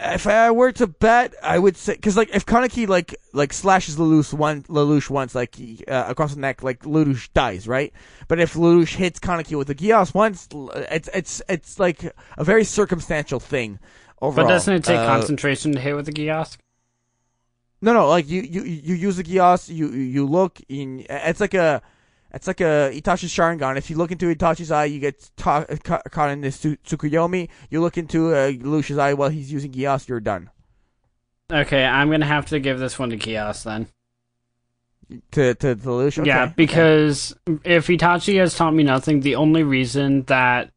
If 0.00 0.26
I 0.26 0.50
were 0.50 0.72
to 0.72 0.86
bet, 0.86 1.34
I 1.42 1.58
would 1.58 1.76
say 1.76 1.94
because 1.94 2.16
like 2.16 2.34
if 2.34 2.46
Kaneki 2.46 2.86
like 2.88 3.14
like 3.32 3.52
slashes 3.52 3.96
Lelouch 3.96 4.32
one 4.32 4.62
Lelouch 4.64 5.10
once 5.10 5.34
like 5.34 5.56
uh, 5.88 6.04
across 6.08 6.34
the 6.34 6.40
neck, 6.40 6.62
like 6.62 6.80
Lelouch 6.84 7.28
dies, 7.34 7.66
right? 7.66 7.92
But 8.28 8.40
if 8.40 8.54
Lelouch 8.54 8.94
hits 8.94 9.18
Kaneki 9.18 9.56
with 9.58 9.66
the 9.68 9.74
Geass 9.74 10.14
once, 10.14 10.48
it's 10.90 11.08
it's 11.12 11.42
it's 11.48 11.78
like 11.78 12.04
a 12.36 12.44
very 12.44 12.64
circumstantial 12.64 13.40
thing. 13.40 13.78
Overall, 14.20 14.46
But 14.46 14.52
doesn't 14.52 14.74
it 14.74 14.84
take 14.84 14.98
Uh, 14.98 15.06
concentration 15.06 15.72
to 15.72 15.80
hit 15.80 15.94
with 15.94 16.06
the 16.06 16.12
Geass? 16.12 16.56
No, 17.80 17.92
no, 17.92 18.08
like 18.08 18.28
you 18.28 18.42
you 18.42 18.62
you 18.62 18.94
use 18.94 19.16
the 19.16 19.24
Geass, 19.24 19.68
you 19.72 19.88
you 19.90 20.26
look 20.26 20.60
in. 20.68 21.06
It's 21.08 21.40
like 21.40 21.54
a. 21.54 21.82
It's 22.32 22.46
like 22.46 22.60
a 22.60 22.90
Itachi's 22.94 23.32
Sharingan. 23.32 23.76
If 23.76 23.88
you 23.88 23.96
look 23.96 24.12
into 24.12 24.26
Itachi's 24.26 24.70
eye, 24.70 24.84
you 24.84 25.00
get 25.00 25.30
ta- 25.36 25.64
ca- 25.82 26.02
caught 26.10 26.30
in 26.30 26.42
this 26.42 26.58
Tsu- 26.58 26.76
Tsukuyomi. 26.84 27.48
You 27.70 27.80
look 27.80 27.96
into 27.96 28.34
uh, 28.34 28.50
Lelouch's 28.52 28.98
eye 28.98 29.14
while 29.14 29.30
he's 29.30 29.50
using 29.50 29.72
Geass, 29.72 30.08
you're 30.08 30.20
done. 30.20 30.50
Okay, 31.50 31.84
I'm 31.84 32.10
gonna 32.10 32.26
have 32.26 32.46
to 32.46 32.60
give 32.60 32.78
this 32.78 32.98
one 32.98 33.10
to 33.10 33.16
Geass 33.16 33.64
then. 33.64 33.86
To 35.32 35.54
to, 35.54 35.74
to 35.74 35.76
Lelouch. 35.76 36.18
Okay. 36.18 36.28
Yeah, 36.28 36.46
because 36.54 37.34
if 37.64 37.86
Itachi 37.86 38.38
has 38.38 38.54
taught 38.54 38.74
me 38.74 38.82
nothing, 38.82 39.20
the 39.20 39.36
only 39.36 39.62
reason 39.62 40.24
that 40.24 40.70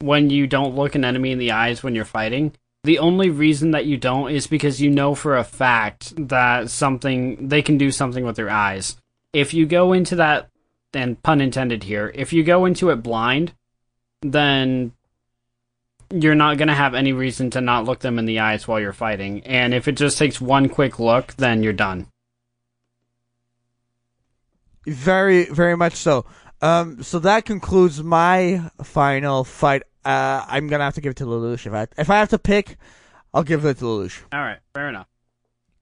when 0.00 0.28
you 0.28 0.48
don't 0.48 0.74
look 0.74 0.96
an 0.96 1.04
enemy 1.04 1.30
in 1.30 1.38
the 1.38 1.52
eyes 1.52 1.84
when 1.84 1.94
you're 1.94 2.04
fighting, 2.04 2.52
the 2.82 2.98
only 2.98 3.30
reason 3.30 3.70
that 3.70 3.86
you 3.86 3.96
don't 3.96 4.32
is 4.32 4.48
because 4.48 4.80
you 4.80 4.90
know 4.90 5.14
for 5.14 5.36
a 5.36 5.44
fact 5.44 6.12
that 6.28 6.68
something 6.70 7.46
they 7.48 7.62
can 7.62 7.78
do 7.78 7.92
something 7.92 8.24
with 8.24 8.34
their 8.34 8.50
eyes. 8.50 8.96
If 9.32 9.54
you 9.54 9.66
go 9.66 9.92
into 9.92 10.16
that 10.16 10.50
and 10.96 11.22
pun 11.22 11.40
intended 11.40 11.84
here, 11.84 12.12
if 12.14 12.32
you 12.32 12.42
go 12.42 12.64
into 12.64 12.90
it 12.90 12.96
blind, 12.96 13.52
then 14.22 14.92
you're 16.10 16.34
not 16.34 16.56
going 16.56 16.68
to 16.68 16.74
have 16.74 16.94
any 16.94 17.12
reason 17.12 17.50
to 17.50 17.60
not 17.60 17.84
look 17.84 18.00
them 18.00 18.18
in 18.18 18.26
the 18.26 18.38
eyes 18.38 18.68
while 18.68 18.80
you're 18.80 18.92
fighting. 18.92 19.40
And 19.44 19.74
if 19.74 19.88
it 19.88 19.92
just 19.92 20.18
takes 20.18 20.40
one 20.40 20.68
quick 20.68 20.98
look, 20.98 21.34
then 21.34 21.62
you're 21.62 21.72
done. 21.72 22.06
Very, 24.86 25.46
very 25.46 25.76
much 25.76 25.94
so. 25.94 26.26
Um, 26.62 27.02
so 27.02 27.18
that 27.20 27.44
concludes 27.44 28.02
my 28.02 28.70
final 28.82 29.44
fight. 29.44 29.82
Uh, 30.04 30.44
I'm 30.46 30.68
gonna 30.68 30.84
have 30.84 30.94
to 30.94 31.00
give 31.00 31.10
it 31.10 31.16
to 31.16 31.24
Lelouch. 31.24 31.66
If 31.66 31.72
I 31.72 31.86
if 32.00 32.08
I 32.08 32.18
have 32.18 32.30
to 32.30 32.38
pick, 32.38 32.76
I'll 33.34 33.42
give 33.42 33.64
it 33.64 33.78
to 33.78 33.84
Lelouch. 33.84 34.22
All 34.32 34.40
right, 34.40 34.58
fair 34.72 34.88
enough. 34.88 35.08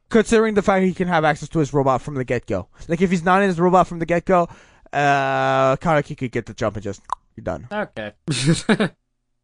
Considering 0.08 0.54
the 0.54 0.62
fact 0.62 0.84
he 0.84 0.94
can 0.94 1.08
have 1.08 1.24
access 1.24 1.48
to 1.50 1.58
his 1.58 1.72
robot 1.72 2.00
from 2.00 2.14
the 2.14 2.24
get 2.24 2.46
go. 2.46 2.68
Like 2.88 3.02
if 3.02 3.10
he's 3.10 3.24
not 3.24 3.42
in 3.42 3.48
his 3.48 3.60
robot 3.60 3.86
from 3.86 3.98
the 3.98 4.06
get 4.06 4.24
go, 4.24 4.48
uh, 4.94 5.76
Kaneki 5.76 6.16
could 6.16 6.32
get 6.32 6.46
the 6.46 6.54
jump 6.54 6.76
and 6.76 6.82
just 6.82 7.02
you're 7.36 7.44
done. 7.44 7.66
Okay. 7.70 8.12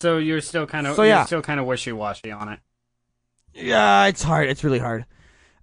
so 0.01 0.19
you're 0.19 0.41
still 0.41 0.67
kind 0.67 0.87
of 0.87 0.97
So, 0.97 1.03
yeah. 1.03 1.25
still 1.25 1.43
kind 1.43 1.61
of 1.61 1.67
wishy 1.67 1.93
washy 1.93 2.31
on 2.31 2.49
it. 2.49 2.61
Yeah, 3.55 4.07
it's 4.07 4.23
hard. 4.23 4.49
It's 4.49 4.63
really 4.63 4.79
hard. 4.79 5.07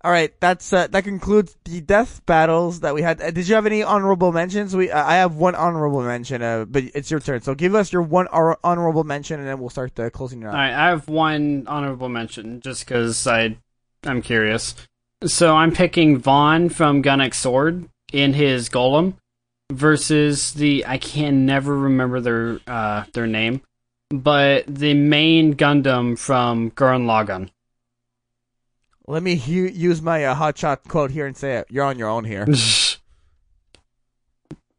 All 0.02 0.12
right, 0.12 0.32
that's 0.40 0.72
uh, 0.72 0.88
that 0.88 1.04
concludes 1.04 1.58
the 1.66 1.82
death 1.82 2.24
battles 2.26 2.82
that 2.82 2.94
we 2.94 3.02
had. 3.02 3.20
Uh, 3.20 3.32
did 3.32 3.48
you 3.48 3.56
have 3.56 3.66
any 3.66 3.82
honorable 3.82 4.32
mentions? 4.32 4.76
We 4.76 4.92
uh, 4.92 5.04
I 5.04 5.16
have 5.16 5.36
one 5.36 5.56
honorable 5.56 6.02
mention, 6.04 6.42
uh, 6.42 6.66
but 6.66 6.84
it's 6.94 7.10
your 7.10 7.20
turn. 7.20 7.42
So 7.42 7.56
give 7.56 7.74
us 7.74 7.92
your 7.92 8.04
one 8.04 8.28
honorable 8.28 9.04
mention, 9.04 9.40
and 9.40 9.50
then 9.50 9.60
we'll 9.60 9.72
start 9.72 9.96
the 9.96 10.12
closing 10.12 10.44
it 10.44 10.46
All 10.46 10.54
right, 10.54 10.72
I 10.72 10.90
have 10.90 11.10
one 11.10 11.66
honorable 11.68 12.10
mention 12.10 12.62
just 12.62 12.86
because 12.86 13.26
I 13.26 13.58
I'm 14.04 14.22
curious. 14.22 14.76
So 15.26 15.56
I'm 15.56 15.72
picking 15.72 16.20
Van 16.20 16.70
from 16.70 17.02
Gun 17.02 17.20
X 17.20 17.40
Sword 17.40 17.90
in 18.14 18.34
his 18.34 18.70
Golem 18.70 19.16
versus 19.72 20.54
the 20.54 20.86
I 20.86 20.98
can 20.98 21.46
never 21.46 21.78
remember 21.78 22.20
their 22.20 22.60
uh 22.68 23.04
their 23.14 23.28
name, 23.28 23.62
but 24.10 24.66
the 24.68 24.94
main 24.94 25.56
Gundam 25.56 26.18
from 26.18 26.72
Gurren 26.72 27.06
Lagann. 27.06 27.50
Let 29.08 29.24
me 29.24 29.38
hu- 29.38 29.72
use 29.74 30.02
my 30.02 30.26
uh, 30.26 30.36
hotshot 30.36 30.84
quote 30.88 31.12
here 31.12 31.26
and 31.26 31.38
say 31.38 31.56
it. 31.58 31.68
You're 31.70 31.86
on 31.86 31.98
your 31.98 32.10
own 32.10 32.26
here. 32.26 32.46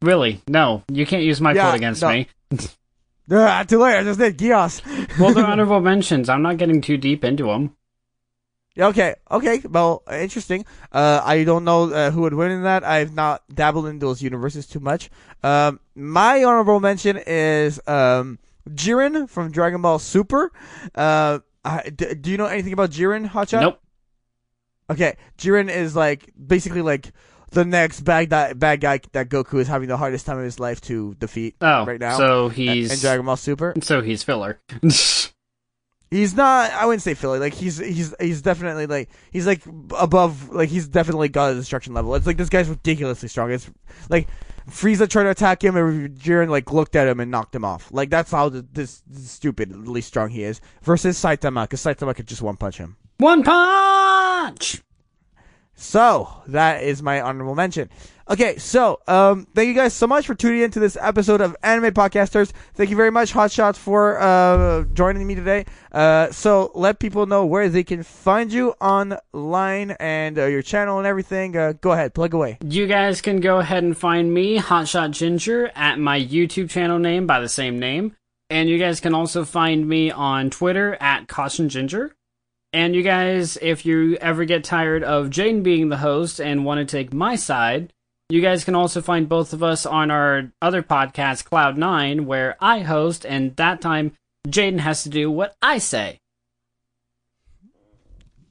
really? 0.02 0.42
No, 0.46 0.82
you 0.92 1.06
can't 1.06 1.22
use 1.22 1.40
my 1.40 1.54
Yeah, 1.54 1.62
quote 1.62 1.76
against 1.76 2.02
no. 2.02 2.08
me. 2.10 2.28
Ah, 3.30 3.62
too 3.62 3.78
late. 3.78 3.94
I 3.98 4.04
just 4.04 4.18
did 4.18 4.38
Gios. 4.38 4.80
Well, 5.18 5.34
they're 5.34 5.44
honorable 5.54 5.82
mentions. 5.82 6.30
I'm 6.30 6.40
not 6.40 6.56
getting 6.56 6.80
too 6.80 6.96
deep 6.96 7.24
into 7.24 7.48
them. 7.48 7.76
Okay, 8.78 9.14
okay. 9.30 9.60
Well, 9.68 10.02
interesting. 10.10 10.64
Uh, 10.92 11.20
I 11.24 11.42
don't 11.44 11.64
know 11.64 11.92
uh, 11.92 12.10
who 12.12 12.20
would 12.22 12.34
win 12.34 12.50
in 12.52 12.62
that. 12.62 12.84
I've 12.84 13.12
not 13.12 13.42
dabbled 13.52 13.86
in 13.86 13.98
those 13.98 14.22
universes 14.22 14.66
too 14.66 14.80
much. 14.80 15.10
Um, 15.42 15.80
my 15.96 16.44
honorable 16.44 16.78
mention 16.78 17.16
is 17.26 17.80
um, 17.88 18.38
Jiren 18.70 19.28
from 19.28 19.50
Dragon 19.50 19.82
Ball 19.82 19.98
Super. 19.98 20.52
Uh, 20.94 21.40
I, 21.64 21.90
d- 21.90 22.14
do 22.14 22.30
you 22.30 22.36
know 22.36 22.46
anything 22.46 22.72
about 22.72 22.90
Jiren, 22.90 23.28
Hotshot? 23.28 23.60
Nope. 23.62 23.80
Okay, 24.90 25.16
Jiren 25.36 25.68
is 25.68 25.94
like 25.96 26.30
basically 26.34 26.80
like 26.82 27.10
the 27.50 27.64
next 27.64 28.00
bad 28.02 28.30
guy, 28.30 28.52
bad 28.52 28.80
guy 28.80 29.00
that 29.12 29.28
Goku 29.28 29.58
is 29.60 29.68
having 29.68 29.88
the 29.88 29.96
hardest 29.96 30.24
time 30.24 30.38
of 30.38 30.44
his 30.44 30.60
life 30.60 30.80
to 30.82 31.14
defeat 31.18 31.56
Oh, 31.60 31.84
right 31.84 31.98
now. 32.00 32.16
so 32.16 32.46
in 32.46 32.52
he's 32.52 33.00
Dragon 33.00 33.26
Ball 33.26 33.36
Super. 33.36 33.74
so 33.82 34.00
he's 34.02 34.22
filler. 34.22 34.60
He's 36.10 36.34
not. 36.34 36.70
I 36.72 36.86
wouldn't 36.86 37.02
say 37.02 37.14
Philly. 37.14 37.38
Like 37.38 37.52
he's 37.52 37.76
he's 37.78 38.14
he's 38.18 38.40
definitely 38.40 38.86
like 38.86 39.10
he's 39.30 39.46
like 39.46 39.62
above. 39.98 40.50
Like 40.50 40.70
he's 40.70 40.88
definitely 40.88 41.28
got 41.28 41.52
a 41.52 41.54
destruction 41.54 41.92
level. 41.92 42.14
It's 42.14 42.26
like 42.26 42.38
this 42.38 42.48
guy's 42.48 42.68
ridiculously 42.68 43.28
strong. 43.28 43.50
It's 43.50 43.70
like 44.08 44.26
Frieza 44.70 45.08
tried 45.08 45.24
to 45.24 45.30
attack 45.30 45.62
him, 45.62 45.76
and 45.76 46.16
Jiren 46.18 46.48
like 46.48 46.72
looked 46.72 46.96
at 46.96 47.08
him 47.08 47.20
and 47.20 47.30
knocked 47.30 47.54
him 47.54 47.64
off. 47.64 47.88
Like 47.92 48.08
that's 48.08 48.30
how 48.30 48.48
th- 48.48 48.64
this, 48.72 49.02
stupidly 49.12 50.00
strong 50.00 50.30
he 50.30 50.44
is. 50.44 50.62
Versus 50.82 51.20
Saitama, 51.20 51.64
because 51.64 51.82
Saitama 51.82 52.14
could 52.14 52.26
just 52.26 52.42
one 52.42 52.56
punch 52.56 52.78
him. 52.78 52.96
One 53.18 53.42
punch. 53.42 54.82
So 55.74 56.42
that 56.48 56.82
is 56.82 57.02
my 57.02 57.20
honorable 57.20 57.54
mention. 57.54 57.88
Okay, 58.30 58.58
so 58.58 59.00
um, 59.08 59.46
thank 59.54 59.68
you 59.68 59.74
guys 59.74 59.94
so 59.94 60.06
much 60.06 60.26
for 60.26 60.34
tuning 60.34 60.60
in 60.60 60.70
to 60.72 60.80
this 60.80 60.98
episode 61.00 61.40
of 61.40 61.56
Anime 61.62 61.94
Podcasters. 61.94 62.52
Thank 62.74 62.90
you 62.90 62.96
very 62.96 63.10
much, 63.10 63.32
Hotshots, 63.32 63.76
for 63.76 64.20
uh, 64.20 64.84
joining 64.92 65.26
me 65.26 65.34
today. 65.34 65.64
Uh, 65.90 66.30
so 66.30 66.70
let 66.74 66.98
people 66.98 67.24
know 67.24 67.46
where 67.46 67.70
they 67.70 67.84
can 67.84 68.02
find 68.02 68.52
you 68.52 68.72
online 68.82 69.92
and 69.92 70.38
uh, 70.38 70.44
your 70.44 70.60
channel 70.60 70.98
and 70.98 71.06
everything. 71.06 71.56
Uh, 71.56 71.72
go 71.80 71.92
ahead, 71.92 72.12
plug 72.12 72.34
away. 72.34 72.58
You 72.62 72.86
guys 72.86 73.22
can 73.22 73.40
go 73.40 73.60
ahead 73.60 73.82
and 73.82 73.96
find 73.96 74.34
me, 74.34 74.58
Hotshot 74.58 75.12
Ginger, 75.12 75.72
at 75.74 75.98
my 75.98 76.20
YouTube 76.20 76.68
channel 76.68 76.98
name 76.98 77.26
by 77.26 77.40
the 77.40 77.48
same 77.48 77.78
name. 77.78 78.14
And 78.50 78.68
you 78.68 78.78
guys 78.78 79.00
can 79.00 79.14
also 79.14 79.46
find 79.46 79.88
me 79.88 80.10
on 80.10 80.50
Twitter 80.50 80.98
at 81.00 81.28
Caution 81.28 81.70
Ginger. 81.70 82.14
And 82.74 82.94
you 82.94 83.02
guys, 83.02 83.56
if 83.62 83.86
you 83.86 84.16
ever 84.16 84.44
get 84.44 84.64
tired 84.64 85.02
of 85.02 85.30
Jane 85.30 85.62
being 85.62 85.88
the 85.88 85.96
host 85.96 86.38
and 86.38 86.66
want 86.66 86.86
to 86.86 86.96
take 86.96 87.14
my 87.14 87.34
side, 87.34 87.90
you 88.30 88.42
guys 88.42 88.62
can 88.62 88.74
also 88.74 89.00
find 89.00 89.26
both 89.26 89.54
of 89.54 89.62
us 89.62 89.86
on 89.86 90.10
our 90.10 90.52
other 90.60 90.82
podcast, 90.82 91.48
Cloud9, 91.48 92.26
where 92.26 92.56
I 92.60 92.80
host, 92.80 93.24
and 93.24 93.56
that 93.56 93.80
time 93.80 94.12
Jaden 94.46 94.80
has 94.80 95.02
to 95.04 95.08
do 95.08 95.30
what 95.30 95.56
I 95.62 95.78
say. 95.78 96.20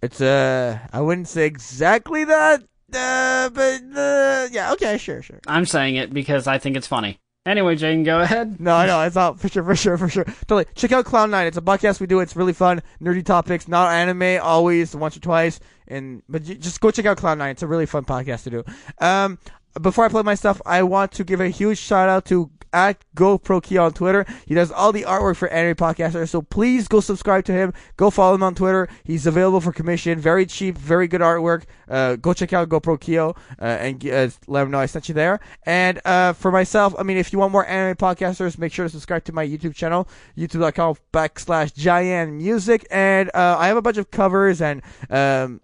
It's 0.02 0.20
uh, 0.20 0.80
I 0.92 1.02
wouldn't 1.02 1.28
say 1.28 1.46
exactly 1.46 2.24
that, 2.24 2.62
uh, 2.94 3.50
but 3.50 3.82
uh, 3.96 4.48
yeah, 4.52 4.72
okay, 4.74 4.98
sure, 4.98 5.22
sure. 5.22 5.40
I'm 5.46 5.68
saying 5.68 5.96
it 5.96 6.12
because 6.12 6.48
I 6.48 6.58
think 6.58 6.76
it's 6.76 6.88
funny. 6.88 7.20
Anyway, 7.46 7.76
Jaden, 7.76 8.04
go 8.04 8.20
ahead. 8.20 8.60
No, 8.60 8.76
I 8.76 8.88
know 8.88 9.02
it's 9.04 9.16
all 9.16 9.36
for 9.36 9.48
sure, 9.48 9.64
for 9.64 9.76
sure, 9.76 9.98
for 9.98 10.10
sure. 10.10 10.26
Totally. 10.48 10.66
Check 10.76 10.92
out 10.92 11.06
Cloud 11.06 11.30
Nine. 11.30 11.48
It's 11.48 11.56
a 11.56 11.62
podcast 11.62 12.00
we 12.00 12.08
do. 12.08 12.20
It's 12.20 12.36
really 12.36 12.52
fun, 12.52 12.82
nerdy 13.02 13.24
topics, 13.24 13.68
not 13.68 13.92
anime, 13.92 14.42
always 14.44 14.96
once 14.96 15.16
or 15.16 15.22
twice. 15.22 15.60
And 15.88 16.24
but 16.28 16.46
you, 16.46 16.56
just 16.56 16.82
go 16.82 16.92
check 16.92 17.06
out 17.06 17.18
Cloud 17.18 17.38
Nine. 17.38 17.52
It's 17.52 17.64
a 17.64 17.68
really 17.68 17.86
fun 17.86 18.06
podcast 18.06 18.44
to 18.44 18.50
do. 18.50 18.64
Um, 19.00 19.40
before 19.82 20.06
I 20.06 20.10
play 20.10 20.24
my 20.24 20.36
stuff, 20.36 20.62
I 20.66 20.84
want 20.84 21.12
to 21.14 21.24
give 21.24 21.42
a 21.42 21.50
huge 21.50 21.78
shout 21.78 22.10
out 22.10 22.26
to 22.26 22.52
at 22.74 23.04
GoPro 23.16 23.62
Key 23.64 23.78
on 23.78 23.94
Twitter. 23.94 24.26
He 24.46 24.54
does 24.54 24.72
all 24.72 24.92
the 24.92 25.04
artwork 25.04 25.36
for 25.36 25.48
anime 25.50 25.76
podcasters, 25.76 26.30
so 26.30 26.42
please 26.42 26.88
go 26.88 27.00
subscribe 27.00 27.46
to 27.46 27.52
him. 27.52 27.74
Go 27.96 28.10
follow 28.10 28.36
him 28.36 28.44
on 28.44 28.56
Twitter. 28.56 28.88
He's 29.04 29.26
available 29.26 29.62
for 29.62 29.72
commission. 29.72 30.20
Very 30.20 30.46
cheap, 30.46 30.78
very 30.78 31.08
good 31.08 31.22
artwork. 31.22 31.64
Uh, 31.88 32.16
go 32.18 32.34
check 32.34 32.54
out 32.54 32.70
GoPro 32.70 33.00
Kyo 33.00 33.36
uh, 33.60 33.66
and 33.66 34.06
uh, 34.08 34.30
let 34.48 34.64
him 34.64 34.72
know 34.72 34.80
I 34.80 34.86
sent 34.86 35.08
you 35.08 35.16
there. 35.16 35.40
And 35.64 36.00
uh, 36.06 36.34
for 36.34 36.52
myself, 36.52 36.94
I 36.98 37.04
mean, 37.04 37.18
if 37.18 37.32
you 37.34 37.40
want 37.40 37.52
more 37.52 37.66
anime 37.66 37.96
podcasters, 37.96 38.58
make 38.58 38.74
sure 38.74 38.86
to 38.86 38.90
subscribe 38.90 39.24
to 39.26 39.34
my 39.34 39.48
YouTube 39.48 39.76
channel, 39.76 40.08
youtube.com 40.38 40.96
backslash 41.14 41.74
Giant 41.74 42.34
Music. 42.34 42.86
And 42.92 43.30
uh, 43.34 43.58
I 43.58 43.68
have 43.68 43.78
a 43.78 43.82
bunch 43.82 43.98
of 43.98 44.12
covers 44.12 44.62
and 44.62 44.82
um, 45.10 45.62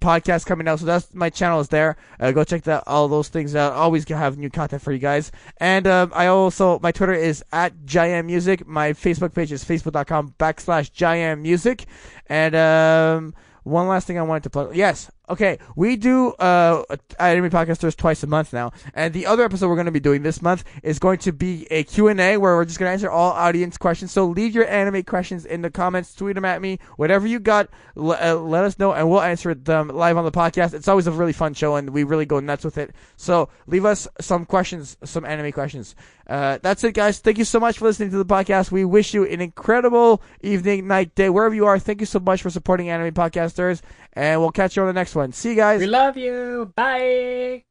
podcast 0.00 0.46
coming 0.46 0.68
out. 0.68 0.80
So 0.80 0.86
that's 0.86 1.14
my 1.14 1.30
channel 1.30 1.60
is 1.60 1.68
there. 1.68 1.96
Uh, 2.18 2.32
go 2.32 2.44
check 2.44 2.62
that 2.64 2.84
all 2.86 3.08
those 3.08 3.28
things 3.28 3.54
out. 3.54 3.72
Always 3.72 4.04
gonna 4.04 4.20
have 4.20 4.38
new 4.38 4.50
content 4.50 4.82
for 4.82 4.92
you 4.92 4.98
guys. 4.98 5.32
And 5.58 5.86
um, 5.86 6.12
I 6.14 6.26
also 6.26 6.78
my 6.80 6.92
Twitter 6.92 7.14
is 7.14 7.44
at 7.52 7.84
Giant 7.84 8.26
Music. 8.26 8.66
My 8.66 8.92
Facebook 8.92 9.34
page 9.34 9.52
is 9.52 9.64
facebook.com 9.64 10.34
backslash 10.38 10.92
Giant 10.92 11.42
Music. 11.42 11.86
And 12.26 12.54
um, 12.54 13.34
one 13.64 13.88
last 13.88 14.06
thing 14.06 14.18
I 14.18 14.22
wanted 14.22 14.44
to 14.44 14.50
plug. 14.50 14.76
Yes. 14.76 15.10
Okay, 15.26 15.58
we 15.74 15.96
do 15.96 16.32
uh 16.32 16.82
anime 17.18 17.48
podcasters 17.48 17.96
twice 17.96 18.22
a 18.22 18.26
month 18.26 18.52
now, 18.52 18.72
and 18.92 19.14
the 19.14 19.24
other 19.24 19.42
episode 19.42 19.68
we're 19.68 19.74
going 19.74 19.86
to 19.86 19.92
be 19.92 19.98
doing 20.00 20.22
this 20.22 20.42
month 20.42 20.64
is 20.82 20.98
going 20.98 21.16
to 21.20 21.32
be 21.32 21.66
a 21.70 21.82
Q&A 21.84 22.36
where 22.36 22.56
we're 22.56 22.66
just 22.66 22.78
going 22.78 22.88
to 22.90 22.92
answer 22.92 23.10
all 23.10 23.32
audience 23.32 23.78
questions. 23.78 24.12
So 24.12 24.26
leave 24.26 24.54
your 24.54 24.68
anime 24.68 25.02
questions 25.04 25.46
in 25.46 25.62
the 25.62 25.70
comments, 25.70 26.14
tweet 26.14 26.34
them 26.34 26.44
at 26.44 26.60
me, 26.60 26.78
whatever 26.96 27.26
you 27.26 27.40
got, 27.40 27.70
l- 27.96 28.12
uh, 28.12 28.34
let 28.34 28.64
us 28.64 28.78
know, 28.78 28.92
and 28.92 29.08
we'll 29.08 29.22
answer 29.22 29.54
them 29.54 29.88
live 29.88 30.18
on 30.18 30.26
the 30.26 30.30
podcast. 30.30 30.74
It's 30.74 30.88
always 30.88 31.06
a 31.06 31.12
really 31.12 31.32
fun 31.32 31.54
show, 31.54 31.76
and 31.76 31.88
we 31.88 32.04
really 32.04 32.26
go 32.26 32.38
nuts 32.40 32.62
with 32.64 32.76
it. 32.76 32.94
So 33.16 33.48
leave 33.66 33.86
us 33.86 34.06
some 34.20 34.44
questions, 34.44 34.98
some 35.04 35.24
anime 35.24 35.52
questions. 35.52 35.94
Uh, 36.26 36.58
that's 36.62 36.82
it, 36.84 36.92
guys. 36.92 37.18
Thank 37.18 37.36
you 37.38 37.44
so 37.44 37.60
much 37.60 37.78
for 37.78 37.84
listening 37.84 38.10
to 38.10 38.16
the 38.16 38.24
podcast. 38.24 38.70
We 38.70 38.84
wish 38.84 39.12
you 39.12 39.24
an 39.26 39.40
incredible 39.42 40.22
evening, 40.42 40.86
night, 40.86 41.14
day, 41.14 41.28
wherever 41.28 41.54
you 41.54 41.66
are. 41.66 41.78
Thank 41.78 42.00
you 42.00 42.06
so 42.06 42.18
much 42.18 42.40
for 42.42 42.48
supporting 42.48 42.88
anime 42.88 43.12
podcasters, 43.12 43.82
and 44.14 44.40
we'll 44.40 44.50
catch 44.50 44.76
you 44.76 44.82
on 44.82 44.88
the 44.88 44.94
next 44.94 45.14
one. 45.14 45.32
See 45.32 45.50
you 45.50 45.56
guys. 45.56 45.80
We 45.80 45.86
love 45.86 46.16
you. 46.16 46.72
Bye. 46.74 47.64